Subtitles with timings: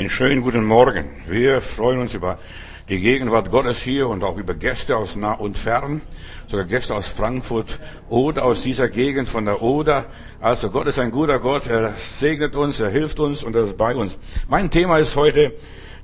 [0.00, 1.04] Einen schönen guten Morgen.
[1.26, 2.38] Wir freuen uns über
[2.88, 6.00] die Gegenwart Gottes hier und auch über Gäste aus nah und fern,
[6.48, 10.06] sogar Gäste aus Frankfurt oder aus dieser Gegend von der Oder.
[10.40, 13.76] Also Gott ist ein guter Gott, er segnet uns, er hilft uns und er ist
[13.76, 14.16] bei uns.
[14.48, 15.52] Mein Thema ist heute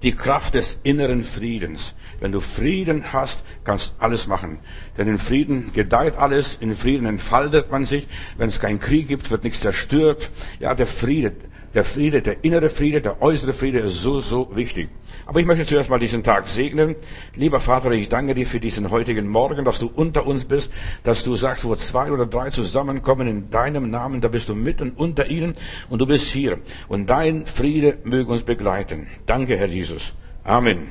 [0.02, 1.94] die Kraft des inneren Friedens.
[2.20, 4.58] Wenn du Frieden hast, kannst alles machen.
[4.98, 8.06] Denn in Frieden gedeiht alles, in Frieden entfaltet man sich.
[8.36, 10.30] Wenn es keinen Krieg gibt, wird nichts zerstört.
[10.60, 11.32] Ja, der Friede,
[11.76, 14.88] der Friede, der innere Friede, der äußere Friede ist so, so wichtig.
[15.26, 16.96] Aber ich möchte zuerst mal diesen Tag segnen.
[17.34, 20.72] Lieber Vater, ich danke dir für diesen heutigen Morgen, dass du unter uns bist,
[21.04, 24.92] dass du sagst, wo zwei oder drei zusammenkommen in deinem Namen, da bist du mitten
[24.92, 25.54] unter ihnen
[25.90, 26.60] und du bist hier.
[26.88, 29.06] Und dein Friede möge uns begleiten.
[29.26, 30.14] Danke, Herr Jesus.
[30.44, 30.88] Amen.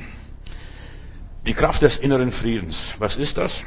[1.47, 2.94] Die Kraft des inneren Friedens.
[2.99, 3.63] Was ist das?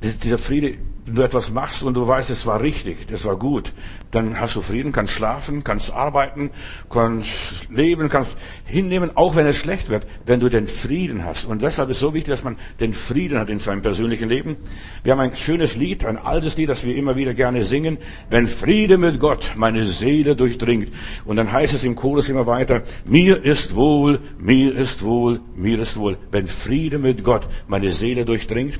[0.00, 3.72] Dieser Friede, wenn du etwas machst und du weißt, es war richtig, das war gut,
[4.10, 6.50] dann hast du Frieden, kannst schlafen, kannst arbeiten,
[6.90, 11.46] kannst leben, kannst hinnehmen, auch wenn es schlecht wird, wenn du den Frieden hast.
[11.46, 14.56] Und deshalb ist so wichtig, dass man den Frieden hat in seinem persönlichen Leben.
[15.02, 17.98] Wir haben ein schönes Lied, ein altes Lied, das wir immer wieder gerne singen.
[18.28, 20.92] Wenn Friede mit Gott meine Seele durchdringt.
[21.24, 25.78] Und dann heißt es im Chorus immer weiter, mir ist wohl, mir ist wohl, mir
[25.78, 26.18] ist wohl.
[26.30, 28.78] Wenn Friede mit Gott meine Seele durchdringt.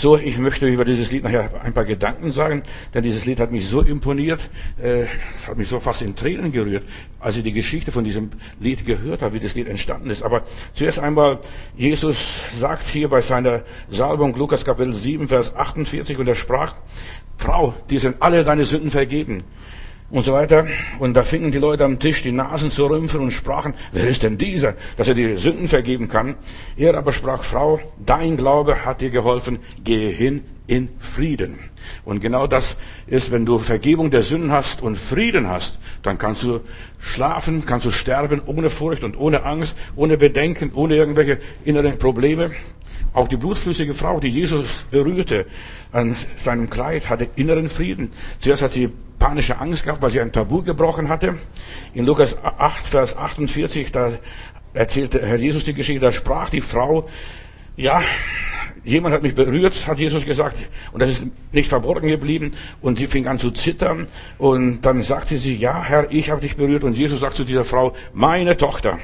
[0.00, 2.62] So, ich möchte über dieses Lied nachher ein paar Gedanken sagen,
[2.94, 4.48] denn dieses Lied hat mich so imponiert,
[4.80, 5.06] äh,
[5.48, 6.84] hat mich so fast in Tränen gerührt,
[7.18, 10.22] als ich die Geschichte von diesem Lied gehört habe, wie das Lied entstanden ist.
[10.22, 11.40] Aber zuerst einmal,
[11.76, 16.76] Jesus sagt hier bei seiner Salbung, Lukas Kapitel 7, Vers 48, und er sprach,
[17.36, 19.42] Frau, dir sind alle deine Sünden vergeben
[20.10, 20.66] und so weiter.
[20.98, 24.22] Und da fingen die Leute am Tisch die Nasen zu rümpfen und sprachen, wer ist
[24.22, 26.36] denn dieser, dass er die Sünden vergeben kann?
[26.76, 31.58] Er aber sprach, Frau, dein Glaube hat dir geholfen, gehe hin in Frieden.
[32.04, 36.42] Und genau das ist, wenn du Vergebung der Sünden hast und Frieden hast, dann kannst
[36.42, 36.60] du
[36.98, 42.50] schlafen, kannst du sterben ohne Furcht und ohne Angst, ohne Bedenken, ohne irgendwelche inneren Probleme.
[43.12, 45.46] Auch die blutflüssige Frau, die Jesus berührte
[45.92, 48.12] an seinem Kleid, hatte inneren Frieden.
[48.40, 51.38] Zuerst hat sie panische Angst gehabt, weil sie ein Tabu gebrochen hatte.
[51.94, 54.12] In Lukas 8, Vers 48, da
[54.72, 57.08] erzählte Herr Jesus die Geschichte, da sprach die Frau,
[57.76, 58.02] ja,
[58.84, 60.56] jemand hat mich berührt, hat Jesus gesagt,
[60.92, 64.08] und das ist nicht verborgen geblieben, und sie fing an zu zittern,
[64.38, 67.64] und dann sagte sie, ja, Herr, ich habe dich berührt, und Jesus sagt zu dieser
[67.64, 68.98] Frau, meine Tochter,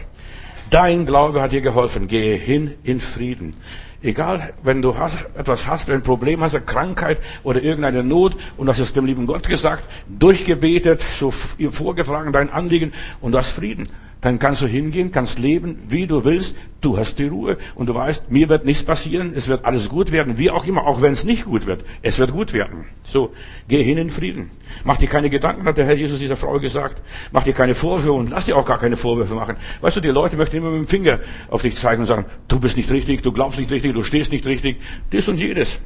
[0.71, 3.57] dein Glaube hat dir geholfen, gehe hin in Frieden.
[4.03, 8.37] Egal, wenn du hast, etwas hast, wenn ein Problem hast, eine Krankheit oder irgendeine Not
[8.59, 12.93] und hast es dem lieben Gott gesagt, durchgebetet, so vorgetragen dein Anliegen
[13.23, 13.89] und du hast Frieden
[14.25, 16.57] dann kannst du hingehen, kannst leben, wie du willst.
[16.81, 20.13] Du hast die Ruhe und du weißt, mir wird nichts passieren, es wird alles gut
[20.13, 21.85] werden, wie auch immer, auch wenn es nicht gut wird.
[22.01, 22.87] Es wird gut werden.
[23.05, 23.35] So,
[23.69, 24.51] geh hin in Frieden.
[24.83, 27.03] Mach dir keine Gedanken, hat der Herr Jesus dieser Frau gesagt.
[27.33, 29.57] Mach dir keine Vorwürfe und lass dir auch gar keine Vorwürfe machen.
[29.83, 31.21] Weißt du, die Leute möchten immer mit dem Finger
[31.51, 34.33] auf dich zeigen und sagen, du bist nicht richtig, du glaubst nicht richtig, du stehst
[34.33, 34.81] nicht richtig.
[35.11, 35.81] Das und jedes.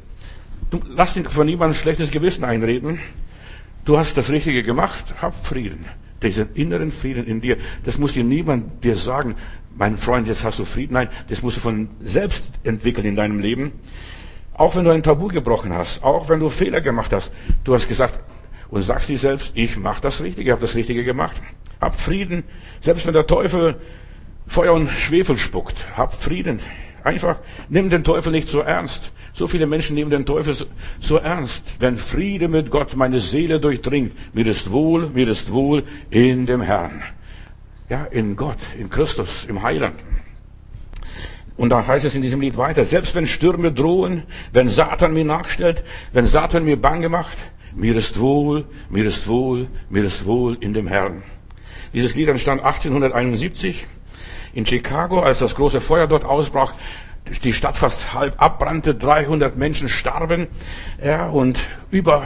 [0.71, 2.99] Du lass dir von niemandem schlechtes Gewissen einreden.
[3.83, 5.83] Du hast das Richtige gemacht, hab Frieden
[6.21, 9.35] diesen inneren Frieden in dir, das muss dir niemand dir sagen,
[9.75, 10.93] mein Freund, jetzt hast du Frieden.
[10.93, 13.71] Nein, das musst du von selbst entwickeln in deinem Leben.
[14.53, 17.31] Auch wenn du ein Tabu gebrochen hast, auch wenn du Fehler gemacht hast,
[17.63, 18.19] du hast gesagt
[18.69, 21.41] und sagst dir selbst, ich mache das Richtige, ich habe das Richtige gemacht.
[21.79, 22.43] Hab Frieden,
[22.81, 23.75] selbst wenn der Teufel
[24.47, 26.59] Feuer und Schwefel spuckt, hab Frieden.
[27.03, 27.37] Einfach,
[27.69, 29.13] nimm den Teufel nicht so ernst.
[29.33, 30.55] So viele Menschen nehmen den Teufel
[30.99, 31.65] so ernst.
[31.79, 36.61] Wenn Friede mit Gott meine Seele durchdringt, mir ist wohl, mir ist wohl in dem
[36.61, 37.03] Herrn.
[37.89, 39.95] Ja, in Gott, in Christus, im Heiland.
[41.57, 44.23] Und da heißt es in diesem Lied weiter, selbst wenn Stürme drohen,
[44.53, 47.37] wenn Satan mir nachstellt, wenn Satan mir bange macht,
[47.75, 51.21] mir ist wohl, mir ist wohl, mir ist wohl in dem Herrn.
[51.93, 53.87] Dieses Lied entstand 1871
[54.53, 56.73] in Chicago, als das große Feuer dort ausbrach,
[57.43, 60.47] die Stadt fast halb abbrannte, 300 Menschen starben,
[61.03, 61.59] ja, und
[61.91, 62.23] über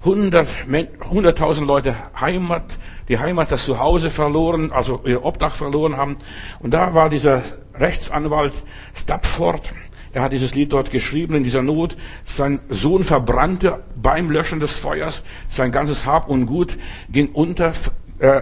[0.00, 2.64] 100, 100.000 Leute Heimat,
[3.08, 6.16] die Heimat, das Zuhause verloren, also ihr Obdach verloren haben.
[6.60, 7.42] Und da war dieser
[7.74, 8.54] Rechtsanwalt
[8.94, 9.70] Stapford,
[10.16, 11.94] er hat dieses Lied dort geschrieben in dieser Not.
[12.24, 15.22] Sein Sohn verbrannte beim Löschen des Feuers.
[15.50, 16.78] Sein ganzes Hab und Gut
[17.10, 17.74] ging unter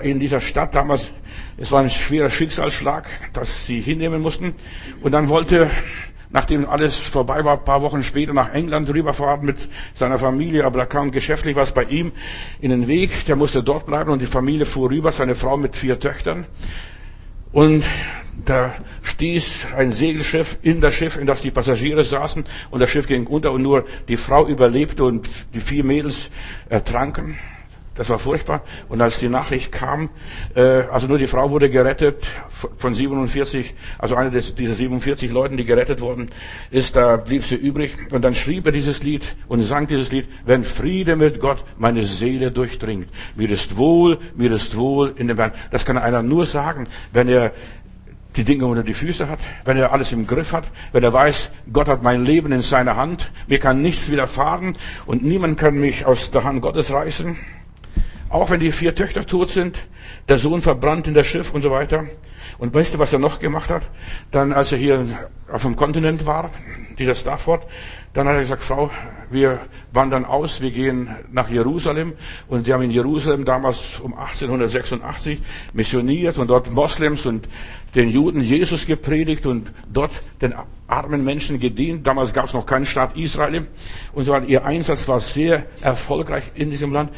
[0.03, 1.11] in dieser Stadt damals,
[1.57, 4.55] es war ein schwerer Schicksalsschlag, dass sie hinnehmen mussten.
[5.03, 5.69] Und dann wollte,
[6.31, 10.87] nachdem alles vorbei war, paar Wochen später nach England rüberfahren mit seiner Familie, aber da
[10.87, 12.13] kam geschäftlich was bei ihm
[12.61, 13.25] in den Weg.
[13.27, 16.47] Der musste dort bleiben und die Familie fuhr rüber, seine Frau mit vier Töchtern.
[17.51, 17.85] Und
[18.45, 23.07] da stieß ein Segelschiff in das Schiff, in das die Passagiere saßen, und das Schiff
[23.07, 26.31] ging unter und nur die Frau überlebte und die vier Mädels
[26.69, 27.39] ertranken.
[27.95, 28.63] Das war furchtbar.
[28.89, 30.11] Und als die Nachricht kam,
[30.57, 32.27] äh, also nur die Frau wurde gerettet
[32.77, 36.31] von 47, also eine des, dieser 47 Leuten, die gerettet wurden,
[36.71, 37.97] ist, da blieb sie übrig.
[38.11, 42.05] Und dann schrieb er dieses Lied und sang dieses Lied, wenn Friede mit Gott meine
[42.05, 43.09] Seele durchdringt.
[43.37, 45.53] Mir ist wohl, mir ist wohl in dem Herrn.
[45.71, 47.53] Das kann einer nur sagen, wenn er
[48.37, 51.51] die Dinge unter die Füße hat, wenn er alles im Griff hat, wenn er weiß,
[51.73, 54.77] Gott hat mein Leben in seiner Hand, mir kann nichts widerfahren
[55.07, 57.37] und niemand kann mich aus der Hand Gottes reißen.
[58.35, 59.87] Auch wenn die vier Töchter tot sind,
[60.29, 62.07] der Sohn verbrannt in das Schiff und so weiter.
[62.59, 63.85] Und weißt du, was er noch gemacht hat?
[64.33, 65.07] Dann, als er hier
[65.53, 66.51] auf dem Kontinent war,
[66.99, 67.65] dieser Stafford,
[68.13, 68.91] dann hat er gesagt, Frau,
[69.31, 69.61] wir
[69.93, 72.15] wandern aus, wir gehen nach Jerusalem.
[72.49, 75.41] Und sie haben in Jerusalem damals um 1886
[75.73, 77.49] missioniert und dort Moslems und
[77.95, 80.11] den Juden Jesus gepredigt und dort
[80.41, 80.55] den
[80.89, 82.05] armen Menschen gedient.
[82.05, 83.69] Damals gab es noch keinen Staat Israel.
[84.13, 87.11] Und so ihr Einsatz war sehr erfolgreich in diesem Land.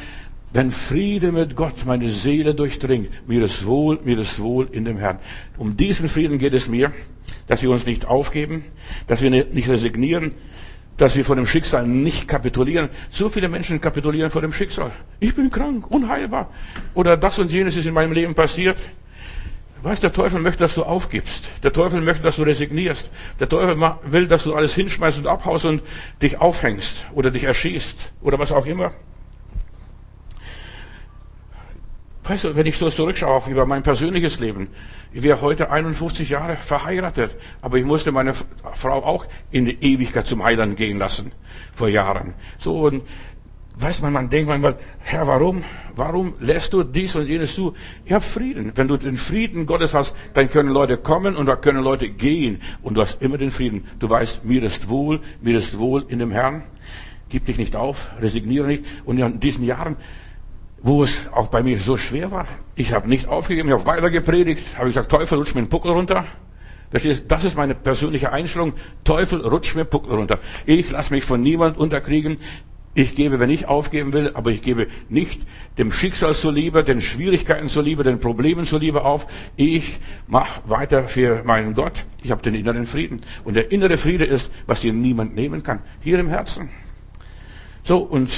[0.56, 4.96] Wenn Friede mit Gott meine Seele durchdringt, mir ist wohl, mir ist wohl in dem
[4.96, 5.18] Herrn.
[5.58, 6.92] Um diesen Frieden geht es mir,
[7.46, 8.64] dass wir uns nicht aufgeben,
[9.06, 10.32] dass wir nicht resignieren,
[10.96, 12.88] dass wir vor dem Schicksal nicht kapitulieren.
[13.10, 14.92] So viele Menschen kapitulieren vor dem Schicksal.
[15.20, 16.50] Ich bin krank, unheilbar.
[16.94, 18.78] Oder das und jenes ist in meinem Leben passiert.
[19.82, 21.50] Weißt, der Teufel möchte, dass du aufgibst.
[21.64, 23.10] Der Teufel möchte, dass du resignierst.
[23.40, 23.76] Der Teufel
[24.06, 25.82] will, dass du alles hinschmeißt und abhaust und
[26.22, 28.94] dich aufhängst oder dich erschießt oder was auch immer.
[32.28, 34.68] Weißt du, wenn ich so zurückschaue, auch über mein persönliches Leben,
[35.12, 38.34] ich wäre heute 51 Jahre verheiratet, aber ich musste meine
[38.74, 41.30] Frau auch in die Ewigkeit zum Heiland gehen lassen,
[41.74, 42.34] vor Jahren.
[42.58, 43.02] So, und
[43.78, 45.62] weiß man, man denkt manchmal, Herr, warum,
[45.94, 47.74] warum lässt du dies und jenes zu?
[48.04, 48.72] Ich habe Frieden.
[48.74, 52.60] Wenn du den Frieden Gottes hast, dann können Leute kommen und da können Leute gehen
[52.82, 53.86] und du hast immer den Frieden.
[54.00, 56.64] Du weißt, mir ist wohl, mir ist wohl in dem Herrn.
[57.28, 58.84] Gib dich nicht auf, resigniere nicht.
[59.04, 59.96] Und in diesen Jahren,
[60.86, 62.46] wo es auch bei mir so schwer war.
[62.76, 65.90] Ich habe nicht aufgegeben, ich habe weiter gepredigt, habe gesagt, Teufel, rutsch mir den Puckel
[65.90, 66.26] runter.
[66.90, 68.72] Das ist meine persönliche Einstellung.
[69.02, 70.38] Teufel, rutsch mir Puckel runter.
[70.64, 72.38] Ich lasse mich von niemand unterkriegen.
[72.94, 75.40] Ich gebe, wenn ich aufgeben will, aber ich gebe nicht
[75.76, 79.26] dem Schicksal zuliebe, den Schwierigkeiten zuliebe, den Problemen zuliebe auf.
[79.56, 79.98] Ich
[80.28, 82.04] mache weiter für meinen Gott.
[82.22, 83.22] Ich habe den inneren Frieden.
[83.44, 85.80] Und der innere Friede ist, was dir niemand nehmen kann.
[86.00, 86.70] Hier im Herzen.
[87.82, 88.30] So, und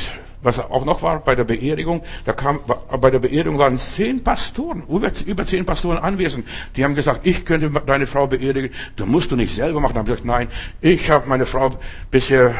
[0.42, 2.60] was auch noch war bei der Beerdigung, da kam,
[3.00, 5.12] bei der Beerdigung waren zehn Pastoren, über,
[5.46, 6.46] zehn Pastoren anwesend.
[6.76, 9.94] Die haben gesagt, ich könnte deine Frau beerdigen, du musst du nicht selber machen.
[9.94, 10.48] Da habe ich gesagt, nein,
[10.80, 11.76] ich habe meine Frau
[12.10, 12.54] bisher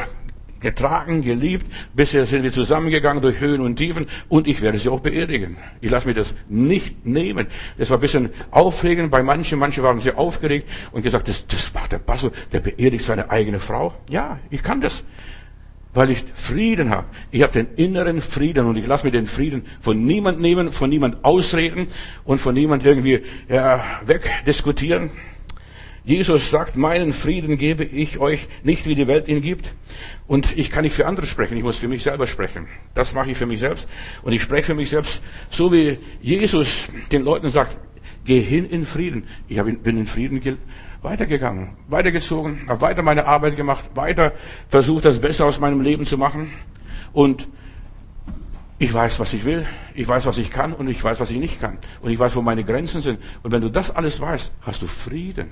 [0.59, 4.99] getragen, geliebt, bisher sind wir zusammengegangen durch Höhen und Tiefen und ich werde sie auch
[4.99, 5.57] beerdigen.
[5.81, 7.47] Ich lasse mir das nicht nehmen.
[7.77, 11.73] Das war ein bisschen aufregend bei manchen, manche waren sehr aufgeregt und gesagt, das, das
[11.73, 13.93] macht der Pastor, der beerdigt seine eigene Frau.
[14.09, 15.03] Ja, ich kann das
[15.93, 17.07] weil ich Frieden habe.
[17.31, 20.89] Ich habe den inneren Frieden und ich lasse mir den Frieden von niemand nehmen, von
[20.89, 21.87] niemand ausreden
[22.25, 25.11] und von niemand irgendwie ja, wegdiskutieren.
[26.05, 29.73] Jesus sagt, meinen Frieden gebe ich euch nicht, wie die Welt ihn gibt.
[30.27, 32.67] Und ich kann nicht für andere sprechen, ich muss für mich selber sprechen.
[32.95, 33.87] Das mache ich für mich selbst.
[34.23, 37.77] Und ich spreche für mich selbst, so wie Jesus den Leuten sagt,
[38.29, 39.23] geh hin in Frieden.
[39.47, 40.39] Ich bin in Frieden
[41.01, 44.33] weitergegangen, weitergezogen, habe weiter meine Arbeit gemacht, weiter
[44.69, 46.51] versucht, das Beste aus meinem Leben zu machen.
[47.11, 47.47] Und
[48.77, 49.65] ich weiß, was ich will,
[49.95, 51.79] ich weiß, was ich kann und ich weiß, was ich nicht kann.
[52.03, 53.19] Und ich weiß, wo meine Grenzen sind.
[53.41, 55.47] Und wenn du das alles weißt, hast du Frieden.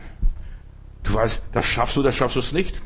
[1.02, 2.80] Du weißt, das schaffst du, das schaffst du es nicht.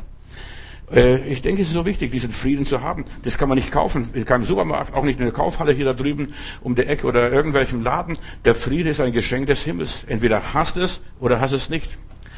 [0.94, 3.06] Äh, ich denke, es ist so wichtig, diesen Frieden zu haben.
[3.24, 5.94] Das kann man nicht kaufen, in keinem Supermarkt, auch nicht in der Kaufhalle hier da
[5.94, 8.18] drüben um der Ecke oder irgendwelchem Laden.
[8.46, 10.04] Der Friede ist ein Geschenk des Himmels.
[10.08, 11.98] Entweder hast es oder hast es nicht.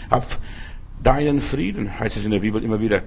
[0.10, 0.25] Hab
[1.01, 3.01] deinen Frieden, heißt es in der Bibel immer wieder.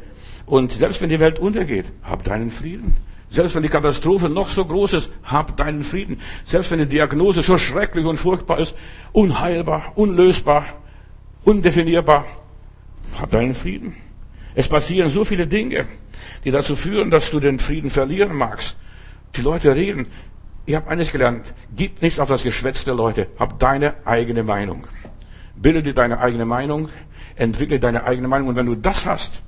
[0.45, 2.97] Und selbst wenn die Welt untergeht, hab deinen Frieden.
[3.31, 6.21] Selbst wenn die Katastrophe noch so groß ist, hab deinen Frieden.
[6.45, 8.77] Selbst wenn die Diagnose so schrecklich und furchtbar ist,
[9.13, 10.65] unheilbar, unlösbar,
[11.45, 12.25] undefinierbar,
[13.19, 13.97] hab deinen Frieden.
[14.57, 15.87] Es passieren so viele Dinge,
[16.45, 18.75] die dazu führen, dass du den Frieden verlieren magst.
[19.37, 20.07] Die Leute reden.
[20.65, 21.45] Ich habe eines gelernt.
[21.77, 23.29] Gib nichts auf das Geschwätz der Leute.
[23.39, 24.87] Hab deine eigene Meinung.
[25.57, 26.89] Bilde dir deine eigene Meinung,
[27.35, 29.43] entwickle deine eigene Meinung und wenn du das hast,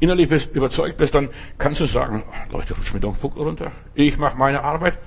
[0.00, 3.72] innerlich bist, überzeugt bist, dann kannst du sagen, Leute, rutsch mir doch einen Puckel runter.
[3.94, 4.98] Ich mache meine Arbeit.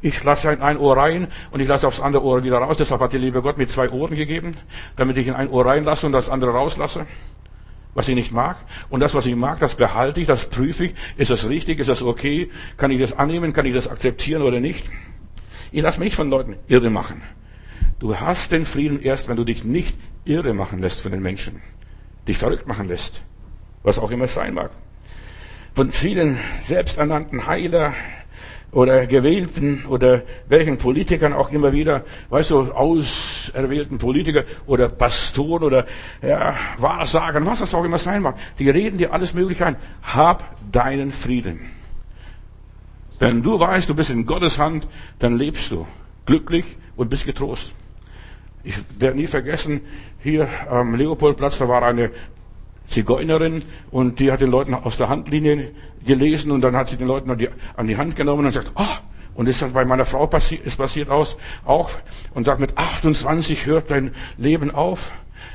[0.00, 2.78] Ich lasse in ein Ohr rein und ich lasse aufs andere Ohr wieder raus.
[2.78, 4.56] Deshalb hat der liebe Gott mir zwei Ohren gegeben,
[4.96, 7.06] damit ich in ein Ohr reinlasse und das andere rauslasse,
[7.94, 8.56] was ich nicht mag.
[8.88, 10.94] Und das, was ich mag, das behalte ich, das prüfe ich.
[11.16, 11.78] Ist das richtig?
[11.78, 12.50] Ist das okay?
[12.76, 13.52] Kann ich das annehmen?
[13.52, 14.88] Kann ich das akzeptieren oder nicht?
[15.72, 17.22] Ich lasse mich nicht von Leuten irre machen.
[17.98, 21.60] Du hast den Frieden erst, wenn du dich nicht irre machen lässt von den Menschen,
[22.26, 23.22] dich verrückt machen lässt,
[23.82, 24.70] was auch immer es sein mag.
[25.74, 27.94] Von vielen selbsternannten Heiler,
[28.72, 35.86] oder Gewählten oder welchen Politikern auch immer wieder, weißt du, auserwählten Politiker oder Pastoren oder
[36.22, 38.36] ja, Wahrsagern, was das auch immer sein mag.
[38.58, 39.76] Die reden dir alles Mögliche ein.
[40.02, 41.60] Hab deinen Frieden.
[43.18, 44.86] Wenn du weißt, du bist in Gottes Hand,
[45.18, 45.86] dann lebst du
[46.24, 46.64] glücklich
[46.96, 47.72] und bist getrost.
[48.62, 49.80] Ich werde nie vergessen,
[50.22, 52.10] hier am Leopoldplatz, da war eine
[52.90, 55.70] Zigeunerin und die hat den Leuten aus der Handlinie
[56.04, 58.72] gelesen und dann hat sie den Leuten an die, an die Hand genommen und sagt,
[58.74, 58.84] oh,
[59.34, 61.90] und das hat bei meiner Frau passiert, ist passiert aus, auch,
[62.34, 65.12] und sagt, mit 28 hört dein Leben auf.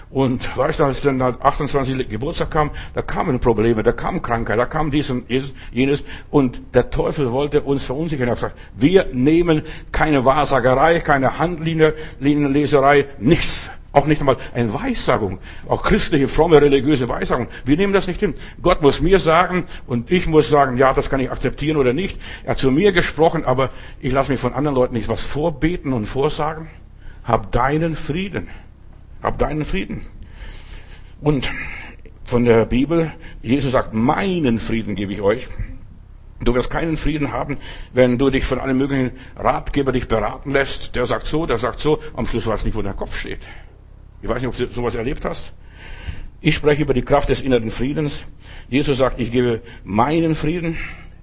[0.09, 4.65] Und weißt du, als dann 28 Geburtstag kam, da kamen Probleme, da kam Krankheit, da
[4.65, 5.29] kam dies und
[5.71, 6.03] jenes.
[6.31, 8.27] Und der Teufel wollte uns verunsichern.
[8.27, 13.69] Er hat gesagt, wir nehmen keine Wahrsagerei, keine Handlinienleserei, nichts.
[13.95, 17.47] Auch nicht einmal eine Weissagung, auch christliche, fromme, religiöse Weissagung.
[17.63, 18.33] Wir nehmen das nicht hin.
[18.61, 22.19] Gott muss mir sagen und ich muss sagen, ja, das kann ich akzeptieren oder nicht.
[22.43, 23.69] Er hat zu mir gesprochen, aber
[24.01, 26.67] ich lasse mich von anderen Leuten nicht was vorbeten und vorsagen.
[27.23, 28.49] Hab deinen Frieden.
[29.23, 30.05] Hab deinen Frieden.
[31.21, 31.49] Und
[32.25, 35.47] von der Bibel, Jesus sagt, meinen Frieden gebe ich euch.
[36.41, 37.59] Du wirst keinen Frieden haben,
[37.93, 40.97] wenn du dich von einem möglichen Ratgeber dich beraten lässt.
[40.97, 42.01] Der sagt so, der sagt so.
[42.13, 43.39] Am Schluss weiß nicht, wo der Kopf steht.
[44.25, 45.53] Ich weiß nicht, ob du sowas erlebt hast.
[46.41, 48.25] Ich spreche über die Kraft des inneren Friedens.
[48.69, 50.77] Jesus sagt, ich gebe meinen Frieden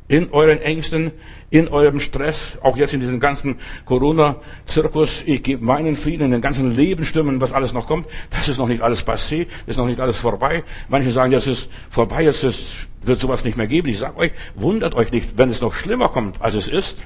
[0.06, 1.10] in euren Ängsten,
[1.50, 5.24] in eurem Stress, auch jetzt in diesem ganzen Corona-Zirkus.
[5.26, 8.06] Ich gebe meinen Frieden in den ganzen Lebensstürmen, was alles noch kommt.
[8.30, 10.62] Das ist noch nicht alles passé, ist noch nicht alles vorbei.
[10.88, 13.88] Manche sagen, das ist vorbei, es wird sowas nicht mehr geben.
[13.88, 16.98] Ich sage euch, wundert euch nicht, wenn es noch schlimmer kommt, als es ist.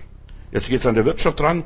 [0.52, 1.64] Jetzt geht es an der Wirtschaft dran.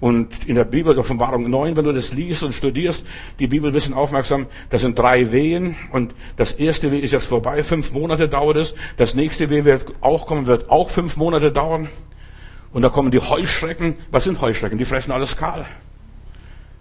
[0.00, 3.04] Und in der Bibel, der Offenbarung 9, wenn du das liest und studierst,
[3.38, 5.76] die Bibel ein bisschen aufmerksam, das sind drei Wehen.
[5.92, 8.74] Und das erste Weh ist jetzt vorbei, fünf Monate dauert es.
[8.96, 11.88] Das nächste Weh wird auch kommen, wird auch fünf Monate dauern.
[12.72, 13.96] Und da kommen die Heuschrecken.
[14.10, 14.78] Was sind Heuschrecken?
[14.78, 15.66] Die fressen alles kahl.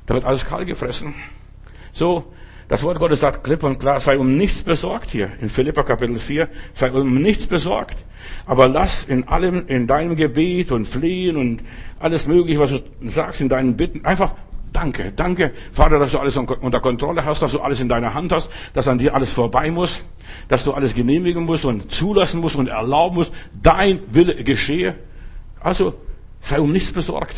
[0.07, 1.13] Da wird alles kahl gefressen.
[1.93, 2.25] So,
[2.73, 5.29] das Wort Gottes sagt klipp und klar, sei um nichts besorgt hier.
[5.41, 7.95] In Philippa Kapitel 4, sei um nichts besorgt.
[8.47, 11.61] Aber lass in allem, in deinem Gebet und Flehen und
[11.99, 14.33] alles mögliche, was du sagst, in deinen Bitten, einfach
[14.71, 18.31] Danke, danke, Vater, dass du alles unter Kontrolle hast, dass du alles in deiner Hand
[18.31, 20.03] hast, dass an dir alles vorbei muss,
[20.47, 24.95] dass du alles genehmigen musst und zulassen musst und erlauben musst, dein Wille geschehe.
[25.59, 25.93] Also,
[26.41, 27.35] sei um nichts besorgt.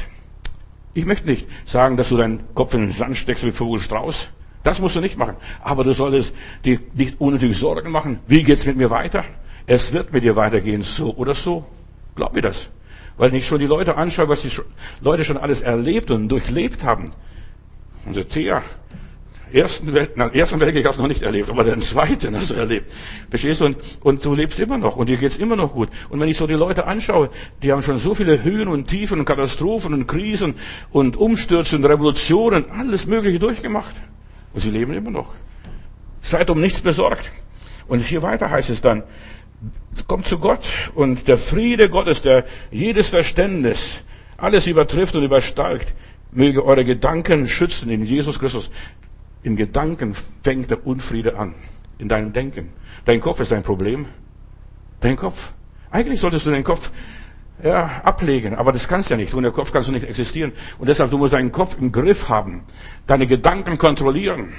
[0.93, 4.29] Ich möchte nicht sagen, dass du deinen Kopf in den Sand steckst wie Vogel Strauß.
[4.65, 5.35] Das musst du nicht machen.
[5.63, 6.33] Aber du solltest
[6.65, 8.19] dir nicht unnötig Sorgen machen.
[8.27, 9.23] Wie geht's mit mir weiter?
[9.67, 11.65] Es wird mit dir weitergehen, so oder so.
[12.15, 12.69] Glaub mir das.
[13.15, 14.49] Weil ich schon die Leute anschaue, was die
[15.01, 17.11] Leute schon alles erlebt und durchlebt haben.
[18.07, 18.63] Unser Thea,
[19.53, 22.55] ersten, Welt, na, ersten Weltkrieg hast du noch nicht erlebt, aber den zweiten hast du
[22.55, 22.91] erlebt.
[23.29, 23.65] Verstehst du?
[23.65, 25.89] Und, und du lebst immer noch und dir geht's immer noch gut.
[26.09, 27.29] Und wenn ich so die Leute anschaue,
[27.61, 30.55] die haben schon so viele Höhen und Tiefen und Katastrophen und Krisen
[30.89, 33.93] und Umstürze und Revolutionen, alles Mögliche durchgemacht.
[34.55, 35.33] Und sie leben immer noch.
[36.21, 37.29] Seid um nichts besorgt.
[37.87, 39.03] Und hier weiter heißt es dann,
[40.07, 44.03] kommt zu Gott und der Friede Gottes, der jedes Verständnis,
[44.37, 45.93] alles übertrifft und übersteigt,
[46.31, 48.71] möge eure Gedanken schützen in Jesus Christus.
[49.43, 51.53] In Gedanken fängt der Unfriede an.
[51.97, 52.69] In deinem Denken.
[53.03, 54.05] Dein Kopf ist dein Problem.
[55.01, 55.51] Dein Kopf.
[55.91, 56.91] Eigentlich solltest du den Kopf
[57.63, 59.33] ja, ablegen, aber das kannst du ja nicht.
[59.33, 60.51] Ohne Kopf kannst du nicht existieren.
[60.77, 62.63] Und deshalb, du musst deinen Kopf im Griff haben,
[63.07, 64.53] deine Gedanken kontrollieren.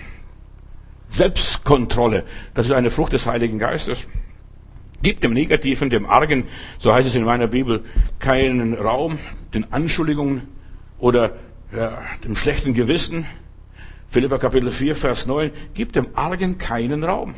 [1.11, 2.25] Selbstkontrolle,
[2.55, 4.07] das ist eine Frucht des Heiligen Geistes.
[5.03, 6.45] Gib dem Negativen, dem Argen,
[6.79, 7.85] so heißt es in meiner Bibel,
[8.19, 9.19] keinen Raum,
[9.55, 10.49] den Anschuldigungen
[10.99, 11.37] oder
[11.75, 13.27] ja, dem schlechten Gewissen.
[14.09, 17.35] Philippa Kapitel 4, Vers 9, gib dem Argen keinen Raum.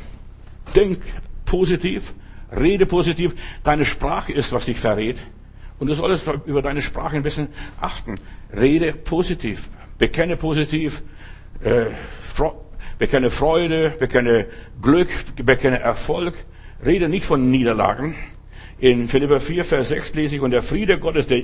[0.76, 1.00] Denk
[1.44, 2.14] positiv,
[2.56, 3.34] rede positiv,
[3.64, 5.18] deine Sprache ist, was dich verrät.
[5.78, 7.48] Und du solltest über deine Sprache ein bisschen
[7.80, 8.16] achten.
[8.52, 9.68] Rede positiv,
[9.98, 11.02] bekenne positiv,
[11.60, 11.86] äh,
[12.98, 14.46] bekenne Freude, bekenne
[14.82, 16.34] Glück, bekenne Erfolg.
[16.84, 18.16] Rede nicht von Niederlagen.
[18.80, 21.42] In Philipper 4, Vers 6 lese ich, und der Friede Gottes, der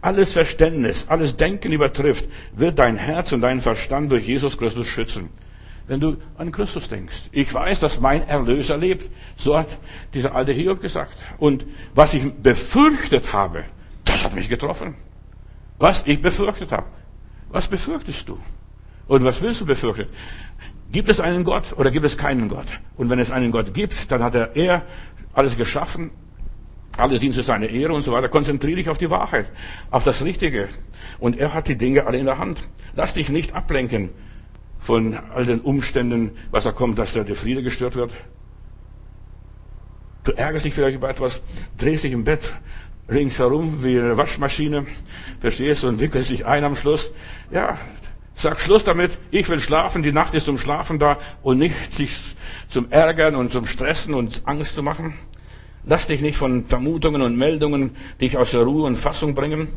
[0.00, 5.28] alles Verständnis, alles Denken übertrifft, wird dein Herz und deinen Verstand durch Jesus Christus schützen.
[5.92, 7.24] Wenn du an Christus denkst.
[7.32, 9.10] Ich weiß, dass mein Erlöser lebt.
[9.36, 9.68] So hat
[10.14, 11.12] dieser alte Hiob gesagt.
[11.36, 13.64] Und was ich befürchtet habe,
[14.06, 14.94] das hat mich getroffen.
[15.76, 16.86] Was ich befürchtet habe.
[17.50, 18.38] Was befürchtest du?
[19.06, 20.06] Und was willst du befürchten?
[20.90, 22.68] Gibt es einen Gott oder gibt es keinen Gott?
[22.96, 24.86] Und wenn es einen Gott gibt, dann hat er, er
[25.34, 26.10] alles geschaffen,
[26.96, 28.30] alles dient zu seiner Ehre und so weiter.
[28.30, 29.50] Konzentriere dich auf die Wahrheit,
[29.90, 30.68] auf das Richtige.
[31.18, 32.66] Und er hat die Dinge alle in der Hand.
[32.96, 34.08] Lass dich nicht ablenken
[34.82, 38.12] von all den Umständen, was da kommt, dass der Friede gestört wird.
[40.24, 41.40] Du ärgerst dich vielleicht über etwas,
[41.78, 42.52] drehst dich im Bett
[43.08, 44.86] ringsherum wie eine Waschmaschine,
[45.40, 47.10] verstehst du, und wickelt sich ein am Schluss.
[47.50, 47.78] Ja,
[48.34, 52.36] sag Schluss damit, ich will schlafen, die Nacht ist zum Schlafen da und nicht sich
[52.68, 55.14] zum Ärgern und zum Stressen und Angst zu machen.
[55.84, 59.68] Lass dich nicht von Vermutungen und Meldungen dich aus der Ruhe und Fassung bringen.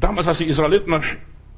[0.00, 0.90] Damals, als die Israeliten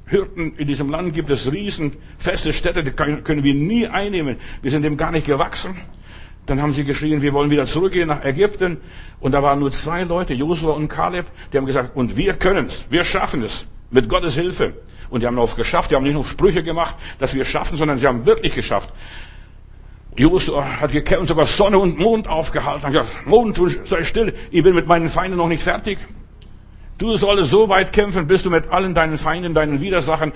[0.05, 4.37] hörten, in diesem Land gibt es riesen feste Städte, die können wir nie einnehmen.
[4.61, 5.75] Wir sind dem gar nicht gewachsen.
[6.45, 8.77] Dann haben sie geschrien, wir wollen wieder zurückgehen nach Ägypten.
[9.19, 12.65] Und da waren nur zwei Leute, Josua und Kaleb, die haben gesagt, und wir können
[12.65, 14.73] es, wir schaffen es, mit Gottes Hilfe.
[15.09, 17.97] Und die haben auch geschafft, die haben nicht nur Sprüche gemacht, dass wir schaffen, sondern
[17.97, 18.89] sie haben wirklich geschafft.
[20.17, 22.83] Josua hat gekämpft, sogar Sonne und Mond aufgehalten.
[22.83, 25.97] Hat gesagt, Mond, sei still, ich bin mit meinen Feinden noch nicht fertig.
[27.03, 30.31] Du solltest so weit kämpfen, bis du mit allen deinen Feinden, deinen Widersachern,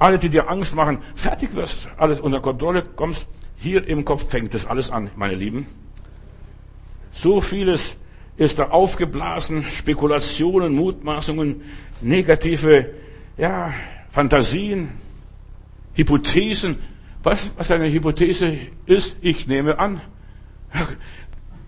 [0.00, 3.28] alle, die dir Angst machen, fertig wirst, alles unter Kontrolle kommst.
[3.58, 5.68] Hier im Kopf fängt das alles an, meine Lieben.
[7.12, 7.96] So vieles
[8.36, 11.62] ist da aufgeblasen, Spekulationen, Mutmaßungen,
[12.00, 12.90] negative,
[13.36, 13.72] ja,
[14.10, 14.88] Fantasien,
[15.94, 16.78] Hypothesen.
[17.22, 20.00] Was, was eine Hypothese ist, ich nehme an.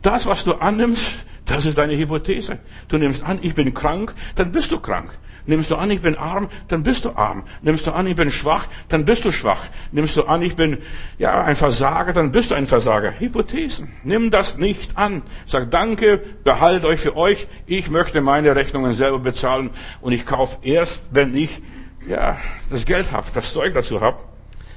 [0.02, 2.58] Das, was du annimmst, das ist deine Hypothese.
[2.88, 5.10] Du nimmst an, ich bin krank, dann bist du krank.
[5.44, 7.42] Nimmst du an, ich bin arm, dann bist du arm.
[7.62, 9.64] Nimmst du an, ich bin schwach, dann bist du schwach.
[9.90, 10.78] Nimmst du an, ich bin
[11.18, 13.18] ja ein Versager, dann bist du ein Versager.
[13.18, 13.92] Hypothesen.
[14.04, 15.22] Nimm das nicht an.
[15.46, 17.48] Sag danke, behaltet euch für euch.
[17.66, 19.70] Ich möchte meine Rechnungen selber bezahlen
[20.00, 21.60] und ich kaufe erst, wenn ich
[22.06, 22.38] ja
[22.70, 24.18] das Geld habe, das Zeug dazu habe.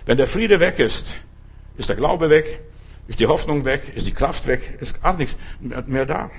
[0.08, 1.16] Wenn der Friede weg ist,
[1.78, 2.62] ist der Glaube weg,
[3.08, 6.32] ist die Hoffnung weg, ist die Kraft weg, ist gar nichts mehr da.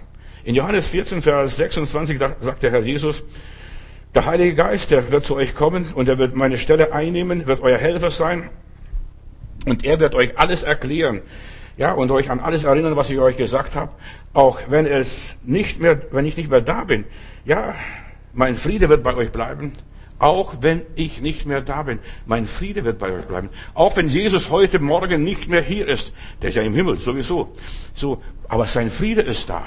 [0.46, 3.24] In Johannes 14, Vers 26 sagt der Herr Jesus,
[4.14, 7.62] der Heilige Geist, der wird zu euch kommen und er wird meine Stelle einnehmen, wird
[7.62, 8.48] euer Helfer sein
[9.66, 11.22] und er wird euch alles erklären.
[11.76, 13.90] Ja, und euch an alles erinnern, was ich euch gesagt habe,
[14.34, 17.06] auch wenn es nicht mehr, wenn ich nicht mehr da bin.
[17.44, 17.74] Ja,
[18.32, 19.72] mein Friede wird bei euch bleiben,
[20.20, 21.98] auch wenn ich nicht mehr da bin.
[22.24, 23.50] Mein Friede wird bei euch bleiben.
[23.74, 26.12] Auch wenn Jesus heute Morgen nicht mehr hier ist.
[26.40, 27.52] Der ist ja im Himmel, sowieso.
[27.96, 29.64] So, aber sein Friede ist da.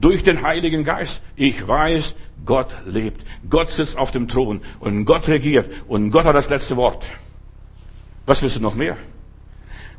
[0.00, 1.22] Durch den Heiligen Geist.
[1.36, 3.24] Ich weiß, Gott lebt.
[3.50, 7.04] Gott sitzt auf dem Thron und Gott regiert und Gott hat das letzte Wort.
[8.26, 8.96] Was willst du noch mehr?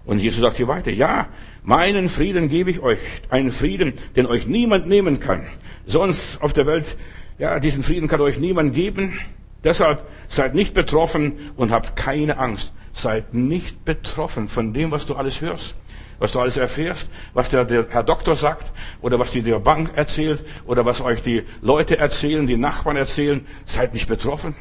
[0.05, 1.27] Und Jesus sagt hier weiter, ja,
[1.63, 5.45] meinen Frieden gebe ich euch, einen Frieden, den euch niemand nehmen kann.
[5.85, 6.97] Sonst auf der Welt,
[7.37, 9.19] ja, diesen Frieden kann euch niemand geben.
[9.63, 12.73] Deshalb seid nicht betroffen und habt keine Angst.
[12.93, 15.75] Seid nicht betroffen von dem, was du alles hörst
[16.19, 19.91] was du alles erfährst, was der, der Herr Doktor sagt oder was dir der Bank
[19.95, 24.55] erzählt oder was euch die Leute erzählen, die Nachbarn erzählen, seid nicht betroffen.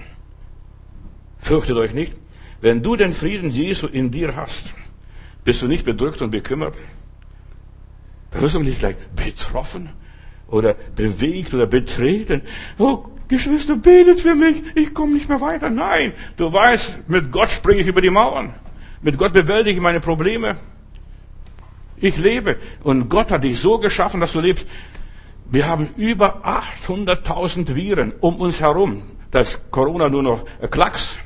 [1.38, 2.14] Fürchtet euch nicht.
[2.60, 4.72] Wenn du den Frieden Jesu in dir hast,
[5.44, 6.74] bist du nicht bedrückt und bekümmert.
[8.30, 9.90] Da wirst du nicht gleich betroffen
[10.48, 12.42] oder bewegt oder betreten.
[12.78, 15.70] Oh, Geschwister, betet für mich, ich komme nicht mehr weiter.
[15.70, 18.54] Nein, du weißt, mit Gott springe ich über die Mauern.
[19.02, 20.56] Mit Gott bewältige ich meine Probleme.
[22.00, 22.56] Ich lebe.
[22.82, 24.66] Und Gott hat dich so geschaffen, dass du lebst.
[25.50, 26.44] Wir haben über
[26.86, 29.02] 800.000 Viren um uns herum.
[29.30, 31.16] Da ist Corona nur noch Klacks.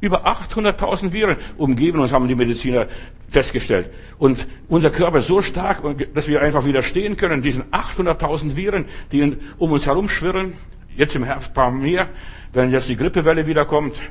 [0.00, 2.86] Über 800.000 Viren umgeben uns, haben die Mediziner
[3.28, 3.90] festgestellt.
[4.18, 5.82] Und unser Körper ist so stark,
[6.14, 10.54] dass wir einfach widerstehen können, diesen 800.000 Viren, die um uns herum schwirren.
[10.96, 12.08] Jetzt im Herbst ein paar mehr,
[12.52, 14.02] wenn jetzt die Grippewelle wiederkommt.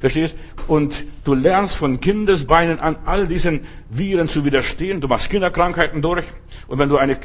[0.00, 0.34] Verstehst?
[0.66, 5.02] Und du lernst von Kindesbeinen an all diesen Viren zu widerstehen.
[5.02, 6.24] Du machst Kinderkrankheiten durch.
[6.68, 7.18] Und wenn du eine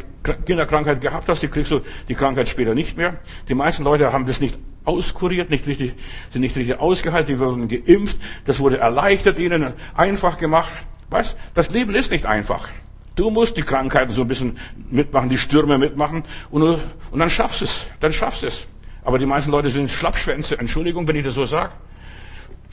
[0.46, 3.20] Kinderkrankheit gehabt hast, die kriegst du die Krankheit später nicht mehr.
[3.48, 5.94] Die meisten Leute haben das nicht auskuriert, nicht richtig,
[6.30, 8.18] sind nicht richtig ausgehalten, die wurden geimpft.
[8.44, 10.72] Das wurde erleichtert ihnen, einfach gemacht.
[11.10, 11.38] Weißt?
[11.54, 12.68] Das Leben ist nicht einfach.
[13.16, 14.58] Du musst die Krankheiten so ein bisschen
[14.90, 16.26] mitmachen, die Stürme mitmachen.
[16.52, 17.88] Und, und dann schaffst es.
[18.02, 18.68] Dann schaffst es.
[19.06, 20.60] Aber die meisten Leute sind Schlappschwänze.
[20.60, 21.72] Entschuldigung, wenn ich das so sage.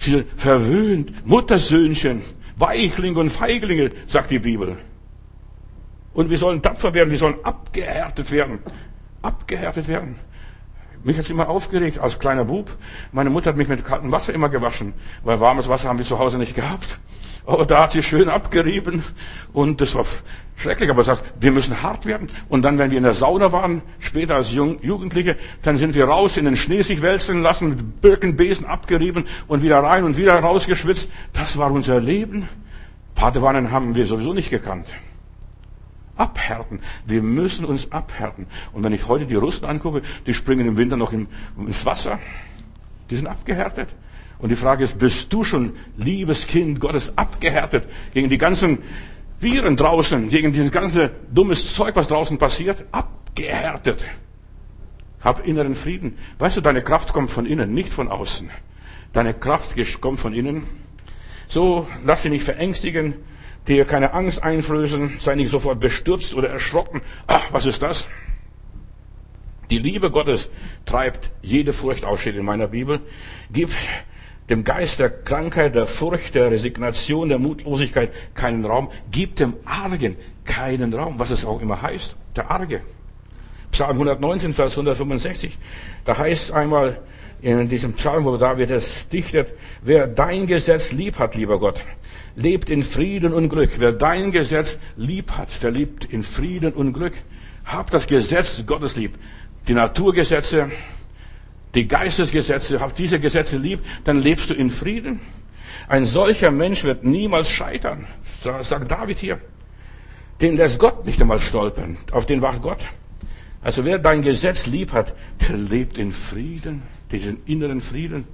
[0.02, 2.22] Sie sind verwöhnt, Muttersöhnchen,
[2.56, 4.76] Weichlinge und Feiglinge, sagt die Bibel.
[6.12, 8.58] Und wir sollen tapfer werden, wir sollen abgehärtet werden.
[9.22, 10.16] Abgehärtet werden.
[11.04, 12.70] Mich hat's immer aufgeregt als kleiner Bub.
[13.10, 16.18] Meine Mutter hat mich mit kaltem Wasser immer gewaschen, weil warmes Wasser haben wir zu
[16.18, 17.00] Hause nicht gehabt.
[17.44, 19.02] Aber da hat sie schön abgerieben
[19.52, 20.04] und das war
[20.56, 20.90] schrecklich.
[20.90, 22.28] Aber sagt, wir müssen hart werden.
[22.48, 26.36] Und dann, wenn wir in der Sauna waren, später als Jugendliche, dann sind wir raus
[26.36, 31.08] in den Schnee sich wälzen lassen, mit Birkenbesen abgerieben und wieder rein und wieder rausgeschwitzt.
[31.32, 32.48] Das war unser Leben.
[33.16, 34.86] Badewannen haben wir sowieso nicht gekannt.
[36.16, 36.81] Abhärten.
[37.07, 38.46] Wir müssen uns abhärten.
[38.72, 42.18] Und wenn ich heute die Russen angucke, die springen im Winter noch ins Wasser.
[43.11, 43.88] Die sind abgehärtet.
[44.38, 48.79] Und die Frage ist, bist du schon, liebes Kind Gottes, abgehärtet gegen die ganzen
[49.40, 52.85] Viren draußen, gegen dieses ganze dummes Zeug, was draußen passiert?
[52.92, 54.05] Abgehärtet.
[55.20, 56.18] Hab inneren Frieden.
[56.38, 58.51] Weißt du, deine Kraft kommt von innen, nicht von außen.
[59.12, 60.64] Deine Kraft kommt von innen.
[61.48, 63.14] So, lass dich nicht verängstigen,
[63.68, 67.03] dir keine Angst einflößen, sei nicht sofort bestürzt oder erschrocken.
[67.27, 68.09] Ach, was ist das?
[69.70, 70.51] Die Liebe Gottes
[70.85, 73.01] treibt jede Furcht aus, steht in meiner Bibel.
[73.51, 73.70] Gib
[74.51, 78.90] dem Geist der Krankheit, der Furcht, der Resignation, der Mutlosigkeit keinen Raum.
[79.11, 82.16] Gib dem Argen keinen Raum, was es auch immer heißt.
[82.37, 82.83] Der Arge.
[83.72, 85.58] Psalm 119, Vers 165.
[86.04, 87.00] Da heißt einmal
[87.40, 91.80] in diesem Psalm, wo David es dichtet, wer dein Gesetz lieb hat, lieber Gott,
[92.37, 93.70] lebt in Frieden und Glück.
[93.78, 97.14] Wer dein Gesetz lieb hat, der lebt in Frieden und Glück.
[97.64, 99.18] Hab das Gesetz Gottes lieb.
[99.66, 100.70] Die Naturgesetze,
[101.74, 105.20] die Geistesgesetze, hab diese Gesetze lieb, dann lebst du in Frieden.
[105.88, 108.06] Ein solcher Mensch wird niemals scheitern,
[108.61, 109.40] sagt David hier.
[110.40, 111.96] Den lässt Gott nicht einmal stolpern.
[112.11, 112.80] Auf den wacht Gott.
[113.62, 118.27] Also wer dein Gesetz lieb hat, der lebt in Frieden, diesen inneren Frieden.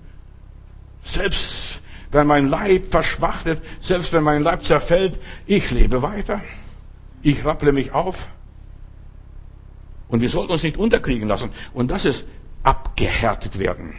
[1.05, 6.41] Selbst wenn mein Leib verschwachtet, selbst wenn mein Leib zerfällt, ich lebe weiter.
[7.23, 8.31] Ich rapple mich auf.
[10.09, 11.51] Und wir sollten uns nicht unterkriegen lassen.
[11.75, 12.25] Und das ist
[12.63, 13.95] abgehärtet werden.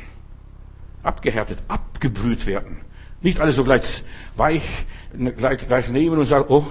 [1.03, 2.77] Abgehärtet, abgebrüht werden.
[3.21, 4.03] Nicht alles so gleich
[4.35, 4.63] weich,
[5.37, 6.65] gleich, gleich nehmen und sagen, oh,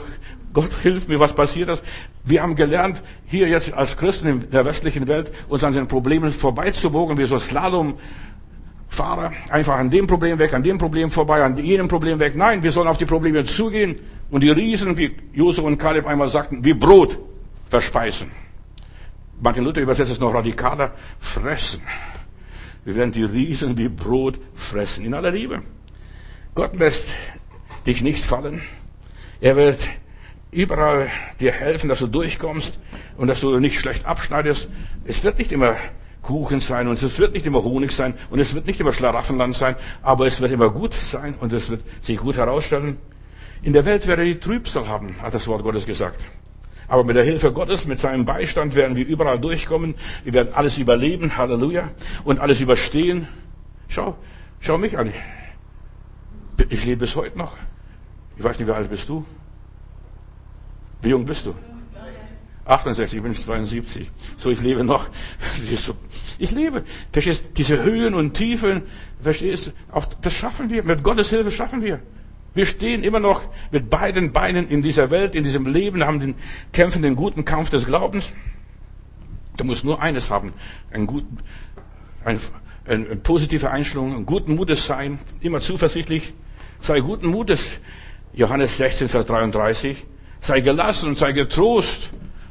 [0.58, 1.84] Gott hilf mir, was passiert ist.
[2.24, 6.32] Wir haben gelernt, hier jetzt als Christen in der westlichen Welt uns an den Problemen
[6.32, 11.86] vorbeizubogen, wie so Slalomfahrer, einfach an dem Problem weg, an dem Problem vorbei, an jenem
[11.86, 12.34] Problem weg.
[12.34, 16.28] Nein, wir sollen auf die Probleme zugehen und die Riesen, wie Josef und Kaleb einmal
[16.28, 17.16] sagten, wie Brot
[17.68, 18.32] verspeisen.
[19.40, 20.90] Martin Luther übersetzt es noch radikaler,
[21.20, 21.82] fressen.
[22.84, 25.62] Wir werden die Riesen wie Brot fressen, in aller Liebe.
[26.56, 27.14] Gott lässt
[27.86, 28.60] dich nicht fallen.
[29.40, 29.78] Er wird
[30.50, 32.78] überall dir helfen, dass du durchkommst
[33.16, 34.68] und dass du nicht schlecht abschneidest.
[35.04, 35.76] Es wird nicht immer
[36.22, 39.54] Kuchen sein und es wird nicht immer Honig sein und es wird nicht immer Schlaraffenland
[39.54, 42.98] sein, aber es wird immer gut sein und es wird sich gut herausstellen.
[43.62, 46.20] In der Welt werde die Trübsal haben, hat das Wort Gottes gesagt.
[46.86, 49.94] Aber mit der Hilfe Gottes, mit seinem Beistand werden wir überall durchkommen.
[50.24, 51.90] Wir werden alles überleben, Halleluja,
[52.24, 53.28] und alles überstehen.
[53.88, 54.16] Schau,
[54.60, 55.12] schau mich an.
[56.70, 57.56] Ich lebe bis heute noch.
[58.38, 59.24] Ich weiß nicht, wie alt bist du?
[61.02, 61.54] Wie jung bist du?
[62.68, 64.10] 68, ich bin 72.
[64.36, 65.08] So, ich lebe noch.
[66.40, 66.84] Ich lebe.
[67.12, 68.82] Verstehst Diese Höhen und Tiefen,
[69.20, 70.00] verstehst du?
[70.22, 70.84] Das schaffen wir.
[70.84, 72.00] Mit Gottes Hilfe schaffen wir.
[72.54, 76.34] Wir stehen immer noch mit beiden Beinen in dieser Welt, in diesem Leben, haben den,
[76.72, 78.32] kämpfen den guten Kampf des Glaubens.
[79.56, 80.52] Du musst nur eines haben.
[80.92, 81.24] Ein gut,
[82.24, 82.38] ein,
[82.86, 86.32] eine positive Einstellung, einen guten Mutes sein, immer zuversichtlich.
[86.80, 87.80] Sei guten Mutes.
[88.32, 90.06] Johannes 16, Vers 33.
[90.40, 92.10] Sei gelassen und sei getrost.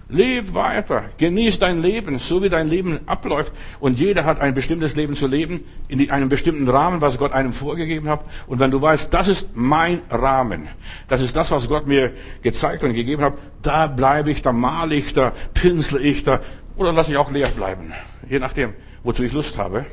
[0.09, 1.09] Leb weiter.
[1.17, 3.51] Genieß dein Leben, so wie dein Leben abläuft.
[3.81, 7.51] Und jeder hat ein bestimmtes Leben zu leben, in einem bestimmten Rahmen, was Gott einem
[7.51, 8.21] vorgegeben hat.
[8.47, 10.69] Und wenn du weißt, das ist mein Rahmen,
[11.09, 14.95] das ist das, was Gott mir gezeigt und gegeben hat, da bleibe ich, da male
[14.95, 16.39] ich, da pinsel ich, da,
[16.77, 17.91] oder lasse ich auch leer bleiben.
[18.29, 18.73] Je nachdem,
[19.03, 19.85] wozu ich Lust habe.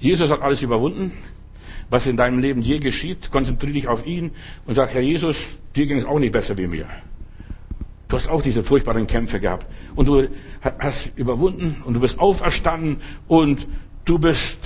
[0.00, 1.12] Jesus hat alles überwunden.
[1.90, 4.30] Was in deinem Leben je geschieht, konzentriere dich auf ihn
[4.64, 5.36] und sag, Herr Jesus,
[5.74, 6.86] dir ging es auch nicht besser wie mir.
[8.08, 9.66] Du hast auch diese furchtbaren Kämpfe gehabt.
[9.94, 10.28] Und du
[10.78, 12.98] hast überwunden und du bist auferstanden
[13.28, 13.68] und
[14.04, 14.58] du bist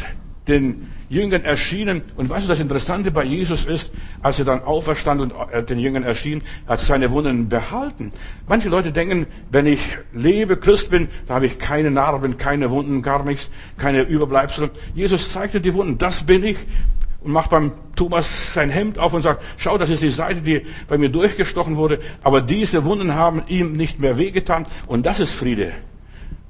[0.49, 2.03] den Jüngern erschienen.
[2.17, 5.79] Und weißt du, das Interessante bei Jesus ist, als er dann auferstand und äh, den
[5.79, 8.11] Jüngern erschien, hat seine Wunden behalten.
[8.49, 9.81] Manche Leute denken, wenn ich
[10.13, 14.71] lebe, Christ bin, da habe ich keine Narben, keine Wunden, gar nichts, keine Überbleibsel.
[14.95, 15.99] Jesus zeigte die Wunden.
[15.99, 16.57] Das bin ich
[17.25, 20.67] und macht beim Thomas sein Hemd auf und sagt, schau, das ist die Seite, die
[20.89, 25.33] bei mir durchgestochen wurde, aber diese Wunden haben ihm nicht mehr wehgetan und das ist
[25.33, 25.73] Friede.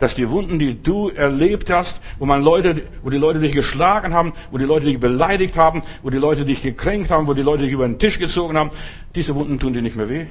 [0.00, 4.12] Dass die Wunden, die du erlebt hast, wo man Leute, wo die Leute dich geschlagen
[4.12, 7.42] haben, wo die Leute dich beleidigt haben, wo die Leute dich gekränkt haben, wo die
[7.42, 8.70] Leute dich über den Tisch gezogen haben,
[9.14, 10.26] diese Wunden tun dir nicht mehr weh.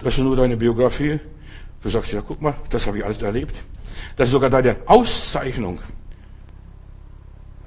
[0.00, 1.18] Das ist nur deine Biografie.
[1.82, 3.56] Du sagst, ja, guck mal, das habe ich alles erlebt.
[4.16, 5.80] Das ist sogar deine Auszeichnung.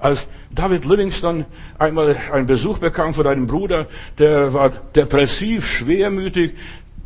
[0.02, 1.46] Als David Livingston
[1.78, 3.86] einmal einen Besuch bekam von einem Bruder,
[4.18, 6.54] der war depressiv, schwermütig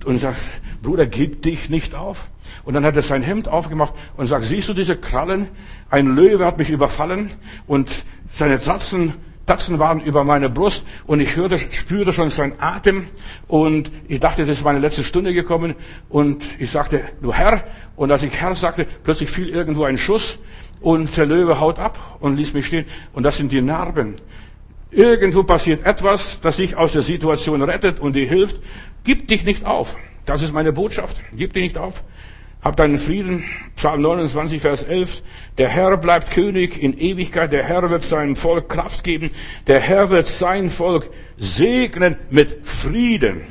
[0.05, 0.39] und sagt,
[0.81, 2.29] Bruder, gib dich nicht auf.
[2.63, 5.49] Und dann hat er sein Hemd aufgemacht und sagt, siehst du diese Krallen?
[5.89, 7.31] Ein Löwe hat mich überfallen
[7.67, 9.13] und seine Tatzen,
[9.45, 13.07] Tatzen waren über meine Brust und ich hörte, spürte schon seinen Atem
[13.47, 15.75] und ich dachte, das ist meine letzte Stunde gekommen
[16.07, 17.65] und ich sagte, du Herr,
[17.97, 20.39] und als ich Herr sagte, plötzlich fiel irgendwo ein Schuss
[20.85, 22.85] und der Löwe haut ab und ließ mich stehen.
[23.11, 24.13] Und das sind die Narben.
[24.91, 28.59] Irgendwo passiert etwas, das dich aus der Situation rettet und dir hilft.
[29.03, 29.97] Gib dich nicht auf.
[30.27, 31.17] Das ist meine Botschaft.
[31.35, 32.03] Gib dich nicht auf.
[32.61, 33.43] Hab deinen Frieden.
[33.75, 35.23] Psalm 29, Vers 11.
[35.57, 37.51] Der Herr bleibt König in Ewigkeit.
[37.51, 39.31] Der Herr wird seinem Volk Kraft geben.
[39.65, 43.41] Der Herr wird sein Volk segnen mit Frieden.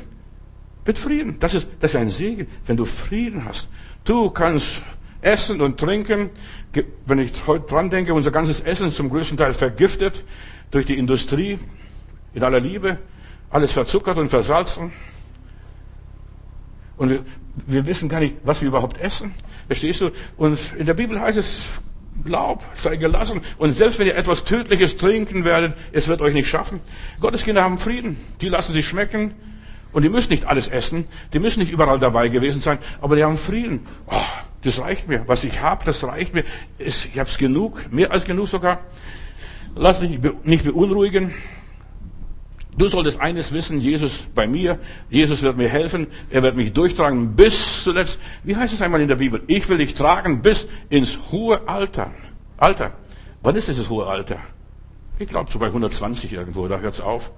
[0.85, 1.35] Mit Frieden.
[1.41, 3.67] Das ist, das ist ein Segen, wenn du Frieden hast.
[4.05, 4.83] Du kannst
[5.25, 6.29] essen und trinken.
[7.05, 10.23] Wenn ich heute dran denke, unser ganzes Essen ist zum größten Teil vergiftet
[10.71, 11.59] durch die Industrie.
[12.33, 12.99] In aller Liebe.
[13.49, 14.91] Alles verzuckert und versalzen.
[16.97, 17.25] Und wir,
[17.67, 19.33] wir wissen gar nicht, was wir überhaupt essen.
[19.67, 20.11] Verstehst du?
[20.37, 21.65] Und in der Bibel heißt es,
[22.23, 23.41] Glaub, sei gelassen.
[23.57, 26.79] Und selbst wenn ihr etwas Tödliches trinken werdet, es wird euch nicht schaffen.
[27.19, 28.17] Gottes Kinder haben Frieden.
[28.39, 29.33] Die lassen sich schmecken.
[29.91, 31.07] Und die müssen nicht alles essen.
[31.33, 32.79] Die müssen nicht überall dabei gewesen sein.
[33.01, 33.85] Aber die haben Frieden.
[34.07, 34.21] Oh,
[34.65, 35.23] das reicht mir.
[35.27, 36.43] Was ich habe, das reicht mir.
[36.77, 37.91] Ich habe es genug.
[37.91, 38.79] Mehr als genug sogar.
[39.75, 41.33] Lass dich nicht beunruhigen.
[42.77, 47.33] Du solltest eines wissen, Jesus bei mir, Jesus wird mir helfen, er wird mich durchtragen
[47.33, 48.19] bis zuletzt.
[48.43, 49.41] Wie heißt es einmal in der Bibel?
[49.47, 52.11] Ich will dich tragen bis ins hohe Alter.
[52.57, 52.91] Alter.
[53.41, 54.39] Wann ist dieses hohe Alter?
[55.19, 57.31] Ich glaube so bei 120 irgendwo, da hört's auf.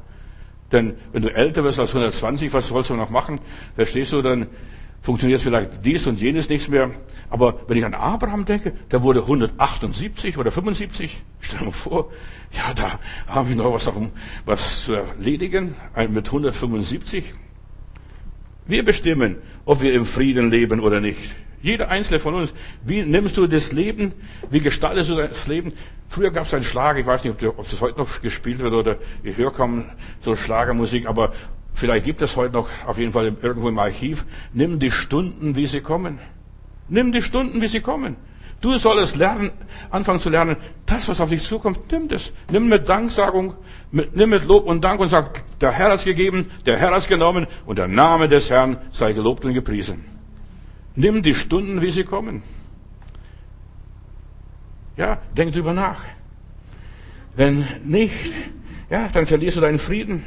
[0.72, 3.40] Denn wenn du älter wirst als 120, was sollst du noch machen?
[3.76, 4.48] Verstehst du, dann
[5.02, 6.92] funktioniert vielleicht dies und jenes nichts mehr.
[7.30, 11.22] Aber wenn ich an Abraham denke, der wurde 178 oder 75.
[11.40, 12.12] Stell mal vor,
[12.52, 13.90] ja, da haben wir noch was,
[14.46, 15.76] was zu erledigen
[16.10, 17.34] mit 175.
[18.66, 21.36] Wir bestimmen, ob wir im Frieden leben oder nicht.
[21.62, 22.54] Jeder einzelne von uns.
[22.84, 24.14] Wie nimmst du das Leben?
[24.50, 25.74] Wie gestaltest du das Leben?
[26.08, 28.98] Früher gab es einen Schlag, ich weiß nicht, ob das heute noch gespielt wird oder
[29.24, 29.86] ich höre kaum
[30.22, 31.34] so Schlagermusik, aber
[31.78, 34.26] Vielleicht gibt es heute noch auf jeden Fall irgendwo im Archiv.
[34.52, 36.18] Nimm die Stunden, wie sie kommen.
[36.90, 38.16] Nimm die Stunden, wie sie kommen.
[38.62, 39.52] Du sollst lernen,
[39.92, 40.56] anfangen zu lernen,
[40.88, 42.34] das, was auf dich zukommt, nimm das.
[42.50, 43.54] Nimm mit Danksagung,
[43.92, 46.90] mit, nimm mit Lob und Dank und sag, der Herr hat es gegeben, der Herr
[46.90, 50.04] hat es genommen und der Name des Herrn sei gelobt und gepriesen.
[50.96, 52.42] Nimm die Stunden, wie sie kommen.
[54.96, 56.00] Ja, denk drüber nach.
[57.36, 58.34] Wenn nicht,
[58.90, 60.24] ja, dann verlierst du deinen Frieden.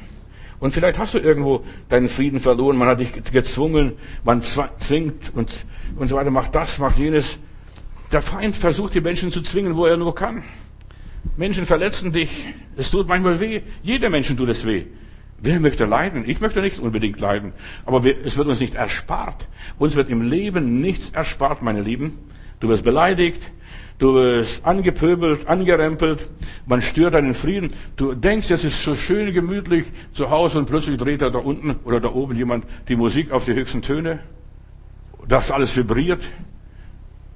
[0.60, 3.94] Und vielleicht hast du irgendwo deinen Frieden verloren, man hat dich gezwungen,
[4.24, 5.64] man zwingt und,
[5.96, 7.38] und so weiter, macht das, macht jenes.
[8.12, 10.42] Der Feind versucht die Menschen zu zwingen, wo er nur kann.
[11.36, 12.46] Menschen verletzen dich.
[12.76, 13.62] Es tut manchmal weh.
[13.82, 14.84] Jeder Menschen tut es weh.
[15.38, 16.28] Wer möchte leiden?
[16.28, 17.52] Ich möchte nicht unbedingt leiden.
[17.86, 19.48] Aber es wird uns nicht erspart.
[19.78, 22.18] Uns wird im Leben nichts erspart, meine Lieben.
[22.58, 23.40] Du wirst beleidigt,
[24.00, 26.28] du wirst angepöbelt, angerempelt,
[26.66, 27.72] man stört deinen Frieden.
[27.96, 31.76] Du denkst, es ist so schön gemütlich zu Hause und plötzlich dreht da da unten
[31.84, 34.20] oder da oben jemand die Musik auf die höchsten Töne.
[35.28, 36.22] Das alles vibriert.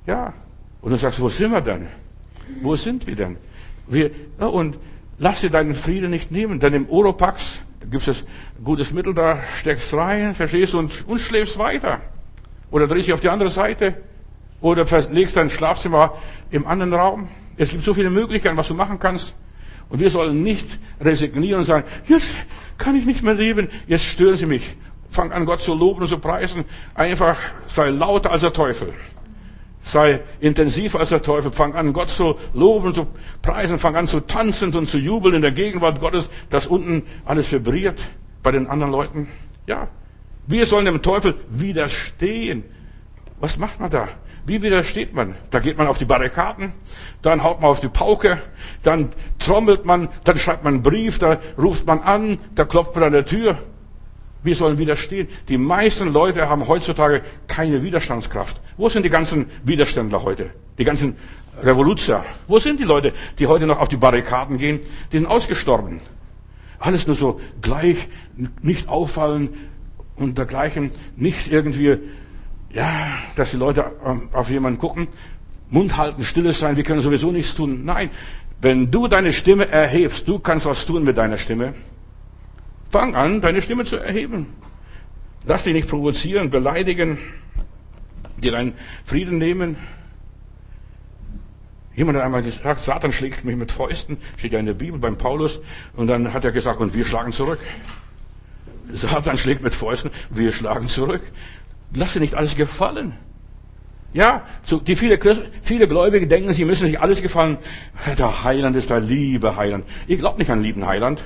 [0.06, 0.32] Ja.
[0.80, 1.86] Und du sagst, wo sind wir denn?
[2.62, 3.36] Wo sind wir denn?
[3.86, 4.78] Wir, ja, und
[5.18, 8.24] lass dir deinen Frieden nicht nehmen, denn im Oropax gibt es
[8.62, 12.00] gutes Mittel, da steckst rein, verstehst du, und, und schläfst weiter.
[12.70, 13.94] Oder drehst dich auf die andere Seite
[14.64, 16.14] oder verlegst dein Schlafzimmer
[16.50, 17.28] im anderen Raum.
[17.58, 19.34] Es gibt so viele Möglichkeiten, was du machen kannst.
[19.90, 20.66] Und wir sollen nicht
[21.02, 22.34] resignieren und sagen, jetzt
[22.78, 24.74] kann ich nicht mehr leben, jetzt stören sie mich.
[25.10, 26.64] Fang an, Gott zu loben und zu preisen.
[26.94, 28.94] Einfach sei lauter als der Teufel.
[29.82, 31.52] Sei intensiver als der Teufel.
[31.52, 33.06] Fang an, Gott zu loben und zu
[33.42, 33.78] preisen.
[33.78, 38.00] Fang an zu tanzen und zu jubeln in der Gegenwart Gottes, dass unten alles vibriert
[38.42, 39.28] bei den anderen Leuten.
[39.66, 39.88] Ja.
[40.46, 42.64] Wir sollen dem Teufel widerstehen.
[43.40, 44.08] Was macht man da?
[44.46, 45.34] Wie widersteht man?
[45.50, 46.72] Da geht man auf die Barrikaden,
[47.22, 48.38] dann haut man auf die Pauke,
[48.82, 53.04] dann trommelt man, dann schreibt man einen Brief, da ruft man an, da klopft man
[53.04, 53.58] an der Tür.
[54.42, 55.28] Wir sollen widerstehen.
[55.48, 58.60] Die meisten Leute haben heutzutage keine Widerstandskraft.
[58.76, 60.50] Wo sind die ganzen Widerständler heute?
[60.76, 61.16] Die ganzen
[61.62, 62.26] Revoluzer?
[62.46, 64.80] Wo sind die Leute, die heute noch auf die Barrikaden gehen?
[65.10, 66.00] Die sind ausgestorben.
[66.78, 68.08] Alles nur so gleich,
[68.60, 69.48] nicht auffallen
[70.16, 71.98] und dergleichen, nicht irgendwie
[72.74, 75.08] ja, dass die Leute ähm, auf jemanden gucken,
[75.70, 77.84] Mund halten, stilles sein, wir können sowieso nichts tun.
[77.84, 78.10] Nein,
[78.60, 81.74] wenn du deine Stimme erhebst, du kannst was tun mit deiner Stimme.
[82.90, 84.46] Fang an, deine Stimme zu erheben.
[85.46, 87.18] Lass dich nicht provozieren, beleidigen,
[88.38, 89.76] dir deinen Frieden nehmen.
[91.94, 95.16] Jemand hat einmal gesagt, Satan schlägt mich mit Fäusten, steht ja in der Bibel beim
[95.16, 95.60] Paulus,
[95.94, 97.60] und dann hat er gesagt, und wir schlagen zurück.
[98.92, 101.22] Satan schlägt mit Fäusten, wir schlagen zurück.
[101.94, 103.14] Lass dir nicht alles gefallen.
[104.12, 105.18] Ja, so, die viele,
[105.62, 107.58] viele Gläubige denken, sie müssen sich alles gefallen.
[108.16, 109.84] Der Heiland ist der liebe Heiland.
[110.06, 111.24] Ich glaube nicht an lieben Heiland.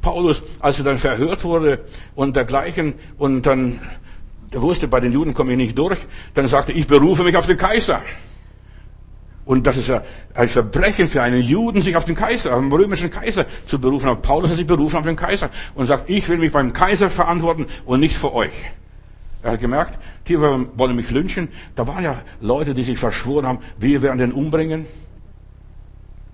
[0.00, 1.80] Paulus, als er dann verhört wurde
[2.14, 3.80] und dergleichen und dann,
[4.52, 5.98] der wusste, bei den Juden komme ich nicht durch,
[6.34, 8.02] dann sagte, ich berufe mich auf den Kaiser.
[9.46, 9.92] Und das ist
[10.34, 14.08] ein Verbrechen für einen Juden, sich auf den Kaiser, auf den römischen Kaiser zu berufen.
[14.08, 17.10] Aber Paulus hat sich berufen auf den Kaiser und sagt, ich will mich beim Kaiser
[17.10, 18.52] verantworten und nicht für euch.
[19.42, 21.48] Er hat gemerkt, die wollen mich lynchen.
[21.76, 24.86] Da waren ja Leute, die sich verschworen haben, wir werden den umbringen.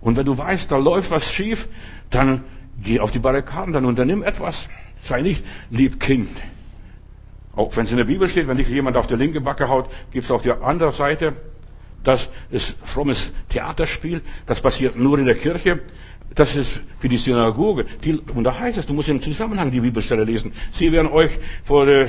[0.01, 1.68] Und wenn du weißt, da läuft was schief,
[2.11, 2.44] dann
[2.81, 4.68] geh auf die Barrikaden, dann unternimm etwas.
[5.03, 6.31] Sei nicht lieb Kind.
[7.57, 9.90] Auch wenn es in der Bibel steht, wenn dich jemand auf der linke Backe haut,
[10.12, 11.35] gibt es auf der anderen Seite,
[12.04, 15.80] das ist frommes Theaterspiel, das passiert nur in der Kirche,
[16.34, 17.86] das ist für die Synagoge.
[18.04, 20.52] Die, und da heißt es, du musst im Zusammenhang die Bibelstelle lesen.
[20.70, 21.30] Sie werden euch
[21.64, 22.08] vor der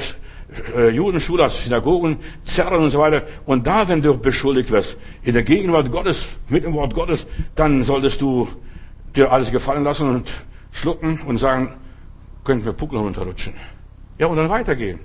[0.76, 3.24] äh, Judenschule als Synagogen zerren und so weiter.
[3.46, 7.26] Und da, wenn du beschuldigt wirst, in der Gegenwart Gottes, mit dem Wort Gottes,
[7.56, 8.48] dann solltest du
[9.16, 10.32] dir alles gefallen lassen und
[10.72, 11.74] schlucken und sagen,
[12.44, 13.54] könnten wir Puckel runterrutschen.
[14.18, 15.00] Ja, und dann weitergehen.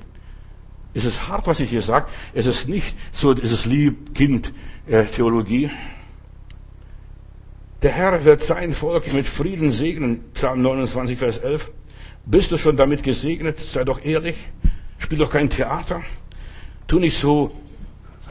[0.97, 2.07] Es ist hart, was ich hier sage.
[2.33, 5.71] Es ist nicht so, es ist Lieb-Kind-Theologie.
[7.83, 10.25] Der Herr wird sein Volk mit Frieden segnen.
[10.33, 11.71] Psalm 29, Vers 11.
[12.25, 13.59] Bist du schon damit gesegnet?
[13.59, 14.37] Sei doch ehrlich.
[14.97, 16.01] Spiel doch kein Theater.
[16.89, 17.55] Tu nicht so,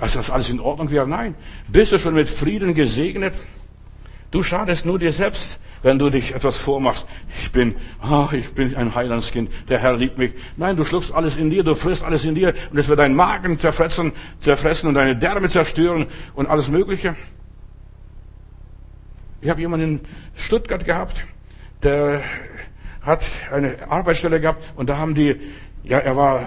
[0.01, 1.07] als das alles in Ordnung wäre.
[1.07, 1.35] Nein.
[1.67, 3.35] Bist du schon mit Frieden gesegnet?
[4.35, 7.07] Du schadest nur dir selbst, wenn du dich etwas vormachst.
[7.39, 9.49] Ich bin, ach, ich bin ein Heilandskind.
[9.69, 10.33] Der Herr liebt mich.
[10.57, 13.15] Nein, du schluckst alles in dir, du frisst alles in dir und es wird deinen
[13.15, 17.15] Magen zerfressen, zerfressen und deine Därme zerstören und alles Mögliche.
[19.39, 19.99] Ich habe jemanden in
[20.35, 21.25] Stuttgart gehabt,
[21.81, 22.21] der
[23.03, 25.39] hat eine Arbeitsstelle gehabt und da haben die,
[25.85, 26.45] ja, er war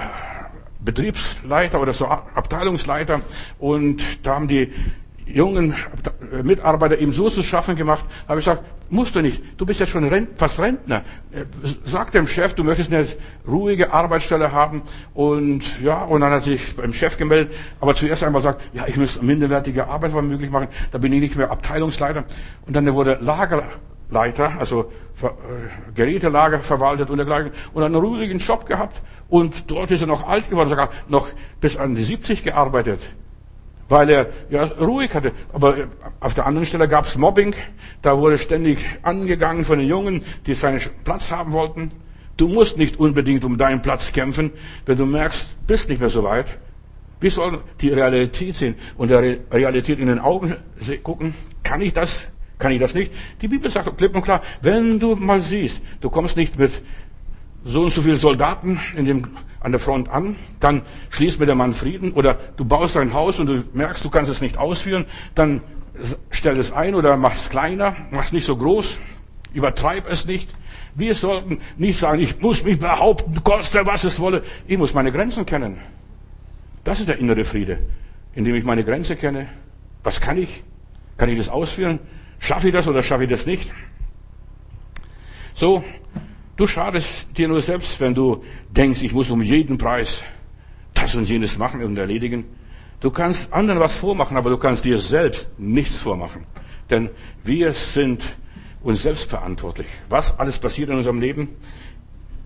[0.81, 3.22] Betriebsleiter oder so Abteilungsleiter
[3.59, 4.74] und da haben die
[5.32, 5.74] jungen
[6.42, 9.86] Mitarbeiter ihm so zu schaffen gemacht, habe ich gesagt, musst du nicht, du bist ja
[9.86, 11.02] schon Rent, fast Rentner.
[11.32, 11.44] Äh,
[11.84, 13.06] sag dem Chef, du möchtest eine
[13.46, 14.82] ruhige Arbeitsstelle haben.
[15.14, 18.96] Und ja, und dann hat sich beim Chef gemeldet, aber zuerst einmal sagt, ja, ich
[18.96, 22.24] muss minderwertige Arbeit möglich machen, da bin ich nicht mehr Abteilungsleiter.
[22.66, 24.90] Und dann wurde Lagerleiter, also
[25.22, 25.28] äh,
[25.94, 27.52] Gerätelager verwaltet und dergleichen.
[27.74, 29.00] Und einen ruhigen Job gehabt.
[29.28, 31.28] Und dort ist er noch alt geworden, sogar noch
[31.60, 33.00] bis an die 70 gearbeitet
[33.88, 35.33] weil er ja ruhig hatte.
[35.53, 35.77] Aber
[36.20, 37.55] auf der anderen Stelle gab es Mobbing.
[38.03, 41.88] Da wurde ständig angegangen von den Jungen, die seinen Platz haben wollten.
[42.37, 44.53] Du musst nicht unbedingt um deinen Platz kämpfen,
[44.87, 46.59] wenn du merkst, bist nicht mehr so weit.
[47.20, 49.20] Wir sollen die Realität sehen und der
[49.51, 50.55] Realität in den Augen
[51.03, 51.35] gucken.
[51.64, 52.29] Kann ich das?
[52.59, 53.12] Kann ich das nicht?
[53.42, 56.70] Die Bibel sagt klipp und klar, wenn du mal siehst, du kommst nicht mit
[57.64, 59.27] so und so viele Soldaten in dem,
[59.60, 63.38] an der Front an, dann schließt mit dem Mann Frieden oder du baust ein Haus
[63.38, 65.62] und du merkst, du kannst es nicht ausführen, dann
[66.30, 68.98] stell es ein oder mach es kleiner, mach es nicht so groß,
[69.52, 70.48] übertreib es nicht.
[70.94, 74.42] Wir sollten nicht sagen, ich muss mich behaupten, koste was es wolle.
[74.66, 75.78] Ich muss meine Grenzen kennen.
[76.84, 77.78] Das ist der innere Friede,
[78.34, 79.48] indem ich meine Grenze kenne.
[80.02, 80.62] Was kann ich?
[81.16, 81.98] Kann ich das ausführen?
[82.38, 83.70] Schaffe ich das oder schaffe ich das nicht?
[85.54, 85.82] So,
[86.58, 90.24] Du schadest dir nur selbst, wenn du denkst, ich muss um jeden Preis
[90.92, 92.46] das und jenes machen und erledigen.
[92.98, 96.46] Du kannst anderen was vormachen, aber du kannst dir selbst nichts vormachen.
[96.90, 97.10] Denn
[97.44, 98.24] wir sind
[98.82, 99.86] uns selbst verantwortlich.
[100.08, 101.50] Was alles passiert in unserem Leben?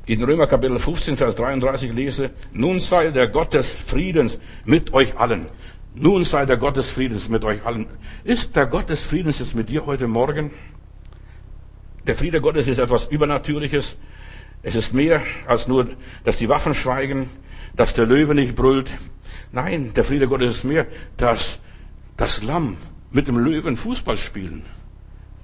[0.04, 5.16] In Römer Kapitel 15, Vers 33 lese, nun sei der Gott des Friedens mit euch
[5.16, 5.46] allen.
[5.94, 7.86] Nun sei der Gott des Friedens mit euch allen.
[8.24, 10.50] Ist der Gott des Friedens jetzt mit dir heute Morgen?
[12.06, 13.96] Der Friede Gottes ist etwas Übernatürliches.
[14.62, 15.88] Es ist mehr als nur,
[16.24, 17.30] dass die Waffen schweigen,
[17.76, 18.90] dass der Löwe nicht brüllt.
[19.52, 20.86] Nein, der Friede Gottes ist mehr,
[21.16, 21.58] dass
[22.16, 22.76] das Lamm
[23.10, 24.64] mit dem Löwen Fußball spielen.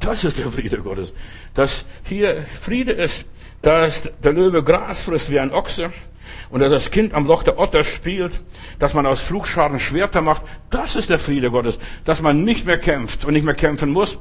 [0.00, 1.12] Das ist der Friede Gottes.
[1.54, 3.26] Dass hier Friede ist,
[3.62, 5.92] dass der Löwe Gras frisst wie ein Ochse
[6.50, 8.40] und dass das Kind am Loch der Otter spielt,
[8.78, 10.42] dass man aus Flugscharen Schwerter macht.
[10.70, 11.78] Das ist der Friede Gottes.
[12.04, 14.18] Dass man nicht mehr kämpft und nicht mehr kämpfen muss,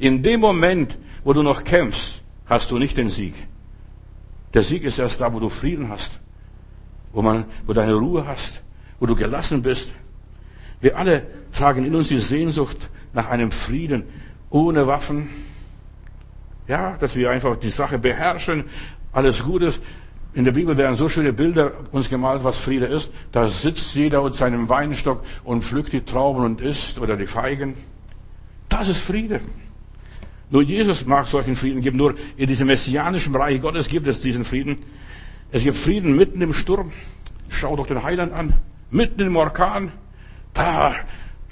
[0.00, 3.34] in dem Moment, wo du noch kämpfst, hast du nicht den Sieg.
[4.54, 6.18] Der Sieg ist erst da, wo du Frieden hast,
[7.12, 8.62] wo man, wo deine Ruhe hast,
[8.98, 9.94] wo du gelassen bist.
[10.80, 12.78] Wir alle tragen in uns die Sehnsucht
[13.12, 14.04] nach einem Frieden
[14.48, 15.28] ohne Waffen.
[16.66, 18.64] Ja, dass wir einfach die Sache beherrschen,
[19.12, 19.80] alles Gutes.
[20.32, 23.10] In der Bibel werden so schöne Bilder uns gemalt, was Friede ist.
[23.32, 27.74] Da sitzt jeder mit seinem Weinstock und pflückt die Trauben und isst oder die Feigen.
[28.68, 29.40] Das ist Friede.
[30.50, 31.96] Nur Jesus mag solchen Frieden geben.
[31.96, 34.76] Nur in diesem messianischen Reich Gottes gibt es diesen Frieden.
[35.52, 36.92] Es gibt Frieden mitten im Sturm.
[37.48, 38.54] Schau doch den Heiland an.
[38.90, 39.92] Mitten im Orkan.
[40.52, 40.94] Da,